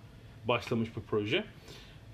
başlamış 0.48 0.96
bir 0.96 1.02
proje. 1.02 1.44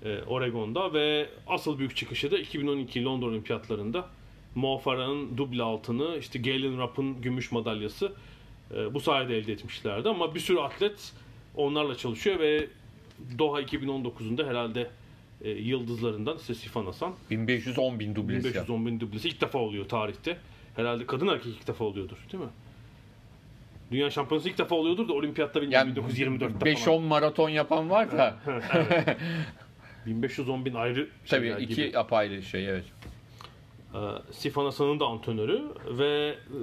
E, 0.03 0.21
Oregon'da 0.27 0.93
ve 0.93 1.29
asıl 1.47 1.79
büyük 1.79 1.95
çıkışı 1.95 2.31
da 2.31 2.37
2012 2.37 3.05
Londra 3.05 3.25
Olimpiyatlarında 3.25 4.07
Mo 4.55 4.77
Farah'ın 4.77 5.37
duble 5.37 5.63
altını, 5.63 6.17
işte 6.19 6.39
Galen 6.39 6.81
Rupp'ın 6.81 7.21
gümüş 7.21 7.51
madalyası 7.51 8.13
e, 8.75 8.93
bu 8.93 8.99
sayede 8.99 9.37
elde 9.37 9.51
etmişlerdi. 9.53 10.09
Ama 10.09 10.35
bir 10.35 10.39
sürü 10.39 10.59
atlet 10.59 11.13
onlarla 11.55 11.97
çalışıyor 11.97 12.39
ve 12.39 12.67
Doha 13.39 13.61
2019'unda 13.61 14.49
herhalde 14.49 14.89
e, 15.41 15.49
yıldızlarından 15.49 16.37
işte 16.37 16.55
Sifan 16.55 16.85
Hasan 16.85 17.13
1510 17.31 17.99
bin 17.99 18.15
dublesi. 18.15 18.47
1510 18.47 18.85
bin 18.85 18.99
dublesi 18.99 19.27
ilk 19.27 19.41
defa 19.41 19.59
oluyor 19.59 19.89
tarihte. 19.89 20.37
Herhalde 20.75 21.05
kadın 21.05 21.27
erkek 21.27 21.47
ilk 21.47 21.67
defa 21.67 21.85
oluyordur 21.85 22.17
değil 22.31 22.43
mi? 22.43 22.49
Dünya 23.91 24.09
şampiyonası 24.09 24.49
ilk 24.49 24.57
defa 24.57 24.75
oluyordur 24.75 25.07
da 25.07 25.13
olimpiyatta 25.13 25.59
Yani 25.69 25.93
1924'te 25.93 26.75
falan. 26.85 26.99
5-10 26.99 27.07
maraton 27.07 27.49
yapan 27.49 27.89
var 27.89 28.11
da 28.11 28.35
1510 30.05 30.65
bin 30.65 30.73
ayrı 30.73 31.09
tabii 31.27 31.45
şeyler 31.45 31.61
iki 31.61 31.75
gibi. 31.75 31.97
apayrı 31.97 32.43
şey 32.43 32.69
evet. 32.69 32.85
Ee, 33.93 33.97
Sifan 34.31 34.65
Hasan'ın 34.65 34.99
da 34.99 35.05
antrenörü 35.05 35.61
ve 35.89 36.27
e, 36.27 36.57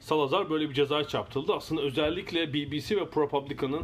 Salazar 0.00 0.50
böyle 0.50 0.68
bir 0.68 0.74
cezaya 0.74 1.04
çarptırıldı. 1.04 1.54
Aslında 1.54 1.82
özellikle 1.82 2.54
BBC 2.54 2.96
ve 2.96 3.10
ProPublica'nın 3.10 3.82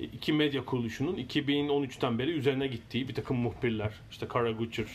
iki 0.00 0.32
medya 0.32 0.64
kuruluşunun 0.64 1.16
2013'ten 1.16 2.18
beri 2.18 2.30
üzerine 2.30 2.66
gittiği 2.66 3.08
bir 3.08 3.14
takım 3.14 3.36
muhbirler, 3.36 3.92
işte 4.10 4.28
Kara 4.28 4.50
Gucher, 4.50 4.86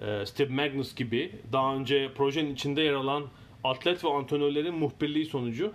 e, 0.00 0.26
Steve 0.26 0.52
Magnus 0.52 0.94
gibi 0.94 1.32
daha 1.52 1.74
önce 1.74 2.10
projenin 2.16 2.54
içinde 2.54 2.82
yer 2.82 2.92
alan 2.92 3.24
atlet 3.64 4.04
ve 4.04 4.08
antrenörlerin 4.08 4.74
muhbirliği 4.74 5.26
sonucu 5.26 5.72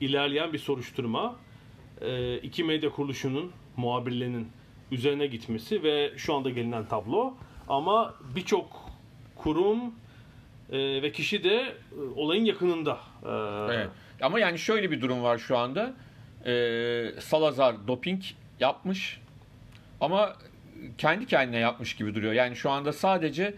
ilerleyen 0.00 0.52
bir 0.52 0.58
soruşturma 0.58 1.36
e, 2.00 2.38
iki 2.38 2.64
medya 2.64 2.90
kuruluşunun 2.90 3.52
muhabirlerinin 3.76 4.48
üzerine 4.92 5.26
gitmesi 5.26 5.82
ve 5.82 6.12
şu 6.16 6.34
anda 6.34 6.50
gelinen 6.50 6.84
tablo 6.88 7.34
ama 7.68 8.14
birçok 8.36 8.90
kurum 9.36 9.78
e, 10.72 11.02
ve 11.02 11.12
kişi 11.12 11.44
de 11.44 11.56
e, 11.56 12.00
olayın 12.16 12.44
yakınında. 12.44 12.98
E, 13.24 13.74
Evet. 13.74 13.88
Ama 14.22 14.40
yani 14.40 14.58
şöyle 14.58 14.90
bir 14.90 15.00
durum 15.00 15.22
var 15.22 15.38
şu 15.38 15.58
anda. 15.58 15.94
Ee, 16.46 17.12
Salazar 17.20 17.86
doping 17.88 18.22
yapmış 18.60 19.20
ama 20.00 20.36
kendi 20.98 21.26
kendine 21.26 21.58
yapmış 21.58 21.96
gibi 21.96 22.14
duruyor. 22.14 22.32
Yani 22.32 22.56
şu 22.56 22.70
anda 22.70 22.92
sadece 22.92 23.54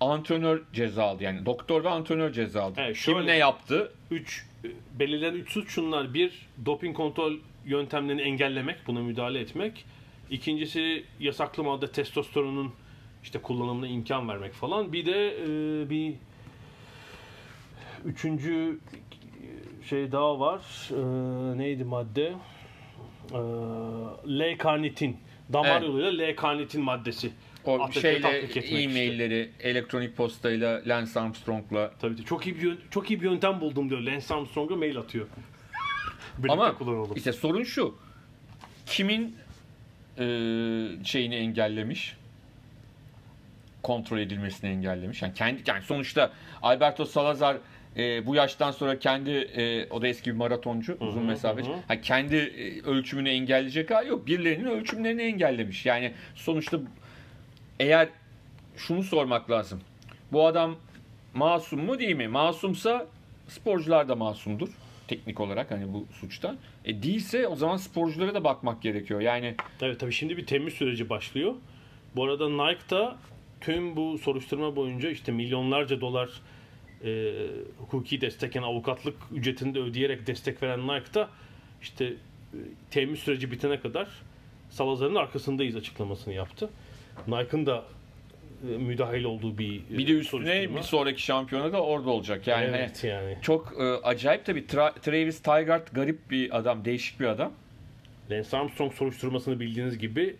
antrenör 0.00 0.62
ceza 0.72 1.04
aldı. 1.04 1.22
Yani 1.24 1.46
doktor 1.46 1.84
ve 1.84 1.88
antrenör 1.88 2.32
ceza 2.32 2.62
aldı. 2.62 2.74
Evet, 2.80 2.96
Kim 2.96 3.14
şöyle- 3.14 3.26
ne 3.26 3.36
yaptı? 3.36 3.92
Üç, 4.10 4.46
e, 4.64 4.68
belirlenen 4.98 5.34
üç 5.34 5.50
suç 5.52 5.70
şunlar. 5.70 6.14
Bir, 6.14 6.48
doping 6.66 6.96
kontrol 6.96 7.32
yöntemlerini 7.66 8.22
engellemek, 8.22 8.76
buna 8.86 9.00
müdahale 9.00 9.40
etmek. 9.40 9.84
İkincisi, 10.30 11.04
yasaklı 11.20 11.64
madde 11.64 11.92
testosteronun 11.92 12.72
işte 13.22 13.38
kullanımına 13.38 13.86
imkan 13.86 14.28
vermek 14.28 14.52
falan. 14.52 14.92
Bir 14.92 15.06
de 15.06 15.36
e, 15.42 15.90
bir 15.90 16.14
üçüncü 18.04 18.78
şey 19.88 20.12
daha 20.12 20.40
var. 20.40 20.60
E, 20.90 21.58
neydi 21.58 21.84
madde? 21.84 22.32
E, 23.32 23.38
L-karnitin. 24.28 25.16
Damar 25.52 25.70
Evet. 25.70 25.82
yoluyla 25.82 26.26
L-karnitin 26.26 26.82
maddesi. 26.82 27.30
O 27.64 27.78
tatbik 27.78 28.02
şeyle 28.02 28.28
etmek 28.28 28.64
işte. 28.64 28.76
e-mailleri, 28.78 29.50
elektronik 29.60 30.16
postayla 30.16 30.82
Lance 30.86 31.20
Armstrong'la 31.20 31.90
Tabii 32.00 32.16
tabii. 32.16 32.24
çok 32.26 32.46
iyi 32.46 32.62
bir 32.62 32.78
çok 32.90 33.10
iyi 33.10 33.20
bir 33.22 33.30
yöntem 33.30 33.60
buldum 33.60 33.90
diyor. 33.90 34.00
Lance 34.00 34.34
Armstrong'a 34.34 34.76
mail 34.76 34.98
atıyor. 34.98 35.26
Ama 36.48 36.74
kullanalım. 36.78 37.16
işte 37.16 37.32
sorun 37.32 37.62
şu. 37.62 37.94
Kimin 38.86 39.36
e, 40.18 40.24
şeyini 41.04 41.34
engellemiş? 41.34 42.16
Kontrol 43.82 44.18
edilmesini 44.18 44.70
engellemiş. 44.70 45.22
Yani 45.22 45.34
kendi 45.34 45.62
yani 45.66 45.82
sonuçta 45.82 46.32
Alberto 46.62 47.04
Salazar 47.04 47.56
e, 47.96 48.26
bu 48.26 48.34
yaştan 48.34 48.70
sonra 48.70 48.98
kendi 48.98 49.30
e, 49.30 49.88
o 49.90 50.02
da 50.02 50.08
eski 50.08 50.30
bir 50.30 50.36
maratoncu, 50.36 50.96
uzun 51.00 51.28
hı, 51.28 51.32
hı 51.32 51.72
hı. 51.72 51.82
Ha, 51.88 52.00
kendi 52.00 52.36
e, 52.36 52.82
ölçümünü 52.82 53.28
engelleyecek 53.28 53.90
hali 53.90 54.08
yok. 54.08 54.26
Birilerinin 54.26 54.66
ölçümlerini 54.66 55.22
engellemiş. 55.22 55.86
Yani 55.86 56.12
sonuçta 56.34 56.78
eğer 57.80 58.08
şunu 58.76 59.02
sormak 59.02 59.50
lazım. 59.50 59.80
Bu 60.32 60.46
adam 60.46 60.76
masum 61.34 61.84
mu 61.84 61.98
değil 61.98 62.16
mi? 62.16 62.28
Masumsa 62.28 63.06
sporcular 63.48 64.08
da 64.08 64.16
masumdur 64.16 64.68
teknik 65.08 65.40
olarak 65.40 65.70
hani 65.70 65.92
bu 65.92 66.06
suçtan. 66.20 66.56
E 66.84 67.02
değilse 67.02 67.48
o 67.48 67.56
zaman 67.56 67.76
sporculara 67.76 68.34
da 68.34 68.44
bakmak 68.44 68.82
gerekiyor. 68.82 69.20
Yani 69.20 69.54
Evet 69.82 70.00
tabii 70.00 70.12
şimdi 70.12 70.36
bir 70.36 70.46
temiz 70.46 70.74
süreci 70.74 71.08
başlıyor. 71.08 71.54
Bu 72.16 72.24
arada 72.24 72.48
Nike 72.48 72.90
da 72.90 73.16
tüm 73.60 73.96
bu 73.96 74.18
soruşturma 74.18 74.76
boyunca 74.76 75.10
işte 75.10 75.32
milyonlarca 75.32 76.00
dolar 76.00 76.30
e, 77.04 77.32
hukuki 77.78 78.20
destek 78.20 78.54
yani 78.54 78.66
avukatlık 78.66 79.16
ücretini 79.32 79.74
de 79.74 79.78
ödeyerek 79.80 80.26
destek 80.26 80.62
veren 80.62 80.88
Nike 80.88 81.14
da 81.14 81.28
işte 81.82 82.04
e, 82.04 82.14
temiz 82.90 83.18
süreci 83.18 83.50
bitene 83.50 83.80
kadar 83.80 84.08
Salazar'ın 84.70 85.14
arkasındayız 85.14 85.76
açıklamasını 85.76 86.34
yaptı. 86.34 86.70
Nike'ın 87.26 87.66
da 87.66 87.84
müdahil 88.62 89.24
olduğu 89.24 89.58
bir 89.58 89.80
e, 89.94 89.98
bir 89.98 90.06
de 90.06 90.12
üstüne 90.12 90.76
bir 90.76 90.82
sonraki 90.82 91.22
şampiyona 91.22 91.72
da 91.72 91.82
orada 91.82 92.10
olacak. 92.10 92.46
Yani 92.46 92.66
hani 92.66 92.76
evet 92.76 93.04
yani. 93.04 93.36
çok 93.42 93.74
e, 93.78 93.82
acayip 93.82 94.44
tabii 94.44 94.60
Tra- 94.60 95.00
Travis 95.00 95.40
Tigard 95.42 95.86
garip 95.92 96.30
bir 96.30 96.58
adam, 96.58 96.84
değişik 96.84 97.20
bir 97.20 97.26
adam. 97.26 97.52
Lance 98.30 98.56
Armstrong 98.56 98.92
soruşturmasını 98.92 99.60
bildiğiniz 99.60 99.98
gibi 99.98 100.36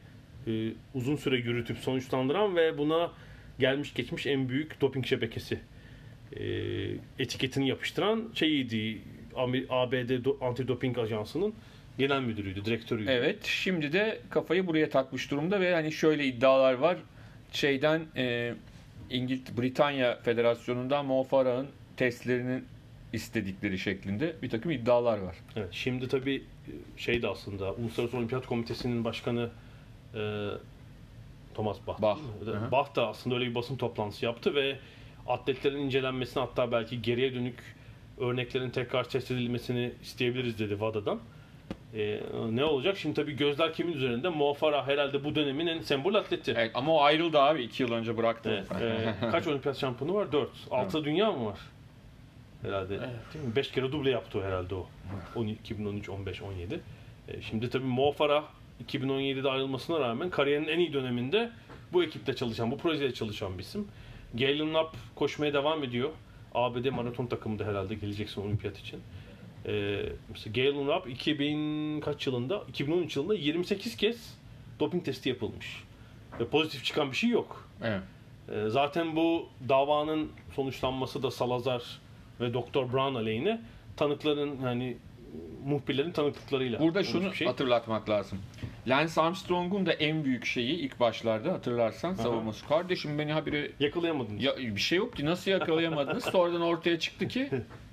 e, 0.47 0.51
uzun 0.95 1.17
süre 1.17 1.37
yürütüp 1.37 1.79
sonuçlandıran 1.79 2.57
ve 2.57 2.79
buna 2.79 3.11
gelmiş 3.59 3.95
geçmiş 3.95 4.27
en 4.27 4.49
büyük 4.49 4.81
doping 4.81 5.07
şebekesi 5.07 5.61
e, 6.37 6.45
etiketini 7.19 7.69
yapıştıran 7.69 8.25
şeyiydi 8.35 8.99
Ami- 9.37 9.67
ABD 9.71 10.11
Do- 10.11 10.47
Antidoping 10.49 10.99
Ajansı'nın 10.99 11.55
genel 11.99 12.21
müdürüydü, 12.21 12.65
direktörüydü. 12.65 13.11
Evet. 13.11 13.45
Şimdi 13.45 13.93
de 13.93 14.21
kafayı 14.31 14.67
buraya 14.67 14.91
takmış 14.91 15.31
durumda 15.31 15.61
ve 15.61 15.75
hani 15.75 15.93
şöyle 15.93 16.25
iddialar 16.25 16.75
var. 16.75 16.97
Şeyden 17.57 18.07
e, 18.17 18.55
İngilt 19.11 19.59
Britanya 19.59 20.19
Federasyonu'ndan 20.23 21.07
Mo 21.07 21.23
Farah'ın 21.23 21.67
testlerinin 21.97 22.65
istedikleri 23.13 23.79
şeklinde 23.79 24.37
bir 24.43 24.51
takım 24.51 24.71
iddialar 24.71 25.19
var. 25.19 25.37
Evet, 25.57 25.69
şimdi 25.71 26.09
tabii 26.09 26.45
şey 26.97 27.23
de 27.23 27.29
aslında 27.29 27.73
Uluslararası 27.73 28.17
Olimpiyat 28.17 28.47
Komitesi'nin 28.47 29.05
başkanı 29.05 29.51
e, 30.15 30.49
Thomas 31.55 31.77
Bach. 31.87 32.03
Bach. 32.03 32.19
Bach 32.73 32.97
da 32.97 33.09
aslında 33.09 33.37
öyle 33.37 33.47
bir 33.47 33.55
basın 33.55 33.77
toplantısı 33.77 34.25
yaptı 34.25 34.55
ve 34.55 34.79
atletlerin 35.27 35.79
incelenmesini 35.79 36.41
hatta 36.41 36.73
belki 36.73 37.03
geriye 37.03 37.35
dönük 37.35 37.77
örneklerin 38.19 38.71
tekrar 38.71 39.09
test 39.09 39.31
edilmesini 39.31 39.93
isteyebiliriz 40.03 40.59
dedi 40.59 40.81
VADA'dan. 40.81 41.21
E, 41.95 42.21
ne 42.51 42.65
olacak? 42.65 42.97
Şimdi 42.97 43.15
tabii 43.15 43.37
gözler 43.37 43.73
kimin 43.73 43.93
üzerinde? 43.93 44.29
Mo 44.29 44.55
Farah 44.55 44.89
herhalde 44.89 45.25
bu 45.25 45.35
dönemin 45.35 45.67
en 45.67 45.81
sembol 45.81 46.15
atleti. 46.15 46.55
Evet, 46.57 46.71
ama 46.75 46.93
o 46.95 47.01
ayrıldı 47.03 47.39
abi. 47.41 47.63
iki 47.63 47.83
yıl 47.83 47.93
önce 47.93 48.17
bıraktı. 48.17 48.65
Evet, 48.71 48.83
e, 48.83 49.15
kaç 49.31 49.47
olimpiyat 49.47 49.79
şampiyonu 49.79 50.15
var? 50.15 50.33
4. 50.33 50.49
6 50.71 51.05
dünya 51.05 51.33
mı 51.33 51.47
var? 51.47 51.59
Herhalde. 52.63 52.89
Değil 52.91 53.01
mi? 53.45 53.57
5 53.57 53.71
kere 53.71 53.93
duble 53.93 54.11
yaptı 54.11 54.39
o 54.39 54.43
herhalde 54.43 54.75
o. 54.75 54.87
12, 55.35 55.61
2013, 55.61 56.09
15, 56.09 56.43
17. 56.43 56.81
E, 57.29 57.43
şimdi 57.43 57.71
tabii 57.71 57.85
Mo 57.85 58.13
Farah 58.13 58.45
2017'de 58.87 59.49
ayrılmasına 59.49 60.01
rağmen 60.01 60.31
kariyerinin 60.31 60.69
en 60.69 60.79
iyi 60.79 60.93
döneminde 60.93 61.51
bu 61.93 62.05
ekiple 62.05 62.37
çalışan, 62.37 62.71
bu 62.71 62.79
projede 62.79 63.15
çalışan 63.15 63.59
bir 63.59 63.63
isim. 63.63 63.89
Galen 64.35 64.71
Knapp 64.71 64.97
koşmaya 65.15 65.55
devam 65.55 65.85
ediyor. 65.85 66.11
ABD 66.55 66.91
maraton 66.91 67.27
takımında 67.27 67.65
herhalde 67.65 67.95
geleceksin 67.95 68.43
olimpiyat 68.43 68.79
için. 68.79 69.01
E, 69.67 70.03
mesela 70.29 70.53
Galen 70.53 70.85
Knapp 70.85 71.09
2000 71.11 72.01
kaç 72.01 72.27
yılında? 72.27 72.63
2013 72.69 73.17
yılında 73.17 73.35
28 73.35 73.97
kez 73.97 74.35
doping 74.81 75.05
testi 75.05 75.29
yapılmış. 75.29 75.83
Ve 76.41 76.47
pozitif 76.47 76.85
çıkan 76.85 77.11
bir 77.11 77.17
şey 77.17 77.31
yok. 77.31 77.69
Evet. 77.83 78.01
Ee, 78.49 78.69
Zaten 78.69 79.17
bu 79.17 79.49
davanın 79.69 80.31
sonuçlanması 80.55 81.23
da 81.23 81.31
Salazar 81.31 81.83
ve 82.41 82.55
Doktor 82.55 82.93
Brown 82.93 83.15
aleyhine 83.15 83.61
tanıkların 83.97 84.61
yani 84.65 84.97
muhbirlerin 85.65 86.13
tanıklıklarıyla. 86.13 86.81
Burada 86.81 87.05
şunu 87.05 87.35
şey. 87.35 87.47
hatırlatmak 87.47 88.09
lazım. 88.09 88.39
Lance 88.89 89.21
Armstrong'un 89.21 89.87
da 89.87 89.93
en 89.93 90.25
büyük 90.25 90.45
şeyi 90.45 90.75
ilk 90.75 91.01
başlarda 91.01 91.53
hatırlarsan 91.53 92.15
savunması. 92.15 92.67
Kardeşim 92.69 93.19
beni 93.19 93.33
habire 93.33 93.71
Yakalayamadın. 93.81 94.39
ya 94.39 94.57
bir 94.57 94.81
şey 94.81 94.99
yok 94.99 95.17
ki 95.17 95.25
nasıl 95.25 95.51
yakalayamadınız? 95.51 96.25
Sonradan 96.33 96.61
ortaya 96.61 96.99
çıktı 96.99 97.29
ki 97.29 97.51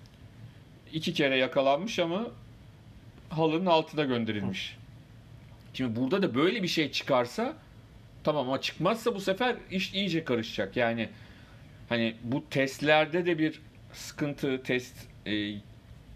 iki 0.93 1.13
kere 1.13 1.37
yakalanmış 1.37 1.99
ama 1.99 2.27
halının 3.29 3.65
altına 3.65 4.03
gönderilmiş. 4.03 4.77
Şimdi 5.73 5.99
burada 5.99 6.21
da 6.21 6.35
böyle 6.35 6.63
bir 6.63 6.67
şey 6.67 6.91
çıkarsa 6.91 7.53
tamam 8.23 8.47
ama 8.47 8.61
çıkmazsa 8.61 9.15
bu 9.15 9.19
sefer 9.19 9.55
iş 9.71 9.93
iyice 9.93 10.23
karışacak. 10.23 10.77
Yani 10.77 11.09
hani 11.89 12.15
bu 12.23 12.43
testlerde 12.49 13.25
de 13.25 13.39
bir 13.39 13.61
sıkıntı 13.93 14.63
test 14.63 14.95
e, 15.25 15.55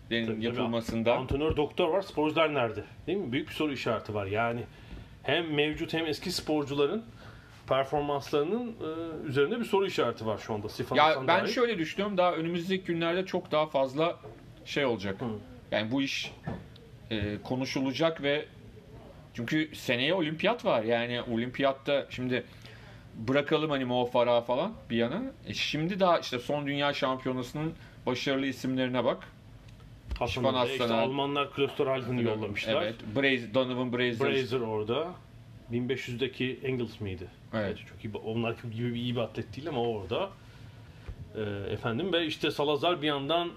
Tabii, 0.09 0.45
yapılmasında. 0.45 1.17
Antrenör 1.17 1.57
doktor 1.57 1.89
var, 1.89 2.01
sporcular 2.01 2.53
nerede? 2.53 2.83
Değil 3.07 3.17
mi? 3.17 3.31
Büyük 3.31 3.49
bir 3.49 3.53
soru 3.53 3.73
işareti 3.73 4.13
var. 4.13 4.25
Yani 4.25 4.63
hem 5.23 5.53
mevcut 5.53 5.93
hem 5.93 6.05
eski 6.05 6.31
sporcuların 6.31 7.03
performanslarının 7.67 8.67
e, 8.67 9.27
üzerinde 9.27 9.59
bir 9.59 9.65
soru 9.65 9.87
işareti 9.87 10.25
var 10.25 10.37
şu 10.37 10.53
anda. 10.53 10.69
Sifan 10.69 10.95
Ya 10.95 11.15
ben 11.19 11.27
dahil. 11.27 11.53
şöyle 11.53 11.77
düşünüyorum 11.77 12.17
daha 12.17 12.33
önümüzdeki 12.33 12.83
günlerde 12.83 13.25
çok 13.25 13.51
daha 13.51 13.65
fazla 13.65 14.19
şey 14.67 14.85
olacak. 14.85 15.21
Hı. 15.21 15.25
Yani 15.71 15.91
bu 15.91 16.01
iş 16.01 16.31
e, 17.11 17.37
konuşulacak 17.43 18.23
ve 18.23 18.45
çünkü 19.33 19.75
seneye 19.75 20.13
olimpiyat 20.13 20.65
var. 20.65 20.83
Yani 20.83 21.21
olimpiyatta 21.21 22.05
şimdi 22.09 22.43
bırakalım 23.15 23.69
hani 23.69 23.85
Mo 23.85 24.05
Farah 24.05 24.45
falan 24.45 24.73
bir 24.89 24.97
yana. 24.97 25.21
E 25.47 25.53
şimdi 25.53 25.99
daha 25.99 26.19
işte 26.19 26.39
son 26.39 26.67
dünya 26.67 26.93
şampiyonasının 26.93 27.73
başarılı 28.05 28.45
isimlerine 28.45 29.05
bak. 29.05 29.27
Hasan 30.19 30.43
Hoca, 30.43 30.71
işte 30.71 30.93
Almanlar 30.93 31.53
Klosterhalden'i 31.53 32.23
yollamışlar. 32.23 32.81
Evet. 32.81 32.95
Braze, 33.15 33.53
Donovan 33.53 33.93
Brazier. 33.93 34.29
Brazier 34.29 34.59
orada. 34.59 35.07
1500'deki 35.71 36.59
Engels 36.63 37.01
miydi? 37.01 37.27
Evet. 37.53 37.77
Çok 37.77 38.05
iyi, 38.05 38.17
onlar 38.17 38.55
gibi 38.73 38.99
iyi 38.99 39.15
bir 39.15 39.21
atlet 39.21 39.55
değil 39.55 39.69
ama 39.69 39.81
orada. 39.81 40.29
Ee, 41.35 41.41
efendim 41.71 42.13
ve 42.13 42.25
işte 42.25 42.51
Salazar 42.51 43.01
bir 43.01 43.07
yandan 43.07 43.51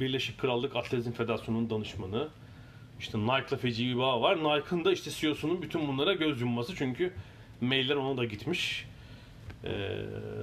Birleşik 0.00 0.38
Krallık 0.38 0.76
Atletizm 0.76 1.12
Federasyonu'nun 1.12 1.70
danışmanı. 1.70 2.28
İşte 3.00 3.18
Nike'la 3.18 3.56
feci 3.56 3.86
bir 3.86 3.98
bağ 3.98 4.20
var. 4.20 4.36
Nike'ın 4.36 4.84
da 4.84 4.92
işte 4.92 5.10
CEO'sunun 5.10 5.62
bütün 5.62 5.88
bunlara 5.88 6.12
göz 6.12 6.40
yumması 6.40 6.76
çünkü 6.76 7.12
mailler 7.60 7.96
ona 7.96 8.16
da 8.16 8.24
gitmiş. 8.24 8.86
Ee, 9.64 9.70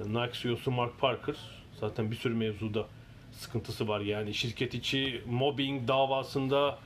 Nike 0.06 0.32
CEO'su 0.32 0.70
Mark 0.70 0.98
Parker 0.98 1.36
zaten 1.80 2.10
bir 2.10 2.16
sürü 2.16 2.34
mevzuda 2.34 2.86
sıkıntısı 3.32 3.88
var 3.88 4.00
yani 4.00 4.34
şirket 4.34 4.74
içi 4.74 5.22
mobbing 5.26 5.88
davasında 5.88 6.78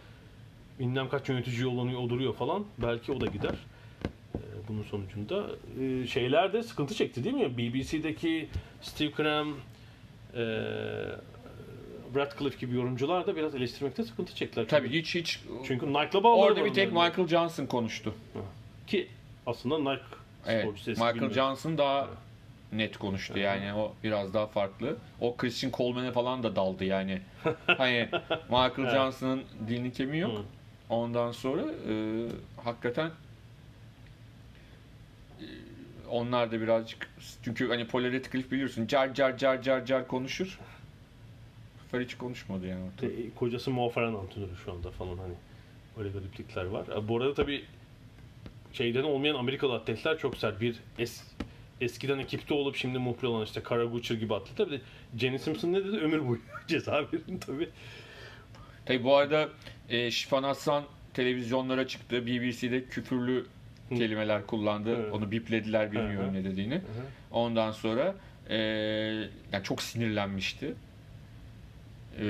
bilmem 0.78 1.08
kaç 1.08 1.28
yönetici 1.28 1.60
yollanıyor, 1.60 2.08
duruyor 2.08 2.34
falan. 2.34 2.64
Belki 2.78 3.12
o 3.12 3.20
da 3.20 3.26
gider. 3.26 3.54
Ee, 4.34 4.38
bunun 4.68 4.82
sonucunda 4.82 5.46
e, 5.80 6.06
şeyler 6.06 6.52
de 6.52 6.62
sıkıntı 6.62 6.94
çekti 6.94 7.24
değil 7.24 7.36
mi? 7.36 7.58
BBC'deki 7.58 8.48
Steve 8.82 9.12
Cram, 9.16 9.54
e, 10.34 10.42
Radcliffe 12.16 12.58
gibi 12.58 12.76
yorumcular 12.76 13.26
da 13.26 13.36
biraz 13.36 13.54
eleştirmekte 13.54 14.04
sıkıntı 14.04 14.34
çektiler. 14.34 14.68
Tabii 14.68 14.86
Çünkü, 14.86 14.98
hiç 14.98 15.14
hiç 15.14 15.40
çünkü 15.66 15.86
Nike'la 15.86 16.24
bağları 16.24 16.40
orada 16.40 16.64
bir 16.64 16.74
tek. 16.74 16.92
Michael 16.92 17.28
Johnson 17.28 17.66
konuştu. 17.66 18.14
Ki 18.86 19.08
aslında 19.46 19.78
Nike 19.78 20.02
Evet. 20.46 20.86
Michael 20.86 21.14
bilmiyorum. 21.14 21.34
Johnson 21.34 21.78
daha 21.78 22.08
net 22.72 22.96
konuştu 22.96 23.38
yani 23.38 23.74
o 23.74 23.94
biraz 24.04 24.34
daha 24.34 24.46
farklı. 24.46 24.96
O 25.20 25.36
Christian 25.36 25.72
Coleman'e 25.72 26.12
falan 26.12 26.42
da 26.42 26.56
daldı 26.56 26.84
yani. 26.84 27.20
hani 27.66 28.08
Michael 28.48 28.90
Johnson'ın 28.90 29.42
dilini 29.68 29.92
kemiği 29.92 30.22
yok. 30.22 30.38
Hı. 30.38 30.42
Ondan 30.90 31.32
sonra 31.32 31.62
e, 31.62 32.26
hakikaten 32.64 33.11
e, 35.40 35.46
onlar 36.11 36.52
da 36.52 36.61
birazcık 36.61 37.11
çünkü 37.42 37.68
hani 37.68 37.86
Paul 37.86 38.04
Radcliffe 38.04 38.50
biliyorsun 38.50 38.86
car 38.86 39.14
car 39.14 39.38
car 39.38 39.62
car 39.62 39.86
car 39.86 40.08
konuşur. 40.08 40.58
Sefer 41.91 42.05
hiç 42.05 42.14
konuşmadı 42.14 42.66
yani. 42.66 42.84
ortada. 42.84 43.11
E, 43.12 43.30
Kocası 43.38 43.70
Mo 43.70 43.88
Farah'ın 43.88 44.14
antrenörü 44.14 44.57
şu 44.64 44.72
anda 44.72 44.91
falan 44.91 45.18
hani. 45.18 45.34
Öyle 45.99 46.09
gariplikler 46.09 46.64
var. 46.64 46.84
E, 46.97 47.09
Bu 47.09 47.16
arada 47.16 47.34
tabii 47.34 47.64
şeyden 48.72 49.03
olmayan 49.03 49.34
Amerikalı 49.34 49.74
atletler 49.74 50.18
çok 50.18 50.36
sert. 50.36 50.61
Bir 50.61 50.76
es, 50.99 51.22
eskiden 51.80 52.18
ekipte 52.18 52.55
olup 52.55 52.76
şimdi 52.76 52.99
muhbir 52.99 53.26
olan 53.28 53.45
işte 53.45 53.62
Karaguçer 53.62 54.14
gibi 54.16 54.34
atletler. 54.34 54.66
Bir 54.66 54.72
de 54.72 54.80
Jenny 55.18 55.38
Simpson 55.38 55.72
ne 55.72 55.84
dedi? 55.84 55.97
Ömür 55.97 56.28
boyu 56.28 56.41
ceza 56.68 56.93
verin 56.93 57.38
tabii. 57.38 57.68
Tabi 58.86 59.05
bu 59.05 59.16
arada 59.16 59.49
e, 59.88 60.11
Şifan 60.11 60.43
Aslan 60.43 60.84
televizyonlara 61.14 61.86
çıktı. 61.86 62.26
BBC'de 62.26 62.84
küfürlü 62.84 63.47
Hı. 63.88 63.95
kelimeler 63.95 64.47
kullandı. 64.47 64.97
Evet. 64.97 65.12
Onu 65.12 65.30
biplediler 65.30 65.93
bilmiyorum 65.93 66.26
Hı 66.26 66.30
hı. 66.30 66.34
ne 66.34 66.45
dediğini. 66.45 66.80
Ondan 67.30 67.72
sonra 67.72 68.14
e, 68.49 68.57
yani 69.53 69.64
çok 69.64 69.82
sinirlenmişti. 69.82 70.74
E, 72.18 72.26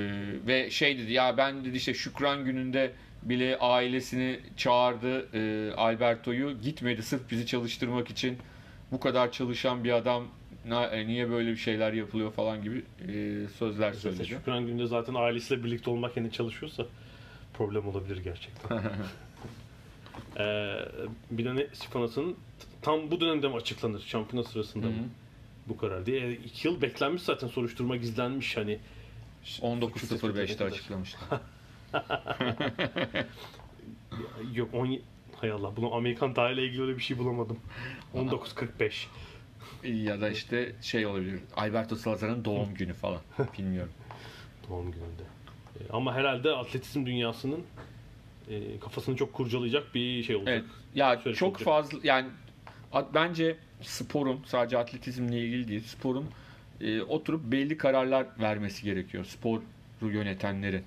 ve 0.46 0.70
şey 0.70 0.98
dedi 0.98 1.12
ya 1.12 1.36
ben 1.36 1.64
dedi 1.64 1.76
işte 1.76 1.94
Şükran 1.94 2.44
gününde 2.44 2.92
bile 3.22 3.58
ailesini 3.58 4.40
çağırdı 4.56 5.28
e, 5.34 5.72
Alberto'yu 5.74 6.60
gitmedi 6.62 7.02
sırf 7.02 7.30
bizi 7.30 7.46
çalıştırmak 7.46 8.10
için 8.10 8.38
bu 8.92 9.00
kadar 9.00 9.32
çalışan 9.32 9.84
bir 9.84 9.92
adam 9.92 10.26
e, 10.92 11.06
niye 11.06 11.30
böyle 11.30 11.50
bir 11.50 11.56
şeyler 11.56 11.92
yapılıyor 11.92 12.32
falan 12.32 12.62
gibi 12.62 12.84
e, 13.08 13.46
sözler 13.58 13.92
söyledi. 13.92 14.26
Şükran 14.26 14.66
günde 14.66 14.86
zaten 14.86 15.14
ailesiyle 15.14 15.64
birlikte 15.64 15.90
olmak 15.90 16.16
yerine 16.16 16.32
çalışıyorsa 16.32 16.86
problem 17.54 17.88
olabilir 17.88 18.16
gerçekten. 18.16 18.78
ee, 20.38 20.76
bir 21.30 21.44
de 21.44 21.56
ne 21.56 21.66
Sifanas'ın 21.72 22.36
tam 22.82 23.10
bu 23.10 23.20
dönemde 23.20 23.48
mi 23.48 23.54
açıklanır 23.54 24.00
şampiyona 24.00 24.48
sırasında 24.48 24.86
mı? 24.86 24.92
Hı 24.92 24.98
hı. 24.98 25.04
Bu 25.66 25.76
karar 25.76 26.06
diye. 26.06 26.20
E, 26.20 26.32
iki 26.32 26.68
yıl 26.68 26.82
beklenmiş 26.82 27.22
zaten 27.22 27.48
soruşturma 27.48 27.96
gizlenmiş 27.96 28.56
hani. 28.56 28.78
19.05'te 29.44 30.64
açıklamıştı. 30.64 31.18
Yok 34.54 34.74
10 34.74 34.98
hay 35.40 35.50
Allah 35.50 35.76
bunu 35.76 35.94
Amerikan 35.94 36.34
tarihiyle 36.34 36.66
ilgili 36.66 36.82
öyle 36.82 36.96
bir 36.96 37.02
şey 37.02 37.18
bulamadım. 37.18 37.58
19.45. 38.14 39.06
Ya 39.84 40.20
da 40.20 40.30
işte 40.30 40.72
şey 40.82 41.06
olabilir. 41.06 41.40
Alberto 41.56 41.96
Salazar'ın 41.96 42.44
doğum 42.44 42.74
günü 42.74 42.92
falan. 42.92 43.20
Bilmiyorum. 43.58 43.92
Doğum 44.68 44.92
gününde. 44.92 45.22
E, 45.80 45.92
ama 45.92 46.14
herhalde 46.14 46.50
atletizm 46.50 47.06
dünyasının 47.06 47.64
e, 48.50 48.78
kafasını 48.78 49.16
çok 49.16 49.32
kurcalayacak 49.32 49.94
bir 49.94 50.22
şey 50.22 50.36
olacak. 50.36 50.54
Evet. 50.54 50.64
Ya 50.94 51.20
Şöyle 51.24 51.36
çok 51.36 51.48
olacak. 51.48 51.64
fazla 51.64 51.98
yani 52.02 52.28
bence 53.14 53.56
sporun 53.82 54.40
sadece 54.46 54.78
atletizmle 54.78 55.40
ilgili 55.40 55.68
değil. 55.68 55.84
Sporun 55.84 56.26
e, 56.80 57.02
oturup 57.02 57.52
belli 57.52 57.76
kararlar 57.78 58.26
vermesi 58.40 58.84
gerekiyor. 58.84 59.24
Sporu 59.24 59.62
yönetenlerin. 60.02 60.84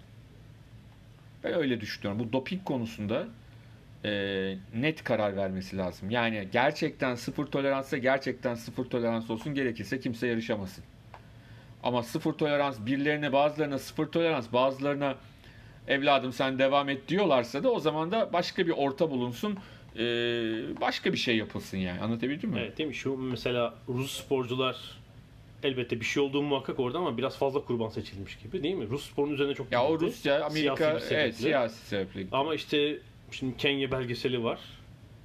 Ben 1.44 1.54
öyle 1.54 1.82
düşünüyorum. 1.82 2.28
Bu 2.28 2.34
doping 2.34 2.64
konusunda 2.64 3.28
e, 4.06 4.12
net 4.76 5.04
karar 5.04 5.38
vermesi 5.38 5.78
lazım. 5.78 6.10
Yani 6.10 6.48
gerçekten 6.52 7.16
sıfır 7.16 7.46
toleransa 7.46 7.98
gerçekten 7.98 8.56
sıfır 8.56 8.86
tolerans 8.86 9.30
olsun 9.30 9.54
gerekirse 9.54 10.00
kimse 10.00 10.28
yarışamasın. 10.28 10.84
Ama 11.84 12.04
sıfır 12.04 12.34
tolerans 12.34 12.78
birilerine 12.86 13.34
bazılarına 13.34 13.80
sıfır 13.80 14.06
tolerans 14.06 14.54
bazılarına 14.54 15.16
evladım 15.88 16.34
sen 16.34 16.60
devam 16.60 16.90
et 16.90 17.08
diyorlarsa 17.08 17.64
da 17.64 17.72
o 17.72 17.80
zaman 17.80 18.12
da 18.12 18.34
başka 18.34 18.68
bir 18.68 18.72
orta 18.72 19.12
bulunsun 19.12 19.58
e, 19.96 20.02
başka 20.82 21.14
bir 21.14 21.18
şey 21.18 21.38
yapılsın 21.38 21.78
yani 21.78 22.02
anlatabildim 22.02 22.50
mi? 22.50 22.60
Evet 22.60 22.78
değil 22.78 22.90
mi? 22.90 22.96
Şu 22.96 23.18
mesela 23.18 23.74
Rus 23.88 24.24
sporcular 24.24 25.03
elbette 25.64 26.00
bir 26.00 26.06
şey 26.06 26.24
olduğu 26.24 26.42
muhakkak 26.42 26.80
orada 26.80 26.98
ama 26.98 27.18
biraz 27.18 27.38
fazla 27.38 27.66
kurban 27.66 27.90
seçilmiş 27.90 28.38
gibi 28.38 28.64
değil 28.64 28.76
mi? 28.76 28.90
Rus 28.90 29.10
sporunun 29.10 29.34
üzerine 29.34 29.54
çok 29.56 29.72
Ya 29.72 29.84
o. 29.86 30.00
Rusya, 30.00 30.46
Amerika 30.46 30.76
Siyasi 30.76 30.96
bir 30.96 31.00
sebeple. 31.10 31.24
evet 31.24 31.36
siyasi 31.36 31.86
sebeple. 31.88 32.26
Ama 32.32 32.56
işte 32.56 33.00
şimdi 33.32 33.58
Kenya 33.58 33.92
belgeseli 33.92 34.44
var. 34.44 34.60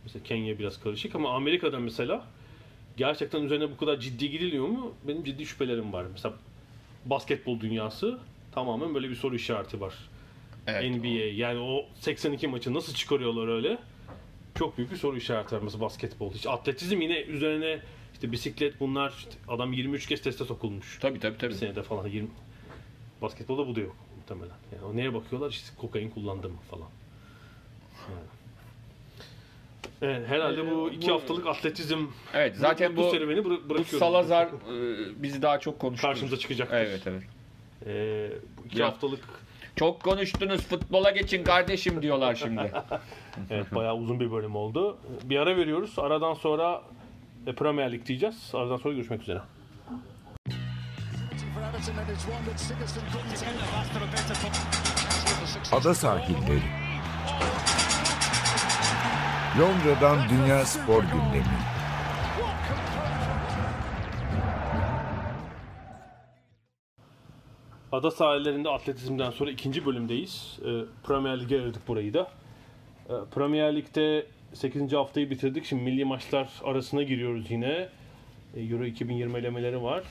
Mesela 0.05 0.23
Kenya 0.25 0.59
biraz 0.59 0.81
karışık 0.81 1.15
ama 1.15 1.31
Amerika'da 1.35 1.79
mesela 1.79 2.25
gerçekten 2.97 3.43
üzerine 3.43 3.71
bu 3.71 3.77
kadar 3.77 4.01
ciddi 4.01 4.31
gidiliyor 4.31 4.67
mu? 4.69 4.95
Benim 5.09 5.25
ciddi 5.25 5.47
şüphelerim 5.47 5.93
var. 5.93 6.05
Mesela 6.13 6.35
basketbol 7.05 7.61
dünyası 7.61 8.19
tamamen 8.53 8.95
böyle 8.95 9.11
bir 9.11 9.15
soru 9.15 9.37
işareti 9.37 9.81
var. 9.81 9.95
Evet. 10.67 10.91
NBA 10.97 11.09
yani 11.35 11.59
o 11.59 11.85
82 11.95 12.49
maçı 12.49 12.75
nasıl 12.75 12.95
çıkarıyorlar 12.95 13.49
öyle? 13.49 13.79
Çok 14.55 14.79
büyük 14.79 14.91
bir 14.93 14.97
soru 14.97 15.17
işareti 15.17 15.55
var 15.57 15.61
mesela 15.65 15.81
basketbol. 15.81 16.33
Hiç 16.33 16.47
atletizm 16.47 17.01
yine 17.01 17.21
üzerine 17.21 17.79
işte 18.19 18.33
bisiklet 18.33 18.81
bunlar 18.81 19.15
işte 19.19 19.31
adam 19.49 19.73
23 19.73 20.07
kez 20.07 20.23
teste 20.23 20.45
sokulmuş. 20.45 20.99
Tabii 21.01 21.21
tabii 21.21 21.39
tabii. 21.39 21.51
Bir 21.51 21.57
senede 21.57 21.83
falan 21.83 22.07
20 22.09 22.29
basketbolda 23.23 23.67
bu 23.69 23.77
da 23.77 23.81
yok 23.81 23.97
muhtemelen. 24.17 24.57
Yani 24.75 24.85
o 24.85 24.97
neye 24.97 25.15
bakıyorlar 25.15 25.51
işte 25.51 25.71
kokain 25.81 26.11
kullandı 26.11 26.49
mı 26.49 26.57
falan. 26.71 26.89
Yani. 28.11 28.27
Evet, 30.03 30.29
herhalde 30.29 30.71
bu 30.71 30.91
Ee, 30.91 30.95
iki 30.95 31.09
bu- 31.09 31.13
haftalık 31.15 31.47
atletizm 31.47 32.07
Evet 32.35 32.57
zaten 32.57 32.97
bu, 32.97 33.01
bu 33.03 33.11
serüveni 33.11 33.39
bıra- 33.41 33.45
bu 33.65 33.69
bırakıyorum. 33.71 33.99
Salazar 33.99 34.47
e, 34.47 35.23
bizi 35.23 35.43
daha 35.43 35.61
çok 35.61 35.79
konuşturur. 35.79 36.13
Karşımıza 36.13 36.37
çıkacaktır. 36.37 36.77
Evet 36.77 37.03
evet. 37.07 37.23
Ee, 37.87 38.31
bu 38.63 38.67
iki 38.67 38.81
Ya. 38.81 38.87
haftalık 38.87 39.21
Çok 39.77 40.03
konuştunuz 40.03 40.61
futbola 40.61 41.11
geçin 41.11 41.45
kardeşim 41.45 42.03
diyorlar 42.03 42.35
şimdi. 42.35 42.73
evet 43.51 43.75
bayağı 43.75 43.97
uzun 43.97 44.21
bir 44.21 44.33
bölüm 44.33 44.57
oldu. 44.57 44.97
Bir 45.25 45.37
ara 45.39 45.57
veriyoruz. 45.57 45.99
Aradan 45.99 46.35
sonra 46.35 46.83
Premier 47.55 47.93
Lig 47.93 48.07
diyeceğiz. 48.07 48.51
Aradan 48.55 48.77
sonra 48.77 48.95
görüşmek 48.95 49.23
üzere. 49.23 49.41
Ada 55.73 55.95
sahilleri. 55.95 56.63
Londra'dan 59.59 60.19
Dünya 60.29 60.65
Spor 60.65 61.03
Gündemi. 61.03 61.59
Ada 67.93 68.11
sahillerinde 68.11 68.69
atletizmden 68.69 69.31
sonra 69.31 69.51
ikinci 69.51 69.87
bölümdeyiz. 69.87 70.59
Ee, 70.65 70.85
Premier 71.07 71.41
Lig'e 71.41 71.55
ayırdık 71.61 71.89
burayı 71.89 72.15
da. 72.15 72.31
Ee, 73.09 73.13
Premier 73.35 73.77
Lig'de 73.77 74.27
8. 74.55 74.93
haftayı 74.93 75.31
bitirdik. 75.31 75.65
Şimdi 75.65 75.83
milli 75.83 76.05
maçlar 76.05 76.49
arasına 76.65 77.03
giriyoruz 77.03 77.51
yine. 77.51 77.89
Ee, 78.57 78.61
Euro 78.61 78.85
2020 78.85 79.39
elemeleri 79.39 79.83
var. 79.83 80.03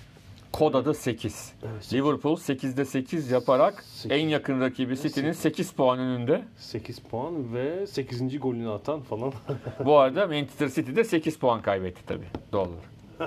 Kod 0.51 0.73
adı 0.73 0.93
8. 0.93 1.53
Liverpool 1.93 2.35
8'de 2.37 2.85
8 2.85 3.31
yaparak 3.31 3.83
Sekiz. 3.83 4.11
en 4.11 4.27
yakın 4.27 4.61
rakibi 4.61 4.97
City'nin 4.97 5.31
8 5.31 5.71
puan 5.71 5.99
önünde. 5.99 6.41
8 6.57 6.99
puan 6.99 7.53
ve 7.53 7.87
8. 7.87 8.39
golünü 8.39 8.69
atan 8.69 9.01
falan. 9.01 9.33
Bu 9.85 9.97
arada 9.97 10.27
Manchester 10.27 10.69
City 10.69 10.95
de 10.95 11.03
8 11.03 11.37
puan 11.39 11.61
kaybetti 11.61 12.05
tabii. 12.05 12.27
Doğru. 12.51 12.71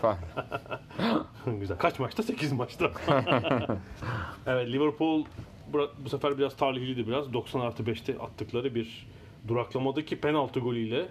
Falan. 0.00 0.16
Güzel. 1.60 1.76
Kaç 1.78 1.98
maçta? 1.98 2.22
8 2.22 2.52
maçta. 2.52 2.90
evet 4.46 4.68
Liverpool 4.68 5.24
bu, 5.72 5.90
bu 6.04 6.08
sefer 6.08 6.38
biraz 6.38 6.56
talihliydi 6.56 7.06
biraz. 7.08 7.32
90 7.32 7.60
artı 7.60 7.82
5'te 7.82 8.18
attıkları 8.18 8.74
bir 8.74 9.06
duraklamadaki 9.48 10.20
penaltı 10.20 10.60
golüyle 10.60 11.06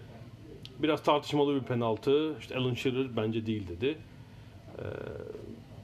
biraz 0.80 1.04
tartışmalı 1.04 1.56
bir 1.56 1.68
penaltı. 1.68 2.40
İşte 2.40 2.56
Alan 2.56 2.74
Shearer 2.74 3.18
bence 3.18 3.46
değil 3.46 3.68
dedi. 3.68 3.98
Ee, 4.78 4.84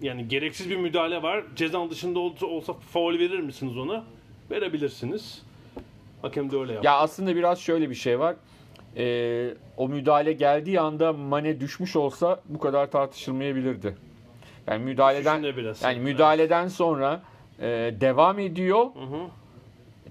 yani 0.01 0.27
gereksiz 0.27 0.69
bir 0.69 0.77
müdahale 0.77 1.23
var. 1.23 1.43
Cezan 1.55 1.89
dışında 1.89 2.19
olsa, 2.19 2.45
olsa 2.45 2.73
faul 2.73 3.19
verir 3.19 3.39
misiniz 3.39 3.77
ona? 3.77 4.03
Verebilirsiniz. 4.51 5.41
Hakem 6.21 6.51
de 6.51 6.57
öyle 6.57 6.73
yaptı. 6.73 6.87
Ya 6.87 6.97
aslında 6.97 7.35
biraz 7.35 7.59
şöyle 7.59 7.89
bir 7.89 7.95
şey 7.95 8.19
var. 8.19 8.35
Ee, 8.97 9.53
o 9.77 9.89
müdahale 9.89 10.33
geldiği 10.33 10.79
anda 10.79 11.13
Mane 11.13 11.59
düşmüş 11.59 11.95
olsa 11.95 12.41
bu 12.45 12.59
kadar 12.59 12.91
tartışılmayabilirdi. 12.91 13.95
Yani 14.67 14.83
müdahaleden 14.83 15.43
biraz. 15.43 15.83
yani 15.83 15.99
müdahaleden 15.99 16.67
sonra 16.67 17.21
e, 17.59 17.67
devam 18.01 18.39
ediyor. 18.39 18.85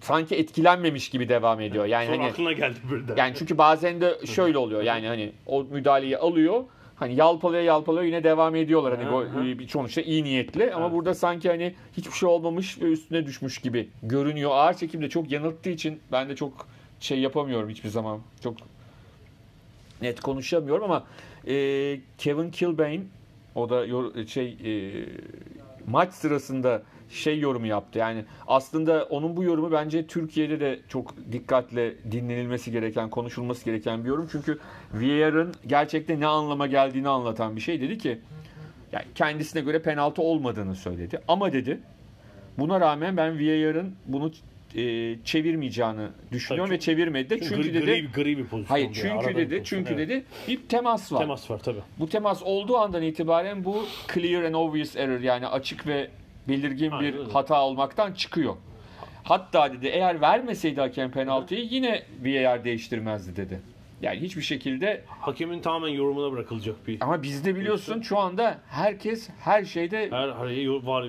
Sanki 0.05 0.35
etkilenmemiş 0.35 1.09
gibi 1.09 1.29
devam 1.29 1.61
ediyor. 1.61 1.85
Yani 1.87 2.07
Sonra 2.07 2.19
hani 2.19 2.31
aklına 2.31 2.53
geldi 2.53 2.79
birden. 2.93 3.17
yani 3.17 3.35
çünkü 3.39 3.59
bazen 3.59 4.01
de 4.01 4.19
şöyle 4.27 4.59
oluyor. 4.59 4.83
Yani 4.83 5.07
hani 5.07 5.33
o 5.47 5.65
müdahaleyi 5.65 6.19
alıyor. 6.19 6.65
Hani 6.97 7.15
yalpalaya 7.15 7.63
yalpalaya 7.63 8.07
yine 8.07 8.25
devam 8.25 8.57
ediyorlar. 8.57 9.03
Hani 9.35 9.59
bir 9.59 9.69
sonuçta 9.69 10.01
iyi 10.01 10.25
niyetli 10.25 10.75
ama 10.75 10.85
Evet. 10.85 10.95
burada 10.95 11.15
sanki 11.15 11.49
hani 11.49 11.75
hiçbir 11.97 12.13
şey 12.13 12.29
olmamış 12.29 12.81
ve 12.81 12.85
üstüne 12.85 13.27
düşmüş 13.27 13.59
gibi 13.59 13.89
görünüyor. 14.03 14.51
Ağır 14.55 14.75
çekimde 14.75 15.09
çok 15.09 15.31
yanılttığı 15.31 15.71
için 15.71 16.01
ben 16.13 16.29
de 16.29 16.37
çok 16.37 16.67
şey 17.01 17.19
yapamıyorum 17.21 17.69
hiçbir 17.69 17.89
zaman. 17.89 18.21
Çok 18.43 18.57
net 20.03 20.21
konuşamıyorum 20.21 20.85
ama 20.85 21.05
e, 21.47 21.55
Kevin 22.19 22.51
Kilbane 22.51 23.01
o 23.55 23.71
da 23.71 23.87
şey 24.27 24.57
e, 24.65 24.93
maç 25.87 26.13
sırasında 26.13 26.83
şey 27.11 27.41
yorumu 27.41 27.67
yaptı. 27.67 27.99
Yani 27.99 28.25
aslında 28.47 29.05
onun 29.05 29.37
bu 29.37 29.45
yorumu 29.45 29.73
bence 29.73 30.07
Türkiye'de 30.07 30.61
de 30.61 30.81
çok 30.89 31.15
dikkatle 31.33 31.95
dinlenilmesi 32.11 32.73
gereken, 32.73 33.11
konuşulması 33.11 33.65
gereken 33.65 34.05
bir 34.05 34.09
yorum. 34.09 34.29
Çünkü 34.33 34.59
VAR'ın 34.95 35.55
gerçekten 35.67 36.21
ne 36.21 36.27
anlama 36.27 36.67
geldiğini 36.67 37.09
anlatan 37.09 37.57
bir 37.57 37.61
şey. 37.61 37.81
Dedi 37.81 37.99
ki 37.99 38.19
yani 38.93 39.05
kendisine 39.15 39.63
göre 39.63 39.83
penaltı 39.83 40.23
olmadığını 40.23 40.75
söyledi. 40.75 41.21
Ama 41.29 41.53
dedi 41.53 41.81
buna 42.59 42.81
rağmen 42.81 43.17
ben 43.17 43.39
VAR'ın 43.39 43.95
bunu 44.07 44.33
e, 44.77 45.17
çevirmeyeceğini 45.25 46.07
düşünüyorum 46.33 46.69
Tabii 46.69 46.77
ve 46.77 46.81
çevirmedi 46.81 47.31
de. 47.31 47.41
çünkü 47.41 47.49
Çünkü 47.49 47.63
gri, 47.63 47.75
dedi 47.75 47.85
gri, 47.85 48.23
gri 48.23 48.39
bir 48.39 48.45
pozisyon. 48.47 48.65
Hayır 48.65 48.91
çünkü 48.93 49.29
bir 49.29 49.37
dedi 49.37 49.63
çünkü 49.65 49.95
evet. 49.95 50.09
dedi 50.09 50.25
bir 50.49 50.61
temas 50.69 51.13
var. 51.13 51.19
Temas 51.19 51.51
var 51.51 51.59
tabii. 51.59 51.81
Bu 51.99 52.09
temas 52.09 52.43
olduğu 52.43 52.77
andan 52.77 53.03
itibaren 53.03 53.65
bu 53.65 53.87
clear 54.15 54.43
and 54.43 54.55
obvious 54.55 54.97
error 54.97 55.21
yani 55.21 55.47
açık 55.47 55.87
ve 55.87 56.11
belirgin 56.49 56.90
Aynen 56.90 57.12
bir 57.12 57.18
öyle. 57.18 57.32
hata 57.32 57.62
olmaktan 57.62 58.12
çıkıyor. 58.12 58.57
Hatta 59.24 59.72
dedi 59.72 59.86
eğer 59.86 60.20
vermeseydi 60.20 60.80
hakem 60.80 61.11
penaltıyı 61.11 61.64
yine 61.70 62.03
VAR 62.24 62.64
değiştirmezdi 62.64 63.36
dedi. 63.36 63.61
Yani 64.03 64.20
hiçbir 64.20 64.42
şekilde 64.42 65.05
Hakemin 65.20 65.61
tamamen 65.61 65.88
yorumuna 65.88 66.32
bırakılacak 66.32 66.86
bir 66.86 66.99
ama 67.01 67.22
bizde 67.22 67.57
biliyorsun 67.57 68.01
şu 68.03 68.18
anda 68.18 68.59
herkes 68.68 69.28
her 69.40 69.64
şeyde 69.64 70.09
Her 70.11 70.28
araya 70.28 70.86
var 70.86 71.07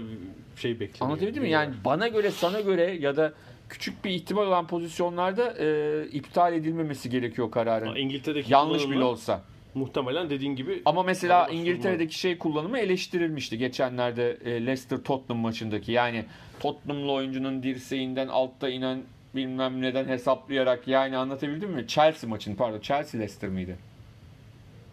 şey 0.56 0.80
bekleniyor. 0.80 1.06
anlatabildim 1.06 1.44
mi? 1.44 1.50
Yani 1.50 1.74
bana 1.86 2.08
göre 2.08 2.32
sana 2.32 2.62
göre 2.62 2.92
ya 3.00 3.16
da 3.18 3.34
küçük 3.70 4.06
bir 4.06 4.10
ihtimal 4.10 4.48
olan 4.48 4.68
pozisyonlarda 4.68 5.54
e, 5.60 6.08
iptal 6.08 6.54
edilmemesi 6.54 7.10
gerekiyor 7.10 7.52
kararın. 7.52 7.96
İngiltere'deki 7.96 8.54
Yanlış 8.54 8.90
bile 8.90 9.04
olsa. 9.04 9.42
Muhtemelen 9.76 10.30
dediğin 10.30 10.56
gibi 10.56 10.82
Ama 10.86 11.04
mesela. 11.04 11.48
İngiltere'deki 11.48 12.20
şey 12.20 12.38
kullanımı 12.38 12.80
eleştirilmişti 12.80 13.58
geçenlerde 13.58 14.38
e, 14.46 14.52
Leicester 14.52 14.98
Tottenham 14.98 15.42
maçındaki. 15.42 15.92
Yani 15.92 16.26
Tottenham'lı 16.60 17.12
oyuncunun 17.12 17.64
dirseğinden 17.64 18.28
altta 18.28 18.70
inen 18.70 19.04
bilmem 19.36 19.82
neden 19.82 20.06
hesaplayarak 20.06 20.88
yani 20.88 21.18
anlatabildim 21.18 21.70
mi? 21.72 21.88
Chelsea 21.88 22.30
maçını 22.30 22.56
pardon 22.56 22.80
Chelsea 22.80 23.20
Leicester 23.20 23.50
miydi? 23.50 23.78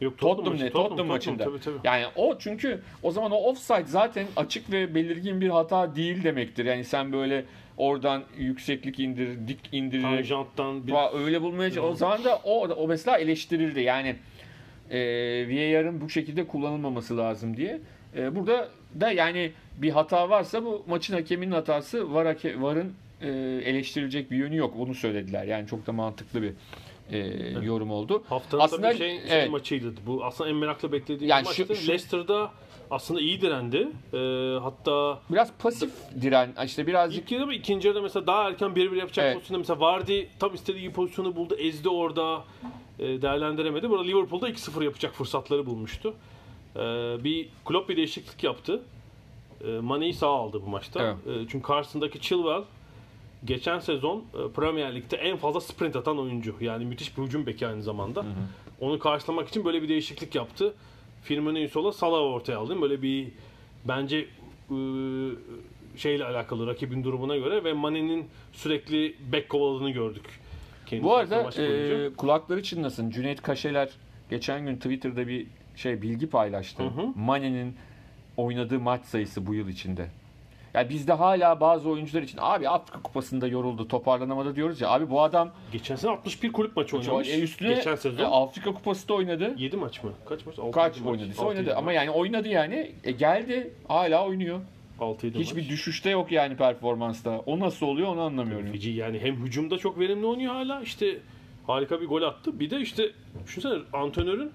yok 0.02 0.18
Tottenham 0.18 0.52
maçı, 0.52 0.64
ne? 0.64 0.70
Tottenham, 0.70 1.06
maçında. 1.06 1.44
Tabii, 1.44 1.60
tabii. 1.60 1.78
Yani 1.84 2.04
o 2.16 2.38
çünkü 2.38 2.80
o 3.02 3.10
zaman 3.10 3.32
o 3.32 3.36
offside 3.36 3.84
zaten 3.86 4.26
açık 4.36 4.72
ve 4.72 4.94
belirgin 4.94 5.40
bir 5.40 5.48
hata 5.48 5.96
değil 5.96 6.24
demektir. 6.24 6.64
Yani 6.64 6.84
sen 6.84 7.12
böyle 7.12 7.44
oradan 7.76 8.22
yükseklik 8.38 9.00
indir, 9.00 9.48
dik 9.48 9.60
indirerek 9.72 10.16
Tanjanttan 10.16 10.86
bir 10.86 11.24
öyle 11.24 11.42
bulmaya 11.42 11.82
O 11.82 11.94
zaman 11.94 12.24
da 12.24 12.40
o, 12.44 12.68
o 12.68 12.88
mesela 12.88 13.18
eleştirildi. 13.18 13.80
Yani 13.80 14.16
e, 14.90 14.98
VAR'ın 15.48 16.00
bu 16.00 16.08
şekilde 16.10 16.46
kullanılmaması 16.46 17.16
lazım 17.18 17.56
diye. 17.56 17.80
E, 18.16 18.36
burada 18.36 18.68
da 19.00 19.12
yani 19.12 19.52
bir 19.78 19.90
hata 19.90 20.30
varsa 20.30 20.64
bu 20.64 20.84
maçın 20.88 21.14
hakeminin 21.14 21.52
hatası 21.52 22.14
var 22.14 22.26
hake, 22.26 22.60
varın 22.62 22.92
e, 23.22 23.28
eleştirilecek 23.64 24.30
bir 24.30 24.36
yönü 24.36 24.56
yok. 24.56 24.74
Onu 24.78 24.94
söylediler. 24.94 25.44
Yani 25.44 25.66
çok 25.66 25.86
da 25.86 25.92
mantıklı 25.92 26.42
bir 26.42 26.52
e, 27.12 27.18
yorum 27.64 27.90
oldu. 27.90 28.22
Haftanın 28.28 28.62
Aslında 28.62 28.82
tabii 28.88 28.98
şey, 28.98 29.08
şey 29.08 29.20
evet. 29.30 29.50
maçıydı. 29.50 29.94
Bu 30.06 30.24
aslında 30.24 30.50
en 30.50 30.56
merakla 30.56 30.92
beklediğim 30.92 31.30
Yani 31.30 31.44
bir 31.46 31.50
şu- 31.50 31.62
maçtı. 31.62 31.76
şu- 31.76 31.88
Leicester'da 31.88 32.50
aslında 32.92 33.20
iyi 33.20 33.40
direndi. 33.40 33.88
Ee, 34.12 34.58
hatta 34.62 35.20
Biraz 35.30 35.52
pasif 35.58 35.90
diren 36.22 36.54
işte 36.64 36.86
birazcık 36.86 37.22
ilk 37.24 37.32
yarıda 37.32 37.46
mı 37.46 37.54
ikinci 37.54 37.88
yarıda 37.88 38.02
mesela 38.02 38.26
daha 38.26 38.48
erken 38.48 38.68
1-1 38.70 38.96
yapacak 38.96 39.24
Evet. 39.24 39.34
pozisyonda 39.34 39.58
mesela 39.58 39.80
Vardy 39.80 40.22
tam 40.38 40.54
istediği 40.54 40.92
pozisyonu 40.92 41.36
buldu. 41.36 41.54
Ezdi 41.58 41.88
orada. 41.88 42.44
e, 42.98 43.22
değerlendiremedi. 43.22 43.90
Burada 43.90 44.02
Liverpool'da 44.04 44.48
2-0 44.50 44.84
yapacak 44.84 45.14
fırsatları 45.14 45.66
bulmuştu. 45.66 46.14
Ee, 46.76 46.80
bir 47.24 47.48
Klopp 47.64 47.88
bir 47.88 47.96
değişiklik 47.96 48.44
yaptı. 48.44 48.82
Ee, 49.64 49.66
Mane'yi 49.70 50.14
sağ 50.14 50.26
aldı 50.28 50.62
bu 50.66 50.70
maçta. 50.70 51.02
Evet. 51.02 51.16
Ee, 51.26 51.48
çünkü 51.48 51.62
karşısındaki 51.66 52.20
Chilwell 52.20 52.62
geçen 53.44 53.78
sezon 53.78 54.18
e, 54.18 54.52
Premier 54.54 54.94
Lig'de 54.94 55.16
en 55.16 55.36
fazla 55.36 55.60
sprint 55.60 55.96
atan 55.96 56.18
oyuncu. 56.18 56.54
Yani 56.60 56.84
müthiş 56.84 57.18
bir 57.18 57.22
hücum 57.22 57.46
beki 57.46 57.66
aynı 57.66 57.82
zamanda. 57.82 58.24
Onu 58.80 58.98
karşılamak 58.98 59.48
için 59.48 59.64
böyle 59.64 59.82
bir 59.82 59.88
değişiklik 59.88 60.34
yaptı. 60.34 60.74
Firmino'yu 61.22 61.68
sola 61.68 61.92
Salah'ı 61.92 62.20
ortaya 62.20 62.56
aldı. 62.56 62.82
Böyle 62.82 63.02
bir 63.02 63.28
bence 63.84 64.18
e, 64.70 64.76
şeyle 65.96 66.24
alakalı 66.24 66.66
rakibin 66.66 67.04
durumuna 67.04 67.36
göre 67.36 67.64
ve 67.64 67.72
Mane'nin 67.72 68.26
sürekli 68.52 69.16
bek 69.32 69.48
kovaladığını 69.48 69.90
gördük. 69.90 70.40
Kendisi 70.86 71.04
Bu 71.04 71.14
arada 71.16 71.62
e, 71.62 72.12
kulakları 72.16 72.62
çınlasın. 72.62 73.10
Cüneyt 73.10 73.42
Kaşeler 73.42 73.90
geçen 74.30 74.66
gün 74.66 74.76
Twitter'da 74.76 75.28
bir 75.28 75.46
şey 75.76 76.02
bilgi 76.02 76.26
paylaştı. 76.26 76.82
Mane'nin 77.16 77.76
oynadığı 78.36 78.80
maç 78.80 79.04
sayısı 79.04 79.46
bu 79.46 79.54
yıl 79.54 79.68
içinde. 79.68 80.08
Ya 80.74 80.88
bizde 80.88 81.12
hala 81.12 81.60
bazı 81.60 81.88
oyuncular 81.88 82.22
için 82.22 82.38
abi 82.40 82.68
Afrika 82.68 83.02
Kupası'nda 83.02 83.46
yoruldu, 83.46 83.88
toparlanamadı 83.88 84.56
diyoruz 84.56 84.80
ya. 84.80 84.88
Abi 84.90 85.10
bu 85.10 85.22
adam 85.22 85.50
Geçen 85.72 85.96
sene 85.96 86.10
61 86.10 86.52
kulüp 86.52 86.76
maçı 86.76 86.96
oynamış. 86.98 87.28
e, 87.28 87.40
üstüne 87.42 87.74
Geçen 87.74 87.92
e, 87.92 87.96
sezon 87.96 88.28
Afrika 88.32 88.74
Kupası'nda 88.74 89.14
oynadı. 89.14 89.54
7 89.58 89.76
maç 89.76 90.04
mı? 90.04 90.10
Kaç 90.28 90.46
maç? 90.46 90.58
Altı, 90.58 90.70
Kaç 90.70 90.96
yedi 90.96 91.04
maç. 91.08 91.18
oynadıysa 91.18 91.44
oynadı 91.44 91.74
ama 91.76 91.92
yani 91.92 92.10
oynadı 92.10 92.48
yani. 92.48 92.92
E, 93.04 93.10
geldi 93.12 93.74
hala 93.88 94.26
oynuyor. 94.26 94.60
Altı, 95.00 95.26
yedi 95.26 95.38
Hiçbir 95.38 95.60
maç. 95.62 95.70
düşüşte 95.70 96.10
yok 96.10 96.32
yani 96.32 96.56
performansta. 96.56 97.40
O 97.46 97.60
nasıl 97.60 97.86
oluyor 97.86 98.08
onu 98.08 98.20
anlamıyorum. 98.20 98.72
Fiji 98.72 98.90
yani 98.90 99.18
hem 99.18 99.36
hücumda 99.36 99.78
çok 99.78 99.98
verimli 99.98 100.26
oynuyor 100.26 100.54
hala 100.54 100.80
işte 100.82 101.18
harika 101.66 102.00
bir 102.00 102.06
gol 102.06 102.22
attı. 102.22 102.60
Bir 102.60 102.70
de 102.70 102.80
işte 102.80 103.10
düşünsene 103.44 103.74
antrenörün 103.92 104.50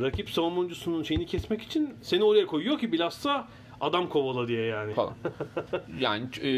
rakip 0.00 0.30
savunmacısının 0.30 1.02
şeyini 1.02 1.26
kesmek 1.26 1.62
için 1.62 1.94
seni 2.02 2.24
oraya 2.24 2.46
koyuyor 2.46 2.78
ki 2.78 2.92
bilhassa 2.92 3.48
adam 3.80 4.08
kovala 4.08 4.48
diye 4.48 4.64
yani. 4.66 4.94
falan. 4.94 5.14
Yani 6.00 6.26
e, 6.42 6.50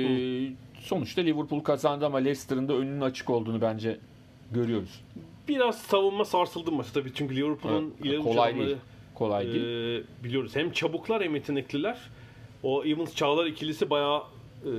sonuçta 0.80 1.22
Liverpool 1.22 1.60
kazandı 1.60 2.06
ama 2.06 2.18
Leicester'ın 2.18 2.68
da 2.68 2.72
önünün 2.72 3.00
açık 3.00 3.30
olduğunu 3.30 3.60
bence 3.60 3.98
görüyoruz. 4.52 5.00
Biraz 5.48 5.78
savunma 5.78 6.24
sarsıldı 6.24 6.72
maçta 6.72 7.00
tabii 7.00 7.14
çünkü 7.14 7.36
Liverpool'un 7.36 7.94
Evet, 7.96 8.06
ileri 8.06 8.22
kolay 8.22 8.56
değil. 8.56 8.76
Kolay 9.14 9.46
değil. 9.46 10.00
e, 10.00 10.24
biliyoruz. 10.24 10.56
Hem 10.56 10.72
çabuklar 10.72 11.22
hem 11.22 11.34
yetenekliler. 11.34 11.98
O 12.62 12.84
Evans 12.84 13.14
Çağlar 13.14 13.46
ikilisi 13.46 13.90
bayağı 13.90 14.22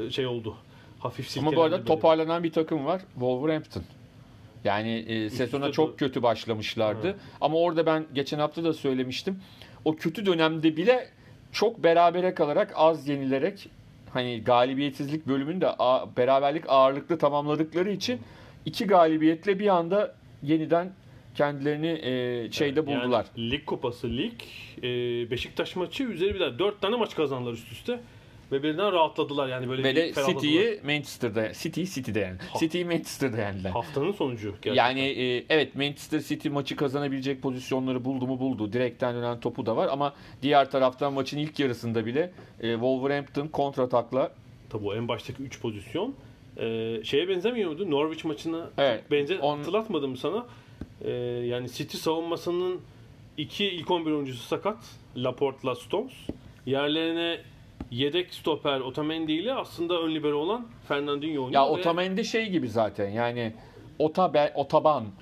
e, 0.08 0.10
şey 0.12 0.28
oldu. 0.28 0.56
Hafif 1.00 1.38
Ama 1.38 1.56
bu 1.56 1.62
arada 1.62 1.76
böyle. 1.78 1.86
toparlanan 1.86 2.44
bir 2.44 2.52
takım 2.52 2.86
var. 2.86 3.02
Wolverhampton. 3.14 3.84
Yani 4.64 4.92
e, 4.92 5.30
sezona 5.30 5.66
üste 5.66 5.76
çok 5.76 5.88
doğru. 5.88 5.96
kötü 5.96 6.24
başlamışlardı. 6.24 7.18
Ama 7.42 7.58
orada 7.58 7.86
ben 7.86 8.06
geçen 8.14 8.40
hafta 8.40 8.64
da 8.64 8.74
söylemiştim. 8.74 9.40
O 9.86 9.96
kötü 9.96 10.26
dönemde 10.26 10.78
bile 10.78 11.10
çok 11.52 11.84
berabere 11.84 12.34
kalarak 12.34 12.74
az 12.76 13.08
yenilerek 13.08 13.70
hani 14.14 14.43
galibiyetsizlik 14.43 15.28
bölümünü 15.28 15.62
de 15.62 15.68
beraberlik 16.18 16.64
ağırlıklı 16.68 17.18
tamamladıkları 17.18 17.91
için 17.91 18.20
iki 18.66 18.88
galibiyetle 18.88 19.60
bir 19.60 19.68
anda 19.68 20.16
yeniden 20.43 20.91
kendilerini 21.36 21.88
e, 21.88 22.52
şeyde 22.52 22.86
buldular. 22.86 23.26
Yani 23.38 23.52
lig 23.52 23.66
kupası 23.66 24.10
lig, 24.10 24.41
e, 24.78 24.84
Beşiktaş 25.32 25.76
maçı 25.76 26.04
üzeri 26.04 26.34
bir 26.34 26.39
daha 26.39 26.60
4 26.60 26.82
tane 26.82 26.95
maç 26.95 27.16
kazandılar 27.16 27.54
üst 27.54 27.72
üste. 27.72 28.00
Ve 28.52 28.64
birden 28.64 28.91
rahatladılar 28.91 29.47
yani 29.47 29.70
böyle 29.70 29.84
Ve 29.84 29.95
de. 29.95 30.14
City'yi 30.26 30.80
Manchester'da, 30.86 31.54
City'yi 31.54 31.88
City'de 31.88 32.20
yani. 32.20 32.38
City'yi 32.60 32.86
Manchester'da 32.86 33.38
yendiler. 33.38 33.70
Haftanın 33.72 34.12
sonucu 34.12 34.50
gerçekten. 34.52 34.74
Yani 34.76 35.02
e, 35.02 35.45
evet 35.50 35.76
Manchester 35.76 36.20
City 36.20 36.50
maçı 36.50 36.76
kazanabilecek 36.76 37.41
pozisyonları 37.41 38.06
buldu 38.06 38.28
mu 38.28 38.39
buldu. 38.39 38.74
Direkten 38.74 39.16
dönen 39.16 39.39
topu 39.39 39.66
da 39.66 39.78
var 39.78 39.89
ama 39.91 40.14
diğer 40.41 40.72
taraftan 40.72 41.14
maçın 41.14 41.38
ilk 41.38 41.60
yarısında 41.60 42.06
bile 42.06 42.32
e, 42.62 42.74
Wolverhampton 42.74 43.47
kontratakla 43.47 44.32
Tabii 44.70 44.86
o 44.88 44.95
en 44.95 45.08
baştaki 45.08 45.43
3 45.43 45.62
pozisyon 45.62 46.16
e, 46.58 47.00
şeye 47.04 47.28
benzemiyor 47.30 47.70
muydu? 47.70 47.91
Norwich 47.91 48.26
maçına 48.26 48.70
Evet, 48.78 49.12
benzer 49.12 49.39
on- 49.39 49.58
hatırlatmadım 49.58 50.18
sana. 50.18 50.45
E, 51.02 51.12
yani 51.45 51.70
City 51.72 51.97
savunmasının 51.97 52.82
iki 53.38 53.66
ilk 53.66 53.91
11 53.91 54.12
oyuncusu 54.12 54.43
sakat. 54.47 54.78
Laporte'la 55.18 55.76
Stones. 55.76 56.12
Yerlerine 56.66 57.39
yedek 57.92 58.34
stoper 58.34 58.80
Otamendi 58.80 59.32
ile 59.32 59.54
aslında 59.54 60.02
ön 60.02 60.16
libero 60.16 60.38
olan 60.38 60.68
Fernandinho 60.88 61.32
oynuyor. 61.44 61.52
ya 61.54 61.62
ve- 61.66 61.70
Otamendi 61.70 62.26
şey 62.26 62.50
gibi 62.50 62.70
zaten 62.70 63.10
yani 63.10 63.54
Otabe, 64.00 64.52
otaban. 64.56 65.06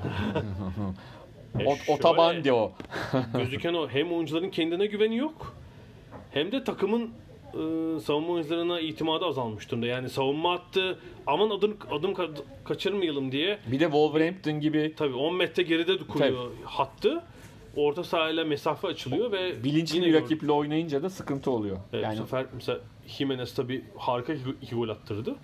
E, 1.60 1.66
Ot, 1.66 1.78
otaban 1.90 2.48
o. 2.52 2.72
Gözüken 3.38 3.74
o 3.74 3.88
hem 3.90 4.12
oyuncuların 4.14 4.50
kendine 4.50 4.86
güveni 4.86 5.18
yok 5.18 5.56
hem 6.32 6.52
de 6.52 6.64
takımın 6.64 7.04
e, 7.54 8.00
savunma 8.00 8.34
oyuncularına 8.34 8.80
itimadı 8.80 9.26
azalmış 9.26 9.72
durumda. 9.72 9.86
Yani 9.88 10.10
savunma 10.10 10.54
attı 10.54 11.00
aman 11.28 11.50
adım 11.50 11.78
adım 11.92 12.12
ka- 12.12 12.42
kaçırmayalım 12.64 13.32
diye 13.32 13.60
Bir 13.68 13.80
de 13.80 13.84
Wolverhampton 13.84 14.60
gibi 14.60 14.94
tabii 14.98 15.16
10 15.16 15.36
metre 15.36 15.64
geride 15.64 15.98
kuruyor 15.98 16.52
hattı. 16.66 17.24
Orta 17.78 18.04
sahayla 18.04 18.46
mesafe 18.46 18.88
açılıyor 18.88 19.32
ve 19.32 19.64
bilinçli 19.64 20.02
bir 20.02 20.14
rakiple 20.14 20.52
oynayınca 20.52 21.04
da 21.04 21.10
sıkıntı 21.10 21.52
oluyor. 21.52 21.78
Evet, 21.94 22.04
yani 22.04 22.20
Bu 22.20 22.22
sefer 22.22 22.46
mesela 22.54 22.80
Jimenez 23.08 23.54
tabii 23.54 23.84
harika 23.98 24.34
iki, 24.62 24.76
gol 24.76 24.90
attırdı. 24.90 25.36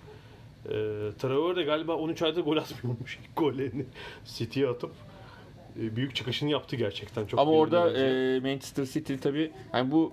E, 0.64 0.70
Traore 1.18 1.56
de 1.56 1.62
galiba 1.62 1.94
13 1.94 2.22
ayda 2.22 2.40
gol 2.40 2.56
atmıyormuş 2.56 3.18
ilk 3.22 3.36
gollerini 3.36 3.84
City'ye 4.24 4.68
atıp 4.68 4.90
e, 5.80 5.96
büyük 5.96 6.14
çıkışını 6.14 6.50
yaptı 6.50 6.76
gerçekten. 6.76 7.26
Çok 7.26 7.40
Ama 7.40 7.50
orada 7.50 7.92
e, 7.92 8.40
Manchester 8.40 8.84
City 8.84 9.14
tabii 9.14 9.52
yani 9.74 9.90
bu 9.90 10.12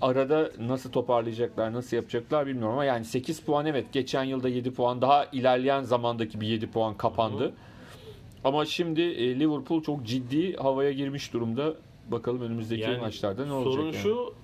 arada 0.00 0.50
nasıl 0.58 0.92
toparlayacaklar, 0.92 1.72
nasıl 1.72 1.96
yapacaklar 1.96 2.46
bilmiyorum 2.46 2.72
ama 2.72 2.84
yani 2.84 3.04
8 3.04 3.40
puan 3.40 3.66
evet 3.66 3.92
geçen 3.92 4.24
yılda 4.24 4.48
7 4.48 4.74
puan 4.74 5.00
daha 5.00 5.24
ilerleyen 5.24 5.82
zamandaki 5.82 6.40
bir 6.40 6.46
7 6.46 6.70
puan 6.70 6.96
kapandı. 6.96 7.52
Ama 8.44 8.64
şimdi 8.64 9.00
e, 9.02 9.40
Liverpool 9.40 9.82
çok 9.82 10.06
ciddi 10.06 10.56
havaya 10.56 10.92
girmiş 10.92 11.32
durumda. 11.32 11.74
Bakalım 12.10 12.42
önümüzdeki 12.42 12.82
Yani 12.82 12.98
maçlarda 13.00 13.46
ne 13.46 13.52
olacak? 13.52 13.72
Sorun 13.72 13.84
yani. 13.84 13.96
şu 13.96 14.34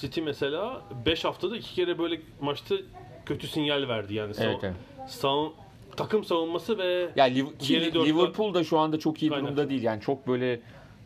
City 0.00 0.20
mesela 0.20 0.82
5 1.06 1.24
haftada 1.24 1.56
iki 1.56 1.74
kere 1.74 1.98
böyle 1.98 2.20
maçta 2.40 2.74
kötü 3.26 3.46
sinyal 3.46 3.88
verdi 3.88 4.14
yani. 4.14 4.32
Evet, 4.38 4.58
evet. 4.62 4.74
sav- 5.08 5.50
takım 5.96 6.24
savunması 6.24 6.78
ve 6.78 7.10
Ya 7.16 7.24
Liv- 7.24 8.04
Liverpool 8.06 8.54
da 8.54 8.64
şu 8.64 8.78
anda 8.78 8.98
çok 8.98 9.22
iyi 9.22 9.30
durumda 9.30 9.70
değil. 9.70 9.82
Yani 9.82 10.00
çok 10.00 10.28
böyle 10.28 10.60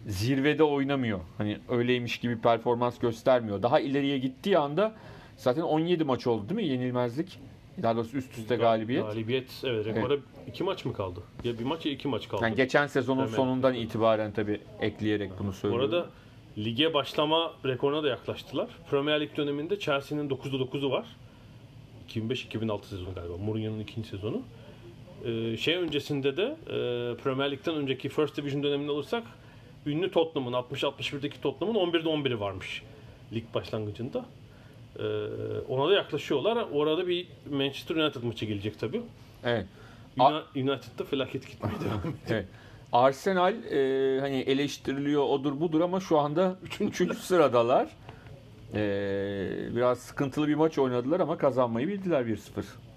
zirvede 0.07 0.63
oynamıyor. 0.63 1.21
Hani 1.39 1.59
öyleymiş 1.69 2.19
gibi 2.19 2.41
performans 2.41 2.99
göstermiyor. 2.99 3.63
Daha 3.63 3.81
ileriye 3.81 4.19
gittiği 4.19 4.59
anda 4.59 4.95
zaten 5.37 5.63
17 5.63 6.05
maç 6.05 6.27
oldu 6.27 6.49
değil 6.49 6.61
mi? 6.61 6.67
Yenilmezlik. 6.67 7.39
Daha 7.83 7.97
doğrusu 7.97 8.17
üst 8.17 8.39
üste 8.39 8.57
galibiyet. 8.57 9.05
galibiyet 9.07 9.63
evet 9.65 9.87
rekora 9.87 10.17
iki 10.47 10.65
maç 10.65 10.85
mı 10.85 10.93
kaldı? 10.93 11.21
Ya 11.45 11.59
bir 11.59 11.65
maç 11.65 11.87
ya 11.87 11.93
iki 11.93 12.09
maç 12.09 12.29
kaldı. 12.29 12.43
Yani 12.45 12.55
geçen 12.57 12.87
sezonun 12.87 13.21
Evet. 13.23 13.31
sonundan 13.35 13.75
itibaren 13.75 14.33
tabii 14.33 14.61
ekleyerek 14.81 15.31
bunu 15.39 15.49
Bu 15.49 15.53
söylüyorum. 15.53 15.95
arada 15.95 16.07
lige 16.59 16.95
başlama 16.95 17.53
rekoruna 17.65 18.03
da 18.03 18.09
yaklaştılar. 18.09 18.69
Premier 18.91 19.21
Lig 19.21 19.37
döneminde 19.37 19.79
Chelsea'nin 19.79 20.29
9'da 20.31 20.57
9'u 20.57 20.91
var. 20.91 21.07
2005-2006 22.09 22.85
sezonu 22.85 23.15
galiba. 23.15 23.37
Mourinho'nun 23.37 23.81
ikinci 23.81 24.09
sezonu. 24.09 24.43
Ee, 25.25 25.57
şey 25.57 25.75
öncesinde 25.77 26.37
de 26.37 26.43
e, 26.43 26.73
Premier 27.23 27.51
Lig'den 27.51 27.75
önceki 27.75 28.09
First 28.09 28.37
Division 28.37 28.63
dönemini 28.63 28.91
alırsak 28.91 29.23
ünlü 29.87 30.11
Tottenham'ın 30.11 30.53
60-61'deki 30.53 31.41
Tottenham'ın 31.41 31.79
11'de 31.93 32.09
11'i 32.09 32.41
varmış 32.41 32.83
lig 33.35 33.45
başlangıcında. 33.55 34.25
Ee, 34.99 35.03
ona 35.69 35.89
da 35.91 35.95
yaklaşıyorlar. 35.95 36.67
Orada 36.73 37.09
bir 37.09 37.27
Manchester 37.53 37.97
United 37.97 38.23
maçı 38.23 38.45
gelecek 38.47 38.79
tabii. 38.81 39.03
Evet. 39.45 39.67
A- 40.19 40.31
Uni- 40.33 40.43
United'da 40.71 41.05
felaket 41.05 41.47
gitmeye 41.51 41.73
devam 41.85 41.99
ediyor. 42.01 42.15
evet. 42.29 42.47
Arsenal 42.93 43.55
e, 43.73 44.21
hani 44.21 44.37
eleştiriliyor 44.41 45.23
odur 45.23 45.61
budur 45.61 45.81
ama 45.81 46.01
şu 46.01 46.19
anda 46.19 46.57
3. 46.91 47.17
sıradalar. 47.19 47.89
E, 48.75 48.81
biraz 49.77 49.99
sıkıntılı 49.99 50.49
bir 50.49 50.55
maç 50.55 50.79
oynadılar 50.79 51.21
ama 51.21 51.39
kazanmayı 51.39 51.89
bildiler 51.89 52.23
1-0. 52.23 52.39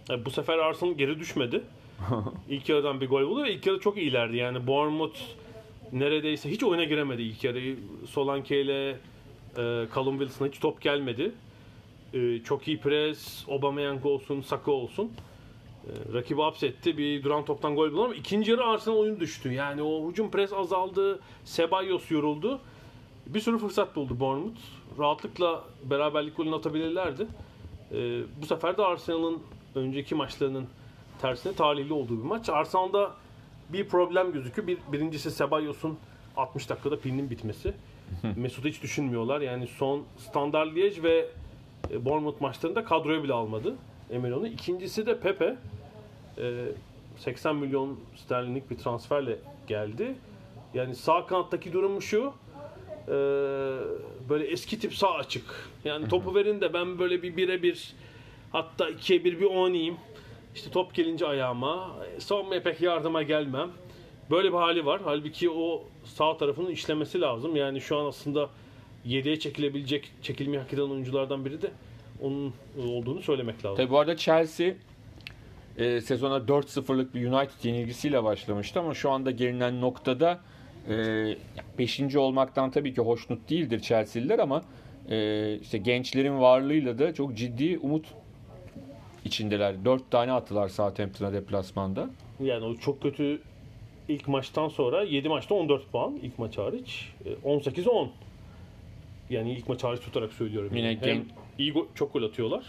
Yani 0.10 0.26
bu 0.26 0.30
sefer 0.32 0.58
Arsenal 0.58 0.94
geri 0.94 1.20
düşmedi. 1.20 1.62
ilk 2.50 2.70
yarıdan 2.70 3.02
bir 3.02 3.08
gol 3.10 3.22
buldu 3.28 3.44
ve 3.44 3.54
ilk 3.54 3.66
yarı 3.66 3.80
çok 3.80 3.98
iyilerdi. 3.98 4.38
Yani 4.38 4.68
Bournemouth 4.68 5.20
neredeyse 5.92 6.50
hiç 6.52 6.64
oyuna 6.64 6.84
giremedi 6.84 7.22
ilk 7.22 7.44
yarı. 7.44 7.76
Solanke 8.10 8.62
ile 8.62 8.90
e, 8.92 8.96
Callum 9.96 10.20
Wilson'a 10.20 10.48
hiç 10.50 10.60
top 10.60 10.82
gelmedi. 10.82 11.32
E, 12.14 12.44
çok 12.44 12.68
iyi 12.68 12.80
pres, 12.80 13.46
Aubameyang 13.50 14.06
olsun, 14.06 14.42
Saka 14.42 14.72
olsun. 14.72 15.12
E, 15.88 16.14
rakibi 16.14 16.42
hapsetti. 16.42 16.98
Bir 16.98 17.24
duran 17.24 17.46
toptan 17.46 17.76
gol 17.76 17.92
bulamadı. 17.92 18.06
ama 18.06 18.16
ikinci 18.16 18.52
yarı 18.52 18.66
Arsenal 18.66 18.98
oyun 18.98 19.20
düştü. 19.20 19.52
Yani 19.52 19.82
o 19.82 20.10
hücum 20.10 20.32
pres 20.32 20.54
azaldı. 20.54 21.20
Sebayos 21.44 22.12
yoruldu. 22.12 22.60
Bir 23.28 23.40
sürü 23.40 23.58
fırsat 23.58 23.96
buldu 23.96 24.20
Bournemouth. 24.20 24.60
Rahatlıkla 25.00 25.64
beraberlik 25.84 26.38
golünü 26.38 26.56
atabilirlerdi. 26.56 27.28
E, 27.92 28.22
bu 28.42 28.46
sefer 28.46 28.78
de 28.78 28.82
Arsenal'ın 28.82 29.40
önceki 29.76 30.16
maçlarının 30.16 30.68
tersine 31.22 31.54
talihli 31.54 31.94
olduğu 31.94 32.18
bir 32.18 32.28
maç. 32.28 32.50
Arsenal'da 32.50 33.12
bir 33.70 33.88
problem 33.88 34.34
gözüküyor. 34.34 34.68
Bir, 34.68 34.78
birincisi 34.92 35.32
Sebayos'un 35.32 35.98
60 36.38 36.70
dakikada 36.70 37.00
pilinin 37.00 37.30
bitmesi. 37.30 37.74
Mesut'u 38.36 38.68
hiç 38.68 38.84
düşünmüyorlar. 38.84 39.42
Yani 39.42 39.68
son 39.68 40.04
Standard 40.18 40.68
Liège 40.68 41.04
ve 41.04 41.30
e, 41.90 42.06
Bournemouth 42.06 42.42
maçlarında 42.42 42.84
kadroya 42.84 43.24
bile 43.24 43.34
almadı 43.34 43.76
Emelon'u. 44.12 44.48
İkincisi 44.48 45.06
de 45.06 45.20
Pepe. 45.20 45.56
E, 46.38 46.66
80 47.18 47.56
milyon 47.56 48.00
sterlinlik 48.16 48.72
bir 48.72 48.78
transferle 48.78 49.40
geldi. 49.68 50.16
Yani 50.74 50.96
sağ 50.96 51.26
kanattaki 51.26 51.74
durum 51.74 52.02
şu. 52.02 52.34
e, 53.08 53.12
böyle 54.30 54.46
eski 54.48 54.80
tip 54.80 54.94
sağ 54.96 55.14
açık. 55.14 55.44
Yani 55.86 56.08
topu 56.08 56.36
verin 56.36 56.62
de 56.62 56.74
ben 56.74 57.00
böyle 57.00 57.24
bir 57.24 57.38
bire 57.38 57.64
bir 57.64 57.94
hatta 58.52 58.90
ikiye 58.90 59.24
bir 59.24 59.40
bir 59.40 59.46
oynayayım. 59.46 59.98
İşte 60.56 60.72
top 60.72 60.94
gelince 60.94 61.28
ayağıma. 61.28 61.96
e, 62.18 62.20
Savunmaya 62.20 62.64
pek 62.64 62.82
yardıma 62.82 63.24
gelmem. 63.24 63.70
Böyle 64.32 64.48
bir 64.48 64.58
hali 64.58 64.86
var. 64.86 65.02
Halbuki 65.04 65.50
o 65.50 65.84
sağ 66.04 66.38
tarafının 66.38 66.70
işlemesi 66.70 67.22
lazım. 67.22 67.56
Yani 67.56 67.82
şu 67.82 67.98
an 67.98 68.06
aslında 68.06 68.50
7'ye 69.08 69.40
çekilebilecek, 69.40 70.12
çekilmeyi 70.22 70.60
hak 70.60 70.74
eden 70.74 70.82
oyunculardan 70.82 71.46
biri 71.46 71.62
de 71.62 71.72
onun 72.22 72.54
olduğunu 72.88 73.22
söylemek 73.22 73.66
lazım. 73.66 73.78
Tabi 73.78 73.90
bu 73.90 74.00
arada 74.00 74.18
Chelsea 74.18 74.74
e, 75.78 76.02
sezona 76.02 76.38
4-0'lık 76.38 77.16
bir 77.16 77.28
United 77.28 77.64
yenilgisiyle 77.64 78.24
başlamıştı 78.24 78.80
ama 78.80 78.94
şu 78.94 79.12
anda 79.12 79.32
gelinen 79.32 79.82
noktada 79.82 80.40
5. 81.78 82.16
olmaktan 82.16 82.72
tabii 82.72 82.94
ki 82.94 83.02
hoşnut 83.02 83.50
değildir 83.50 83.80
Chelsea'liler 83.80 84.40
ama 84.40 84.64
e, 85.10 85.56
işte 85.62 85.78
gençlerin 85.78 86.40
varlığıyla 86.40 87.00
da 87.00 87.14
çok 87.14 87.38
ciddi 87.38 87.80
umut 87.82 88.06
içindeler. 89.26 89.86
4 89.86 90.12
tane 90.12 90.32
attılar 90.32 90.70
Southampton'a 90.70 91.34
deplasmanda. 91.34 92.10
Yani 92.40 92.66
o 92.66 92.76
çok 92.76 93.02
kötü 93.02 93.42
ilk 94.08 94.28
maçtan 94.28 94.68
sonra 94.68 95.04
7 95.04 95.30
maçta 95.30 95.56
14 95.56 95.92
puan 95.92 96.20
ilk 96.24 96.40
maç 96.40 96.58
hariç. 96.58 97.10
E, 97.26 97.50
18'e 97.50 97.90
10. 97.90 98.12
Yani 99.32 99.54
ilk 99.54 99.70
maç 99.70 99.84
hariç 99.84 100.02
tutarak 100.02 100.34
söylüyorum. 100.34 100.72
Yine 100.76 100.88
yani. 100.88 101.00
Hem 101.02 101.26
iyi 101.58 101.74
go- 101.74 101.86
çok 101.96 102.14
gol 102.14 102.24
atıyorlar. 102.24 102.64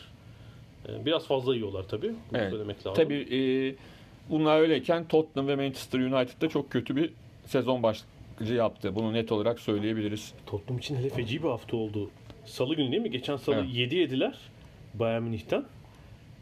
E, 0.88 1.04
Biraz 1.06 1.26
fazla 1.26 1.54
yiyorlar 1.54 1.82
tabii. 1.88 2.08
Bunu 2.30 2.38
Evet. 2.38 2.50
söylemek 2.50 2.86
lazım. 2.86 2.94
Tabii 3.04 3.14
e, 3.36 3.38
bunlar 4.30 4.60
öyleyken 4.60 5.08
Tottenham 5.08 5.48
ve 5.48 5.56
Manchester 5.56 5.98
United'da 6.00 6.48
çok 6.48 6.70
kötü 6.70 6.96
bir 6.96 7.10
sezon 7.46 7.82
başlangıcı 7.82 8.54
yaptı. 8.54 8.94
Bunu 8.94 9.12
net 9.12 9.32
olarak 9.32 9.60
söyleyebiliriz. 9.60 10.34
Tottenham 10.46 10.78
için 10.78 10.96
hele 10.96 11.08
feci 11.08 11.42
bir 11.42 11.48
hafta 11.48 11.76
oldu. 11.76 12.10
Salı 12.44 12.74
günü 12.74 12.92
değil 12.92 13.02
mi? 13.02 13.10
Geçen 13.10 13.36
salı 13.36 13.56
Evet. 13.56 13.66
7 13.74 13.94
yediler 13.96 14.38
Bayern 14.94 15.22
Münih'ten. 15.22 15.64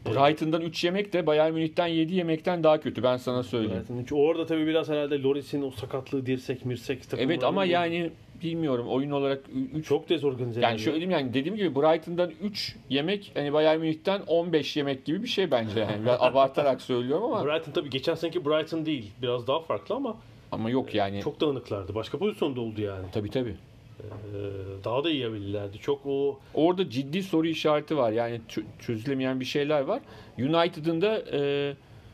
Brighton'dan 0.05 0.61
3 0.61 0.83
yemek 0.83 1.13
de 1.13 1.27
Bayern 1.27 1.53
Münih'ten 1.53 1.87
7 1.87 2.15
yemekten 2.15 2.63
daha 2.63 2.79
kötü 2.79 3.03
ben 3.03 3.17
sana 3.17 3.43
söyleyeyim. 3.43 3.77
Brighton 3.79 3.97
üç- 3.97 4.11
Orada 4.13 4.45
tabii 4.45 4.67
biraz 4.67 4.89
herhalde 4.89 5.21
Loris'in 5.21 5.61
o 5.61 5.71
sakatlığı, 5.71 6.25
dirsek, 6.25 6.65
mirsek 6.65 7.03
takımları. 7.03 7.25
Evet 7.25 7.43
ama 7.43 7.65
yani 7.65 8.09
bilmiyorum 8.43 8.87
oyun 8.87 9.11
olarak 9.11 9.43
3 9.73 9.85
çok 9.87 10.09
dezorganize. 10.09 10.61
yani 10.61 10.79
şöyle 10.79 10.95
diyeyim 10.95 11.11
yani 11.11 11.33
dediğim 11.33 11.55
gibi 11.57 11.75
Brighton'dan 11.75 12.31
3 12.43 12.75
yemek 12.89 13.31
hani 13.33 13.53
Bayern 13.53 13.79
Münih'ten 13.79 14.21
15 14.27 14.77
yemek 14.77 15.05
gibi 15.05 15.23
bir 15.23 15.27
şey 15.27 15.51
bence 15.51 15.79
yani. 15.79 16.05
Ben 16.05 16.17
abartarak 16.19 16.81
söylüyorum 16.81 17.23
ama 17.33 17.45
Brighton 17.45 17.71
tabii 17.71 17.89
geçen 17.89 18.15
seneki 18.15 18.45
Brighton 18.45 18.85
değil. 18.85 19.11
Biraz 19.21 19.47
daha 19.47 19.59
farklı 19.59 19.95
ama 19.95 20.17
ama 20.51 20.69
yok 20.69 20.95
yani. 20.95 21.21
çok 21.21 21.41
dağınıklardı. 21.41 21.95
Başka 21.95 22.17
pozisyonda 22.17 22.61
oldu 22.61 22.81
yani. 22.81 23.05
Tabii 23.13 23.29
tabii. 23.29 23.55
Ee, 24.03 24.83
daha 24.83 25.03
da 25.03 25.09
iyi 25.09 25.19
yapabilirlerdi. 25.21 25.77
Çok 25.77 26.01
o 26.05 26.39
Orada 26.53 26.89
ciddi 26.89 27.23
soru 27.23 27.47
işareti 27.47 27.97
var. 27.97 28.11
Yani 28.11 28.41
çö- 28.49 28.63
çözülemeyen 28.79 29.39
bir 29.39 29.45
şeyler 29.45 29.81
var. 29.81 30.01
United'ın 30.39 31.01
da 31.01 31.19
e, 31.31 31.73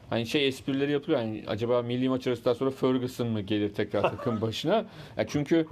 hani 0.09 0.25
şey 0.25 0.47
esprileri 0.47 0.91
yapılıyor. 0.91 1.19
Yani 1.21 1.43
acaba 1.47 1.81
milli 1.81 2.09
maç 2.09 2.27
arasından 2.27 2.53
sonra 2.53 2.71
Ferguson 2.71 3.27
mı 3.27 3.41
gelir 3.41 3.73
tekrar 3.73 4.01
takım 4.11 4.41
başına? 4.41 4.85
Ya 5.17 5.27
çünkü. 5.27 5.63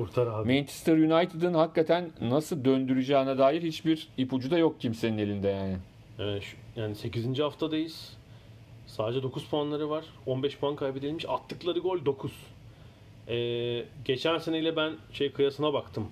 Manchester 0.46 0.98
United'ın 0.98 1.54
hakikaten 1.54 2.10
nasıl 2.22 2.66
döndüreceğine 2.66 3.38
dair 3.38 3.62
hiçbir 3.62 4.08
ipucu 4.18 4.52
da 4.52 4.58
yok 4.58 4.80
kimsenin 4.82 5.18
elinde 5.18 5.48
yani. 5.48 5.78
Şu- 6.42 6.58
yani 6.82 6.96
8. 6.96 7.40
haftadayız. 7.40 8.14
Sadece 8.88 9.24
9 9.24 9.46
puanları 9.46 9.90
var. 9.90 10.06
15 10.26 10.58
puan 10.58 10.76
kaybedilmiş. 10.76 11.26
Attıkları 11.30 11.80
gol 11.80 12.06
9. 12.06 12.32
Ee, 13.28 13.86
geçen 14.06 14.38
seneyle 14.38 14.76
ben 14.76 14.94
şey 15.14 15.32
kıyasına 15.32 15.74
baktım. 15.74 16.08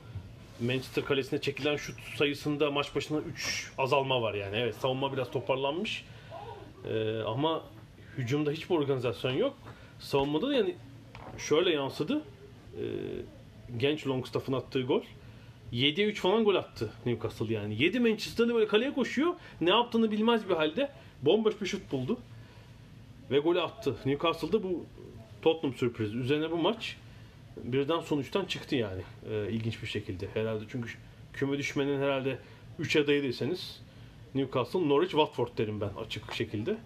Manchester 0.61 1.05
kalesine 1.05 1.41
çekilen 1.41 1.75
şut 1.75 1.99
sayısında 2.17 2.71
maç 2.71 2.95
başına 2.95 3.19
3 3.19 3.71
azalma 3.77 4.21
var 4.21 4.33
yani. 4.33 4.57
Evet 4.57 4.75
savunma 4.75 5.13
biraz 5.13 5.31
toparlanmış. 5.31 6.05
Ee, 6.89 7.19
ama 7.19 7.63
hücumda 8.17 8.51
hiçbir 8.51 8.75
organizasyon 8.75 9.31
yok. 9.31 9.53
Savunmada 9.99 10.47
da 10.47 10.53
yani 10.53 10.75
şöyle 11.37 11.69
yansıdı. 11.69 12.21
Ee, 12.77 12.83
genç 13.77 14.07
Longstaff'ın 14.07 14.53
attığı 14.53 14.81
gol. 14.81 15.01
7'ye 15.73 16.07
3 16.07 16.21
falan 16.21 16.43
gol 16.43 16.55
attı 16.55 16.93
Newcastle 17.05 17.53
yani. 17.53 17.83
7 17.83 17.99
Manchester'lı 17.99 18.53
böyle 18.55 18.67
kaleye 18.67 18.93
koşuyor. 18.93 19.33
Ne 19.61 19.69
yaptığını 19.69 20.11
bilmez 20.11 20.49
bir 20.49 20.55
halde. 20.55 20.91
Bomboş 21.21 21.61
bir 21.61 21.65
şut 21.65 21.91
buldu. 21.91 22.17
Ve 23.31 23.39
golü 23.39 23.61
attı. 23.61 23.95
Newcastle'da 24.05 24.63
bu 24.63 24.85
Tottenham 25.41 25.77
sürprizi. 25.77 26.17
Üzerine 26.17 26.51
bu 26.51 26.57
maç 26.57 26.97
birden 27.63 27.99
sonuçtan 27.99 28.45
çıktı 28.45 28.75
yani. 28.75 29.01
Ee, 29.29 29.51
ilginç 29.51 29.81
bir 29.81 29.87
şekilde. 29.87 30.27
Herhalde 30.33 30.63
çünkü 30.69 30.89
küme 31.33 31.57
düşmenin 31.57 32.01
herhalde 32.01 32.37
3 32.79 32.95
adayı 32.95 33.23
deseniz 33.23 33.81
Newcastle, 34.35 34.89
Norwich, 34.89 35.11
Watford 35.11 35.57
derim 35.57 35.81
ben 35.81 35.89
açık 36.05 36.33
şekilde. 36.33 36.77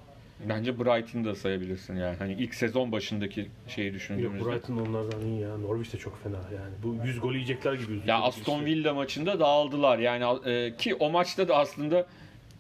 Bence 0.50 0.80
Brighton'ı 0.80 1.26
da 1.26 1.36
sayabilirsin 1.36 1.96
yani. 1.96 2.16
Hani 2.18 2.34
ilk 2.34 2.56
sezon 2.56 2.92
başındaki 2.92 3.48
şeyi 3.68 3.88
Yok 3.88 3.96
düşündüğümüzde. 3.96 4.50
Brighton 4.50 4.78
onlardan 4.78 5.22
iyi 5.22 5.40
ya. 5.40 5.58
Norwich 5.58 5.94
de 5.94 5.98
çok 5.98 6.24
fena 6.24 6.36
yani. 6.36 6.74
Bu 6.84 7.06
100 7.06 7.20
gol 7.20 7.34
yiyecekler 7.34 7.74
gibi. 7.74 8.00
Ya 8.06 8.22
Aston 8.22 8.54
yiyecekler. 8.54 8.76
Villa 8.76 8.94
maçında 8.94 9.40
dağıldılar. 9.40 10.00
Yani 10.00 10.50
e, 10.50 10.78
ki 10.78 10.96
o 10.96 11.10
maçta 11.10 11.48
da 11.48 11.56
aslında 11.56 12.08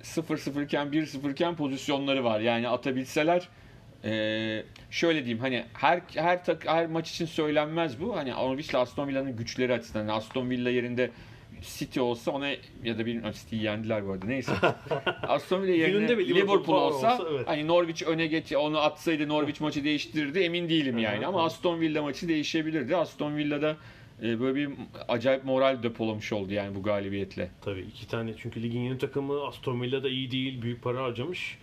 0-0 0.03 0.66
iken 0.66 0.88
1-0 0.88 1.32
iken 1.32 1.55
pozisyonları 1.55 2.24
var. 2.24 2.39
Yani 2.39 2.70
atabilseler 2.70 3.49
e, 4.03 4.63
şöyle 4.91 5.19
diyeyim 5.19 5.39
hani 5.39 5.65
her 5.73 6.01
her 6.15 6.45
tak, 6.45 6.67
her 6.67 6.87
maç 6.87 7.11
için 7.11 7.25
söylenmez 7.25 8.01
bu. 8.01 8.15
Hani 8.15 8.31
Norwich 8.31 8.69
ile 8.69 8.77
Aston 8.77 9.07
Villa'nın 9.07 9.35
güçleri 9.35 9.73
açısından. 9.73 9.99
Yani 9.99 10.11
Aston 10.11 10.49
Villa 10.49 10.69
yerinde 10.69 11.11
City 11.61 11.99
olsa 11.99 12.31
ona 12.31 12.47
ya 12.83 12.97
da 12.97 13.05
bir 13.05 13.33
City'yi 13.33 13.63
yendiler 13.63 14.07
bu 14.07 14.11
arada. 14.11 14.25
Neyse. 14.25 14.51
Aston 15.27 15.63
Villa 15.63 15.75
yerine 15.75 16.07
Liverpool, 16.07 16.35
Liverpool 16.35 16.75
olsa, 16.75 17.13
olsa, 17.13 17.29
evet. 17.31 17.47
hani 17.47 17.67
Norwich 17.67 18.03
öne 18.03 18.27
geç 18.27 18.53
onu 18.53 18.79
atsaydı 18.79 19.27
Norwich 19.27 19.61
maçı 19.61 19.83
değiştirirdi 19.83 20.39
emin 20.39 20.69
değilim 20.69 20.97
yani. 20.97 21.27
Ama 21.27 21.45
Aston 21.45 21.79
Villa 21.79 22.01
maçı 22.01 22.27
değişebilirdi. 22.27 22.95
Aston 22.95 23.37
Villa'da 23.37 23.75
e, 24.23 24.39
böyle 24.39 24.55
bir 24.55 24.69
acayip 25.07 25.43
moral 25.43 25.83
depolamış 25.83 26.33
oldu 26.33 26.53
yani 26.53 26.75
bu 26.75 26.83
galibiyetle. 26.83 27.49
Tabii 27.61 27.81
iki 27.81 28.07
tane 28.07 28.33
çünkü 28.37 28.63
ligin 28.63 28.81
yeni 28.81 28.97
takımı 28.97 29.47
Aston 29.47 29.81
Villa 29.81 30.03
da 30.03 30.09
iyi 30.09 30.31
değil. 30.31 30.61
Büyük 30.61 30.83
para 30.83 31.03
harcamış. 31.03 31.57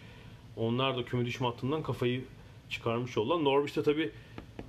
Onlar 0.56 0.96
da 0.96 1.04
küme 1.04 1.26
düşme 1.26 1.46
hattından 1.46 1.82
kafayı 1.82 2.24
çıkarmış 2.70 3.18
oldular. 3.18 3.44
Norwich'te 3.44 3.82
tabii 3.82 4.10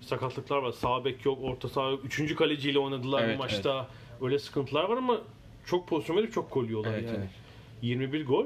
sakatlıklar 0.02 0.58
var. 0.58 0.72
Sağ 0.72 1.06
bek 1.06 1.26
yok, 1.26 1.40
orta 1.44 1.70
saha 1.70 1.90
yok. 1.90 2.06
Üçüncü 2.06 2.36
kaleciyle 2.36 2.80
oynadılar 2.80 3.24
Evet, 3.24 3.38
bu 3.38 3.40
maçta. 3.44 3.88
Öyle 4.22 4.40
sıkıntılar 4.40 4.84
var 4.84 4.98
ama 4.98 5.22
çok 5.66 5.88
pozisyon 5.88 6.18
verip 6.18 6.34
çok 6.34 6.54
gol 6.54 6.66
yiyorlar 6.66 6.94
Evet, 6.94 7.08
yani. 7.08 7.18
evet. 7.18 7.30
21 7.82 8.26
gol. 8.26 8.46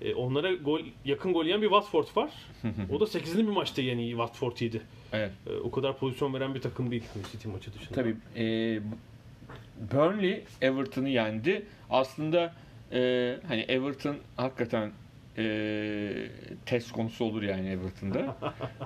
E, 0.00 0.14
onlara 0.14 0.54
gol 0.54 0.80
yakın 1.04 1.32
gol 1.32 1.44
yiyen 1.44 1.62
bir 1.62 1.68
Watford 1.68 2.16
var. 2.16 2.30
o 2.92 3.00
da 3.00 3.04
8'li 3.04 3.46
bir 3.46 3.52
maçta 3.52 3.82
yani 3.82 4.10
Watford 4.10 4.56
yedi. 4.60 4.82
Evet. 5.12 5.30
E, 5.46 5.56
o 5.56 5.70
kadar 5.70 5.98
pozisyon 5.98 6.34
veren 6.34 6.54
bir 6.54 6.60
takım 6.60 6.90
değil 6.90 7.04
City 7.32 7.48
maçı 7.48 7.74
dışında. 7.74 7.94
Tabii 7.94 8.16
e, 8.36 8.44
Burnley 9.92 10.44
Everton'ı 10.60 11.08
yendi. 11.08 11.66
Aslında 11.90 12.54
e, 12.92 13.36
hani 13.48 13.60
Everton 13.60 14.16
hakikaten 14.36 14.92
e, 15.40 16.30
test 16.66 16.92
konusu 16.92 17.24
olur 17.24 17.42
yani 17.42 17.68
Everton'da. 17.68 18.36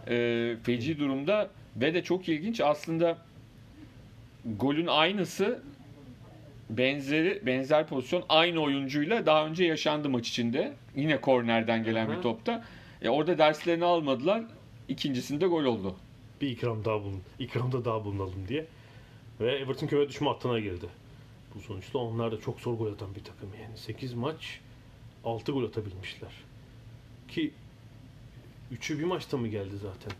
e, 0.08 0.56
feci 0.62 0.98
durumda 0.98 1.50
ve 1.76 1.94
de 1.94 2.02
çok 2.02 2.28
ilginç 2.28 2.60
aslında 2.60 3.18
golün 4.44 4.86
aynısı 4.86 5.62
benzeri 6.70 7.46
benzer 7.46 7.86
pozisyon 7.86 8.24
aynı 8.28 8.60
oyuncuyla 8.60 9.26
daha 9.26 9.46
önce 9.46 9.64
yaşandı 9.64 10.08
maç 10.08 10.28
içinde. 10.28 10.72
Yine 10.96 11.20
kornerden 11.20 11.84
gelen 11.84 12.16
bir 12.16 12.22
topta. 12.22 12.64
E, 13.02 13.08
orada 13.08 13.38
derslerini 13.38 13.84
almadılar. 13.84 14.42
İkincisinde 14.88 15.46
gol 15.46 15.64
oldu. 15.64 15.96
bir 16.40 16.48
ikram 16.48 16.84
daha 16.84 17.00
bulun, 17.02 17.22
ikramda 17.38 17.84
daha 17.84 18.04
bulunalım 18.04 18.48
diye. 18.48 18.66
Ve 19.40 19.52
Everton 19.56 19.86
küme 19.86 20.08
düşme 20.08 20.28
hattına 20.28 20.58
girdi. 20.60 20.86
Bu 21.54 21.60
sonuçta 21.60 21.98
onlar 21.98 22.32
da 22.32 22.40
çok 22.40 22.60
zor 22.60 22.74
gol 22.74 22.92
atan 22.92 23.14
bir 23.14 23.24
takım 23.24 23.50
yani. 23.62 23.76
8 23.78 24.14
maç 24.14 24.60
6 25.24 25.52
gol 25.52 25.64
atabilmişler. 25.64 26.30
Ki 27.34 27.50
üçü 28.72 28.98
bir 28.98 29.04
maçta 29.04 29.36
mı 29.36 29.48
geldi 29.48 29.76
zaten? 29.82 30.12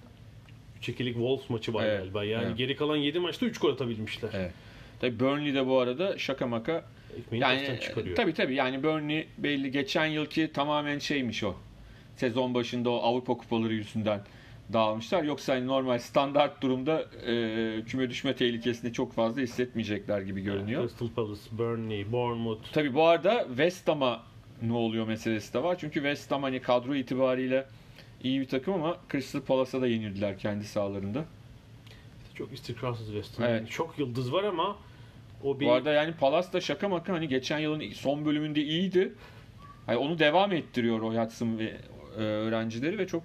3-2'lik 0.83 1.15
Wolves 1.15 1.51
maçı 1.51 1.75
var 1.75 1.85
Evet, 1.85 1.99
galiba. 1.99 2.25
Yani 2.25 2.45
evet. 2.47 2.59
geri 2.59 2.77
kalan 2.77 2.97
7 2.97 3.19
maçta 3.19 3.47
3 3.47 3.59
gol 3.59 3.73
atabilmişler. 3.73 4.31
Evet. 4.33 4.53
Tabii 5.01 5.21
Burnley 5.21 5.55
de 5.55 5.67
bu 5.67 5.79
arada 5.79 6.19
şaka 6.19 6.47
maka 6.47 6.85
Ekmeğini 7.19 7.45
yani, 7.45 7.81
çıkarıyor. 7.81 8.17
tabii 8.17 8.35
tabii 8.35 8.55
yani 8.55 8.83
Burnley 8.83 9.29
belli 9.39 9.71
geçen 9.71 10.07
yılki 10.07 10.53
tamamen 10.53 10.99
şeymiş 10.99 11.45
o. 11.45 11.55
Sezon 12.17 12.55
başında 12.55 12.91
o 12.91 12.97
Avrupa 12.97 13.37
kupaları 13.37 13.75
yüzünden 13.75 14.21
dağılmışlar. 14.73 15.23
Yoksa 15.23 15.55
hani 15.55 15.67
normal 15.67 15.99
standart 15.99 16.63
durumda 16.63 17.01
e, 17.27 17.83
küme 17.87 18.11
düşme 18.11 18.37
tehlikesini 18.37 18.93
çok 18.93 19.13
fazla 19.13 19.41
hissetmeyecekler 19.41 20.21
gibi 20.21 20.41
görünüyor. 20.41 20.83
Crystal 20.83 21.09
Palace, 21.09 21.41
Burnley, 21.53 22.13
Bournemouth. 22.13 22.73
Tabii 22.73 22.95
bu 22.95 23.05
arada 23.05 23.45
West 23.49 23.89
Ham'a 23.89 24.23
ne 24.69 24.73
oluyor 24.73 25.07
meselesi 25.07 25.55
de 25.55 25.63
var. 25.63 25.77
Çünkü 25.81 25.95
West 25.95 26.31
Ham 26.31 26.43
hani 26.43 26.63
kadro 26.63 26.95
itibariyle 26.95 27.67
iyi 28.23 28.41
bir 28.41 28.49
takım 28.49 28.75
ama 28.75 28.97
Crystal 29.13 29.41
Palace'a 29.41 29.81
da 29.81 29.87
yenildiler 29.87 30.39
kendi 30.39 30.65
sahalarında. 30.65 31.25
Çok 32.35 32.53
istikrarsız 32.53 33.07
West 33.07 33.39
Ham. 33.39 33.47
Evet. 33.47 33.61
Yani 33.61 33.71
çok 33.71 33.99
yıldız 33.99 34.33
var 34.33 34.45
ama 34.45 34.77
o 35.45 35.61
bir 35.61 35.67
Bu 35.67 35.73
arada 35.73 35.93
yani 35.93 36.15
Palace 36.15 36.53
da 36.53 36.61
şaka 36.61 36.89
maka 36.89 37.13
hani 37.13 37.29
geçen 37.29 37.59
yılın 37.59 37.93
son 37.93 38.25
bölümünde 38.25 38.63
iyiydi. 38.63 39.13
Hani 39.87 39.97
onu 39.97 40.19
devam 40.19 40.53
ettiriyor 40.53 41.01
o 41.01 41.13
Yatsın 41.13 41.59
ve 41.59 41.77
e, 42.17 42.21
öğrencileri 42.21 42.99
ve 42.99 43.07
çok 43.07 43.23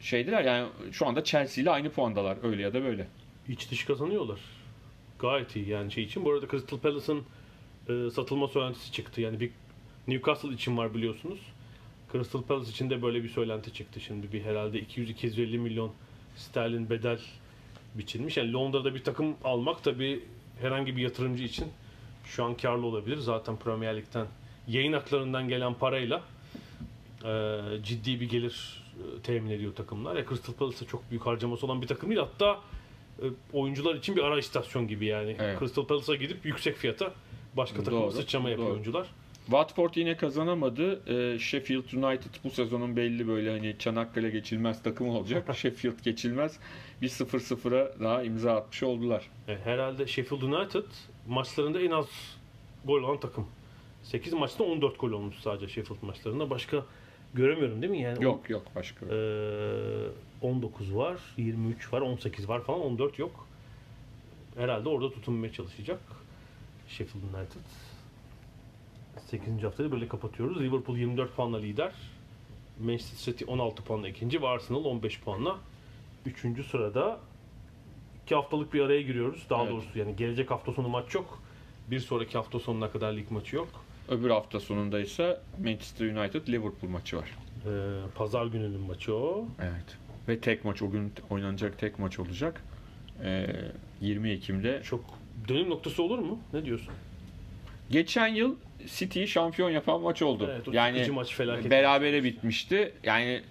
şeydiler 0.00 0.44
yani 0.44 0.68
şu 0.92 1.06
anda 1.06 1.24
Chelsea 1.24 1.62
ile 1.62 1.70
aynı 1.70 1.90
puandalar 1.90 2.38
öyle 2.42 2.62
ya 2.62 2.74
da 2.74 2.82
böyle. 2.82 3.06
iç 3.48 3.70
dış 3.70 3.84
kazanıyorlar. 3.84 4.40
Gayet 5.18 5.56
iyi 5.56 5.68
yani 5.68 5.92
şey 5.92 6.04
için. 6.04 6.24
Bu 6.24 6.32
arada 6.32 6.48
Crystal 6.48 6.78
Palace'ın 6.78 7.22
e, 7.88 8.10
satılma 8.10 8.48
söylentisi 8.48 8.92
çıktı. 8.92 9.20
Yani 9.20 9.40
bir 9.40 9.50
Newcastle 10.08 10.52
için 10.52 10.76
var 10.76 10.94
biliyorsunuz. 10.94 11.38
Crystal 12.12 12.42
Palace 12.42 12.70
için 12.70 12.90
de 12.90 13.02
böyle 13.02 13.24
bir 13.24 13.28
söylenti 13.28 13.72
çıktı. 13.72 14.00
Şimdi 14.00 14.32
bir 14.32 14.42
herhalde 14.42 14.78
200-250 14.80 15.58
milyon 15.58 15.92
sterlin 16.36 16.90
bedel 16.90 17.18
biçilmiş. 17.94 18.36
Yani 18.36 18.52
Londra'da 18.52 18.94
bir 18.94 19.04
takım 19.04 19.36
almak 19.44 19.84
tabii 19.84 20.24
herhangi 20.60 20.96
bir 20.96 21.02
yatırımcı 21.02 21.44
için 21.44 21.66
şu 22.24 22.44
an 22.44 22.54
karlı 22.54 22.86
olabilir. 22.86 23.16
Zaten 23.16 23.56
Premier 23.56 23.96
Lig'den 23.96 24.26
yayın 24.68 24.92
haklarından 24.92 25.48
gelen 25.48 25.74
parayla 25.74 26.22
e, 27.24 27.60
ciddi 27.82 28.20
bir 28.20 28.28
gelir 28.28 28.84
e, 28.96 29.22
temin 29.22 29.50
ediyor 29.50 29.74
takımlar. 29.74 30.16
Ya 30.16 30.24
Crystal 30.28 30.52
Palace'a 30.52 30.88
çok 30.88 31.10
büyük 31.10 31.26
harcaması 31.26 31.66
olan 31.66 31.82
bir 31.82 31.86
takım 31.86 32.10
değil. 32.10 32.20
Hatta 32.20 32.60
e, 33.22 33.24
oyuncular 33.52 33.94
için 33.94 34.16
bir 34.16 34.22
ara 34.22 34.38
istasyon 34.38 34.88
gibi 34.88 35.06
yani. 35.06 35.36
Evet. 35.38 35.58
Crystal 35.58 35.84
Palace'a 35.86 36.14
gidip 36.14 36.46
yüksek 36.46 36.76
fiyata 36.76 37.12
başka 37.56 37.82
takıma 37.82 38.10
sıçrama 38.10 38.50
yapıyor 38.50 38.68
doğru. 38.68 38.74
oyuncular. 38.74 39.06
Watford 39.46 39.94
yine 39.94 40.16
kazanamadı. 40.16 41.00
Ee, 41.06 41.38
Sheffield 41.38 41.92
United 41.92 42.30
bu 42.44 42.50
sezonun 42.50 42.96
belli 42.96 43.28
böyle 43.28 43.50
hani 43.50 43.76
Çanakkale 43.78 44.30
geçilmez 44.30 44.82
takım 44.82 45.08
olacak. 45.08 45.54
Sheffield 45.56 46.04
geçilmez. 46.04 46.58
Bir 47.02 47.08
0-0'a 47.08 48.00
daha 48.00 48.22
imza 48.22 48.56
atmış 48.56 48.82
oldular. 48.82 49.30
E, 49.48 49.58
herhalde 49.64 50.06
Sheffield 50.06 50.42
United 50.42 50.84
maçlarında 51.28 51.80
en 51.80 51.90
az 51.90 52.06
gol 52.84 53.02
olan 53.02 53.20
takım. 53.20 53.46
8 54.02 54.32
maçta 54.32 54.64
14 54.64 55.00
gol 55.00 55.10
olmuş 55.10 55.36
sadece 55.36 55.68
Sheffield 55.68 56.02
maçlarında. 56.02 56.50
Başka 56.50 56.84
göremiyorum 57.34 57.82
değil 57.82 57.90
mi? 57.90 58.02
Yani 58.02 58.24
Yok 58.24 58.50
yok 58.50 58.62
başka. 58.74 59.06
Ee, 59.06 60.08
19 60.42 60.96
var, 60.96 61.20
23 61.36 61.92
var, 61.92 62.00
18 62.00 62.48
var 62.48 62.64
falan, 62.64 62.80
14 62.80 63.18
yok. 63.18 63.46
Herhalde 64.56 64.88
orada 64.88 65.10
tutunmaya 65.10 65.52
çalışacak 65.52 66.00
Sheffield 66.88 67.22
United. 67.22 67.85
8. 69.20 69.62
haftayı 69.64 69.92
böyle 69.92 70.08
kapatıyoruz. 70.08 70.60
Liverpool 70.60 70.96
24 70.96 71.36
puanla 71.36 71.58
lider. 71.58 71.92
Manchester 72.80 73.32
City 73.32 73.44
16 73.48 73.82
puanla 73.84 74.08
ikinci 74.08 74.42
ve 74.42 74.48
Arsenal 74.48 74.84
15 74.84 75.20
puanla 75.20 75.56
3. 76.26 76.66
sırada. 76.70 77.18
2 78.24 78.34
haftalık 78.34 78.74
bir 78.74 78.80
araya 78.80 79.02
giriyoruz. 79.02 79.46
Daha 79.50 79.62
Evet. 79.62 79.72
doğrusu 79.72 79.98
yani 79.98 80.16
gelecek 80.16 80.50
hafta 80.50 80.72
sonu 80.72 80.88
maç 80.88 81.14
yok. 81.14 81.42
Bir 81.90 82.00
sonraki 82.00 82.32
hafta 82.38 82.58
sonuna 82.58 82.90
kadar 82.90 83.12
lig 83.12 83.30
maçı 83.30 83.56
yok. 83.56 83.68
Öbür 84.08 84.30
hafta 84.30 84.60
sonunda 84.60 85.00
ise 85.00 85.40
Manchester 85.64 86.06
United 86.06 86.48
Liverpool 86.48 86.90
maçı 86.90 87.16
var. 87.16 87.30
Ee, 87.66 87.68
Pazar 88.14 88.46
gününün 88.46 88.80
maçı 88.80 89.14
o. 89.14 89.48
Evet. 89.60 89.96
Ve 90.28 90.40
tek 90.40 90.64
maç 90.64 90.82
o 90.82 90.90
gün 90.90 91.12
oynanacak 91.30 91.78
tek 91.78 91.98
maç 91.98 92.18
olacak. 92.18 92.62
Ee, 93.24 93.46
20 94.00 94.30
Ekim'de. 94.30 94.82
Çok 94.84 95.04
dönüm 95.48 95.70
noktası 95.70 96.02
olur 96.02 96.18
mu? 96.18 96.38
Ne 96.52 96.64
diyorsun? 96.64 96.94
Geçen 97.90 98.26
yıl 98.26 98.54
City'yi 98.86 99.28
şampiyon 99.28 99.70
yapan 99.70 100.00
maç 100.00 100.22
oldu. 100.22 100.50
Evet, 100.52 100.74
yani 100.74 101.10
maç 101.10 101.40
berabere 101.70 102.24
bitmişti. 102.24 102.92
Yani 103.04 103.42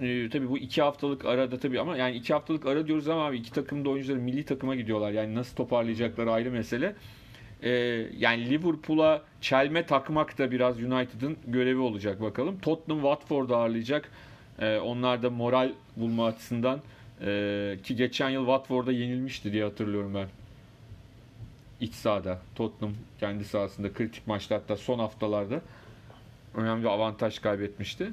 e, 0.00 0.28
tabii 0.28 0.50
bu 0.50 0.58
iki 0.58 0.82
haftalık 0.82 1.24
arada 1.24 1.58
tabii 1.58 1.80
ama 1.80 1.96
yani 1.96 2.16
iki 2.16 2.32
haftalık 2.32 2.66
ara 2.66 2.86
diyoruz 2.86 3.08
ama 3.08 3.26
abi 3.26 3.36
iki 3.36 3.52
takım 3.52 3.84
da 3.84 3.90
oyuncuları 3.90 4.20
milli 4.20 4.44
takıma 4.44 4.74
gidiyorlar. 4.74 5.10
Yani 5.10 5.34
nasıl 5.34 5.56
toparlayacakları 5.56 6.30
ayrı 6.30 6.50
mesele. 6.50 6.94
Ee, 7.62 7.70
yani 8.18 8.50
Liverpool'a 8.50 9.22
çelme 9.40 9.86
takmak 9.86 10.38
da 10.38 10.50
biraz 10.50 10.82
United'ın 10.82 11.36
görevi 11.46 11.78
olacak 11.78 12.20
bakalım. 12.20 12.58
Tottenham 12.58 13.02
Watford'u 13.02 13.56
ağırlayacak. 13.56 14.10
Ee, 14.58 14.78
onlar 14.78 15.22
da 15.22 15.30
moral 15.30 15.72
bulma 15.96 16.26
açısından 16.26 16.80
ee, 17.20 17.78
ki 17.82 17.96
geçen 17.96 18.30
yıl 18.30 18.40
Watford'a 18.40 18.92
yenilmişti 18.92 19.52
diye 19.52 19.64
hatırlıyorum 19.64 20.14
ben. 20.14 20.28
İç 21.84 21.94
sahada. 21.94 22.38
Tottenham 22.54 22.94
kendi 23.20 23.44
sahasında 23.44 23.92
kritik 23.92 24.26
maçta 24.26 24.54
hatta 24.54 24.76
son 24.76 24.98
haftalarda 24.98 25.60
önemli 26.54 26.82
bir 26.82 26.88
avantaj 26.88 27.38
kaybetmişti. 27.38 28.04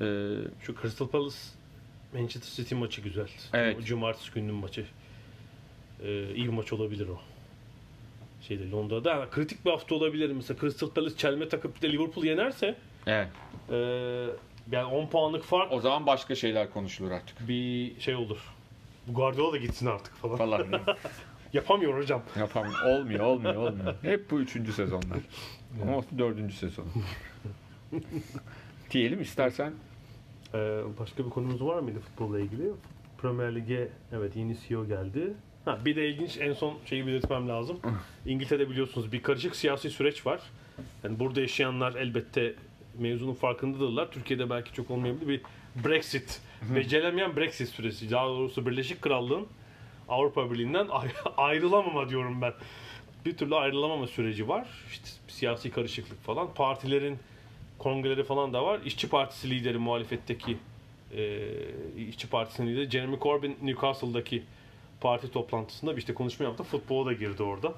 Ee, 0.00 0.04
Şu 0.60 0.74
Crystal 0.82 1.08
Palace 1.08 1.36
Manchester 2.14 2.62
City 2.64 2.74
maçı 2.74 3.00
güzel. 3.00 3.28
Evet. 3.52 3.84
Cumartesi 3.84 4.32
gününün 4.32 4.54
maçı. 4.54 4.86
Ee, 6.02 6.34
iyi 6.34 6.44
bir 6.44 6.52
maç 6.52 6.72
olabilir 6.72 7.08
o. 7.08 7.20
Şeyde 8.48 8.70
Londra'da 8.70 9.10
Yani 9.10 9.30
kritik 9.30 9.64
bir 9.64 9.70
hafta 9.70 9.94
olabilir. 9.94 10.30
Mesela 10.30 10.60
Crystal 10.60 10.90
Palace 10.90 11.16
çelme 11.16 11.48
takıp 11.48 11.82
de 11.82 11.92
Liverpool 11.92 12.24
yenerse 12.24 12.74
evet. 13.06 13.28
ee, 13.70 13.74
yani 14.72 14.84
10 14.84 15.06
puanlık 15.06 15.44
fark 15.44 15.72
O 15.72 15.80
zaman 15.80 16.06
başka 16.06 16.34
şeyler 16.34 16.70
konuşulur 16.70 17.10
artık. 17.10 17.48
bir 17.48 18.00
şey 18.00 18.14
olur. 18.14 18.38
Bu 19.06 19.14
Guardiola 19.14 19.52
da 19.52 19.56
gitsin 19.56 19.86
artık 19.86 20.14
falan. 20.14 20.36
Falan. 20.36 20.66
Yapamıyor 21.52 21.98
hocam. 21.98 22.22
Yapam 22.38 22.66
olmuyor, 22.86 23.20
olmuyor, 23.20 23.54
olmuyor. 23.54 23.94
Hep 24.02 24.30
bu 24.30 24.40
üçüncü 24.40 24.72
sezonlar. 24.72 25.18
Ama 25.82 26.02
dördüncü 26.18 26.54
sezon. 26.54 26.86
Diyelim 28.90 29.20
istersen 29.22 29.72
Ee, 30.54 30.80
başka 31.00 31.24
bir 31.24 31.30
konumuz 31.30 31.64
var 31.64 31.78
mıydı 31.78 32.00
futbolla 32.00 32.40
ilgili? 32.40 32.70
Premier 33.22 33.54
Lig'e 33.54 33.88
evet 34.12 34.36
yeni 34.36 34.56
CEO 34.68 34.86
geldi. 34.86 35.34
Ha, 35.64 35.78
bir 35.84 35.96
de 35.96 36.08
ilginç 36.08 36.38
en 36.40 36.52
son 36.52 36.74
şeyi 36.86 37.06
belirtmem 37.06 37.48
lazım. 37.48 37.80
İngiltere'de 38.26 38.70
biliyorsunuz 38.70 39.12
bir 39.12 39.22
karışık 39.22 39.56
siyasi 39.56 39.90
süreç 39.90 40.26
var. 40.26 40.40
Yani 41.04 41.18
burada 41.18 41.40
yaşayanlar 41.40 41.94
elbette 41.94 42.54
mevzunun 42.98 43.34
farkındadırlar. 43.34 44.10
Türkiye'de 44.10 44.50
belki 44.50 44.72
çok 44.72 44.90
olmayabilir 44.90 45.28
bir 45.28 45.40
Brexit. 45.84 46.40
Becerilemeyen 46.74 47.36
Brexit 47.36 47.68
süreci. 47.68 48.10
Daha 48.10 48.26
doğrusu 48.26 48.66
Birleşik 48.66 49.02
Krallığın 49.02 49.46
Avrupa 50.12 50.50
Birliği'nden 50.50 50.88
ay- 50.88 51.08
ayrılamama 51.36 52.08
diyorum 52.08 52.42
ben. 52.42 52.52
Bir 53.26 53.36
türlü 53.36 53.54
ayrılamama 53.54 54.06
süreci 54.06 54.48
var. 54.48 54.66
İşte 54.90 55.08
siyasi 55.28 55.70
karışıklık 55.70 56.22
falan. 56.22 56.54
Partilerin 56.54 57.18
kongreleri 57.78 58.24
falan 58.24 58.52
da 58.52 58.64
var. 58.64 58.80
İşçi 58.84 59.08
Partisi 59.08 59.50
lideri 59.50 59.78
muhalefetteki 59.78 60.56
e, 61.16 61.38
İşçi 62.08 62.28
Partisi'nin 62.30 62.66
lideri 62.72 62.90
Jeremy 62.90 63.18
Corbyn 63.20 63.56
Newcastle'daki 63.62 64.42
parti 65.00 65.32
toplantısında 65.32 65.92
bir 65.92 65.98
işte 65.98 66.14
konuşma 66.14 66.44
yaptı. 66.46 66.62
Futbola 66.62 67.06
da 67.06 67.12
girdi 67.12 67.42
orada. 67.42 67.74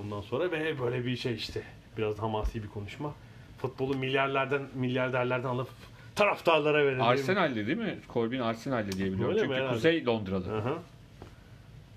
Ondan 0.00 0.20
sonra 0.20 0.50
ve 0.50 0.80
böyle 0.80 1.06
bir 1.06 1.16
şey 1.16 1.34
işte 1.34 1.62
biraz 1.98 2.18
hamasi 2.18 2.62
bir 2.62 2.68
konuşma. 2.68 3.14
Futbolu 3.58 3.94
milyarlardan 3.96 4.62
milyarderlerden 4.74 5.48
alıp 5.48 5.68
taraftarlara 6.14 6.84
verelim. 6.86 7.02
Arsenal'de 7.02 7.66
değil 7.66 7.78
mi? 7.78 7.98
Corbyn 8.12 8.40
Arsenal'de 8.40 8.92
diye 8.92 9.12
biliyorum. 9.12 9.36
Öyle? 9.38 9.40
Çünkü. 9.40 9.68
Kuzey 9.68 10.06
Londralı. 10.06 10.58
Aha. 10.58 10.74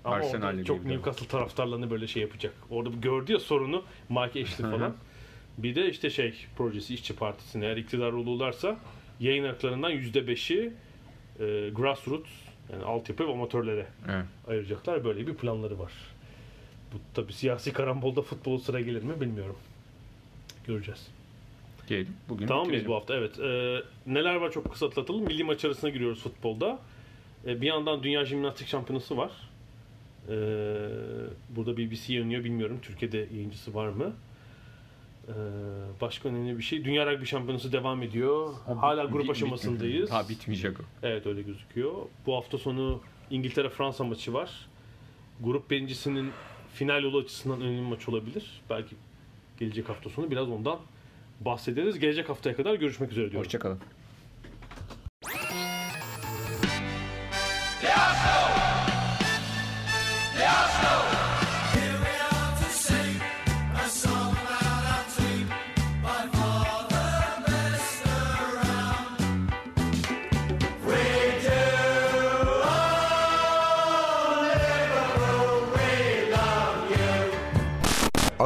Ama 0.04 0.16
Arsenal'le 0.16 0.46
orada 0.52 0.64
çok 0.64 0.76
diyebilirim. 0.76 0.96
Newcastle 0.96 1.26
taraftarlarını 1.26 1.90
böyle 1.90 2.06
şey 2.06 2.22
yapacak. 2.22 2.54
Orada 2.70 2.90
gördü 3.02 3.32
ya 3.32 3.38
sorunu 3.40 3.82
Mike 4.08 4.42
Ashley 4.42 4.70
falan. 4.70 4.94
Bir 5.58 5.74
de 5.74 5.90
işte 5.90 6.10
şey 6.10 6.34
projesi 6.56 6.94
İşçi 6.94 7.16
Partisi'ne 7.16 7.66
eğer 7.66 7.76
iktidar 7.76 8.12
olurlarsa 8.12 8.78
yayın 9.20 9.44
haklarından 9.44 9.92
%5'i 9.92 10.72
e, 11.40 11.70
grassroots 11.70 12.30
yani 12.72 12.84
altyapı 12.84 13.26
ve 13.28 13.32
amatörlere 13.32 13.86
Evet. 14.08 14.24
ayıracaklar. 14.48 15.04
Böyle 15.04 15.26
bir 15.26 15.34
planları 15.34 15.78
var. 15.78 15.92
Bu 16.92 16.98
tabi 17.14 17.32
siyasi 17.32 17.72
karambolda 17.72 18.22
futbol 18.22 18.58
sıra 18.58 18.80
gelir 18.80 19.02
mi 19.02 19.20
bilmiyorum. 19.20 19.56
Göreceğiz. 20.66 21.08
Diyelim. 21.88 22.14
Bugün 22.28 22.46
Tamam 22.46 22.66
mıyız 22.66 22.86
bu 22.86 22.94
hafta? 22.94 23.14
Evet. 23.14 23.38
Ee, 23.40 23.82
neler 24.06 24.34
var 24.34 24.52
çok 24.52 24.72
kısa 24.72 24.86
atlatalım. 24.86 25.24
Milli 25.24 25.44
maç 25.44 25.64
arasına 25.64 25.90
giriyoruz 25.90 26.22
futbolda. 26.22 26.78
Ee, 27.46 27.60
bir 27.60 27.66
yandan 27.66 28.02
Dünya 28.02 28.24
Jimnastik 28.24 28.68
Şampiyonası 28.68 29.16
var. 29.16 29.30
Ee, 30.30 30.34
burada 31.56 31.76
BBC 31.76 32.12
yayınlıyor 32.14 32.44
bilmiyorum. 32.44 32.78
Türkiye'de 32.82 33.28
yayıncısı 33.34 33.74
var 33.74 33.88
mı? 33.88 34.12
Ee, 35.28 35.32
başka 36.00 36.28
önemli 36.28 36.58
bir 36.58 36.62
şey. 36.62 36.84
Dünya 36.84 37.06
Rugby 37.12 37.24
Şampiyonası 37.24 37.72
devam 37.72 38.02
ediyor. 38.02 38.52
Hala 38.80 39.04
grup 39.04 39.22
Bit- 39.24 39.30
aşamasındayız. 39.30 40.10
Ha 40.10 40.28
bitmeyecek 40.28 40.80
o. 40.80 40.82
Evet 41.02 41.26
öyle 41.26 41.42
gözüküyor. 41.42 41.92
Bu 42.26 42.36
hafta 42.36 42.58
sonu 42.58 43.00
İngiltere-Fransa 43.30 44.04
maçı 44.04 44.32
var. 44.32 44.50
Grup 45.40 45.70
birincisinin 45.70 46.30
final 46.74 47.02
yolu 47.02 47.18
açısından 47.18 47.60
önemli 47.60 47.80
maç 47.80 48.08
olabilir. 48.08 48.60
Belki 48.70 48.96
gelecek 49.58 49.88
hafta 49.88 50.10
sonu 50.10 50.30
biraz 50.30 50.48
ondan 50.48 50.78
bahsederiz. 51.40 51.98
Gelecek 51.98 52.28
haftaya 52.28 52.56
kadar 52.56 52.74
görüşmek 52.74 53.10
üzere 53.12 53.24
diyorum. 53.30 53.40
Hoşçakalın. 53.46 53.78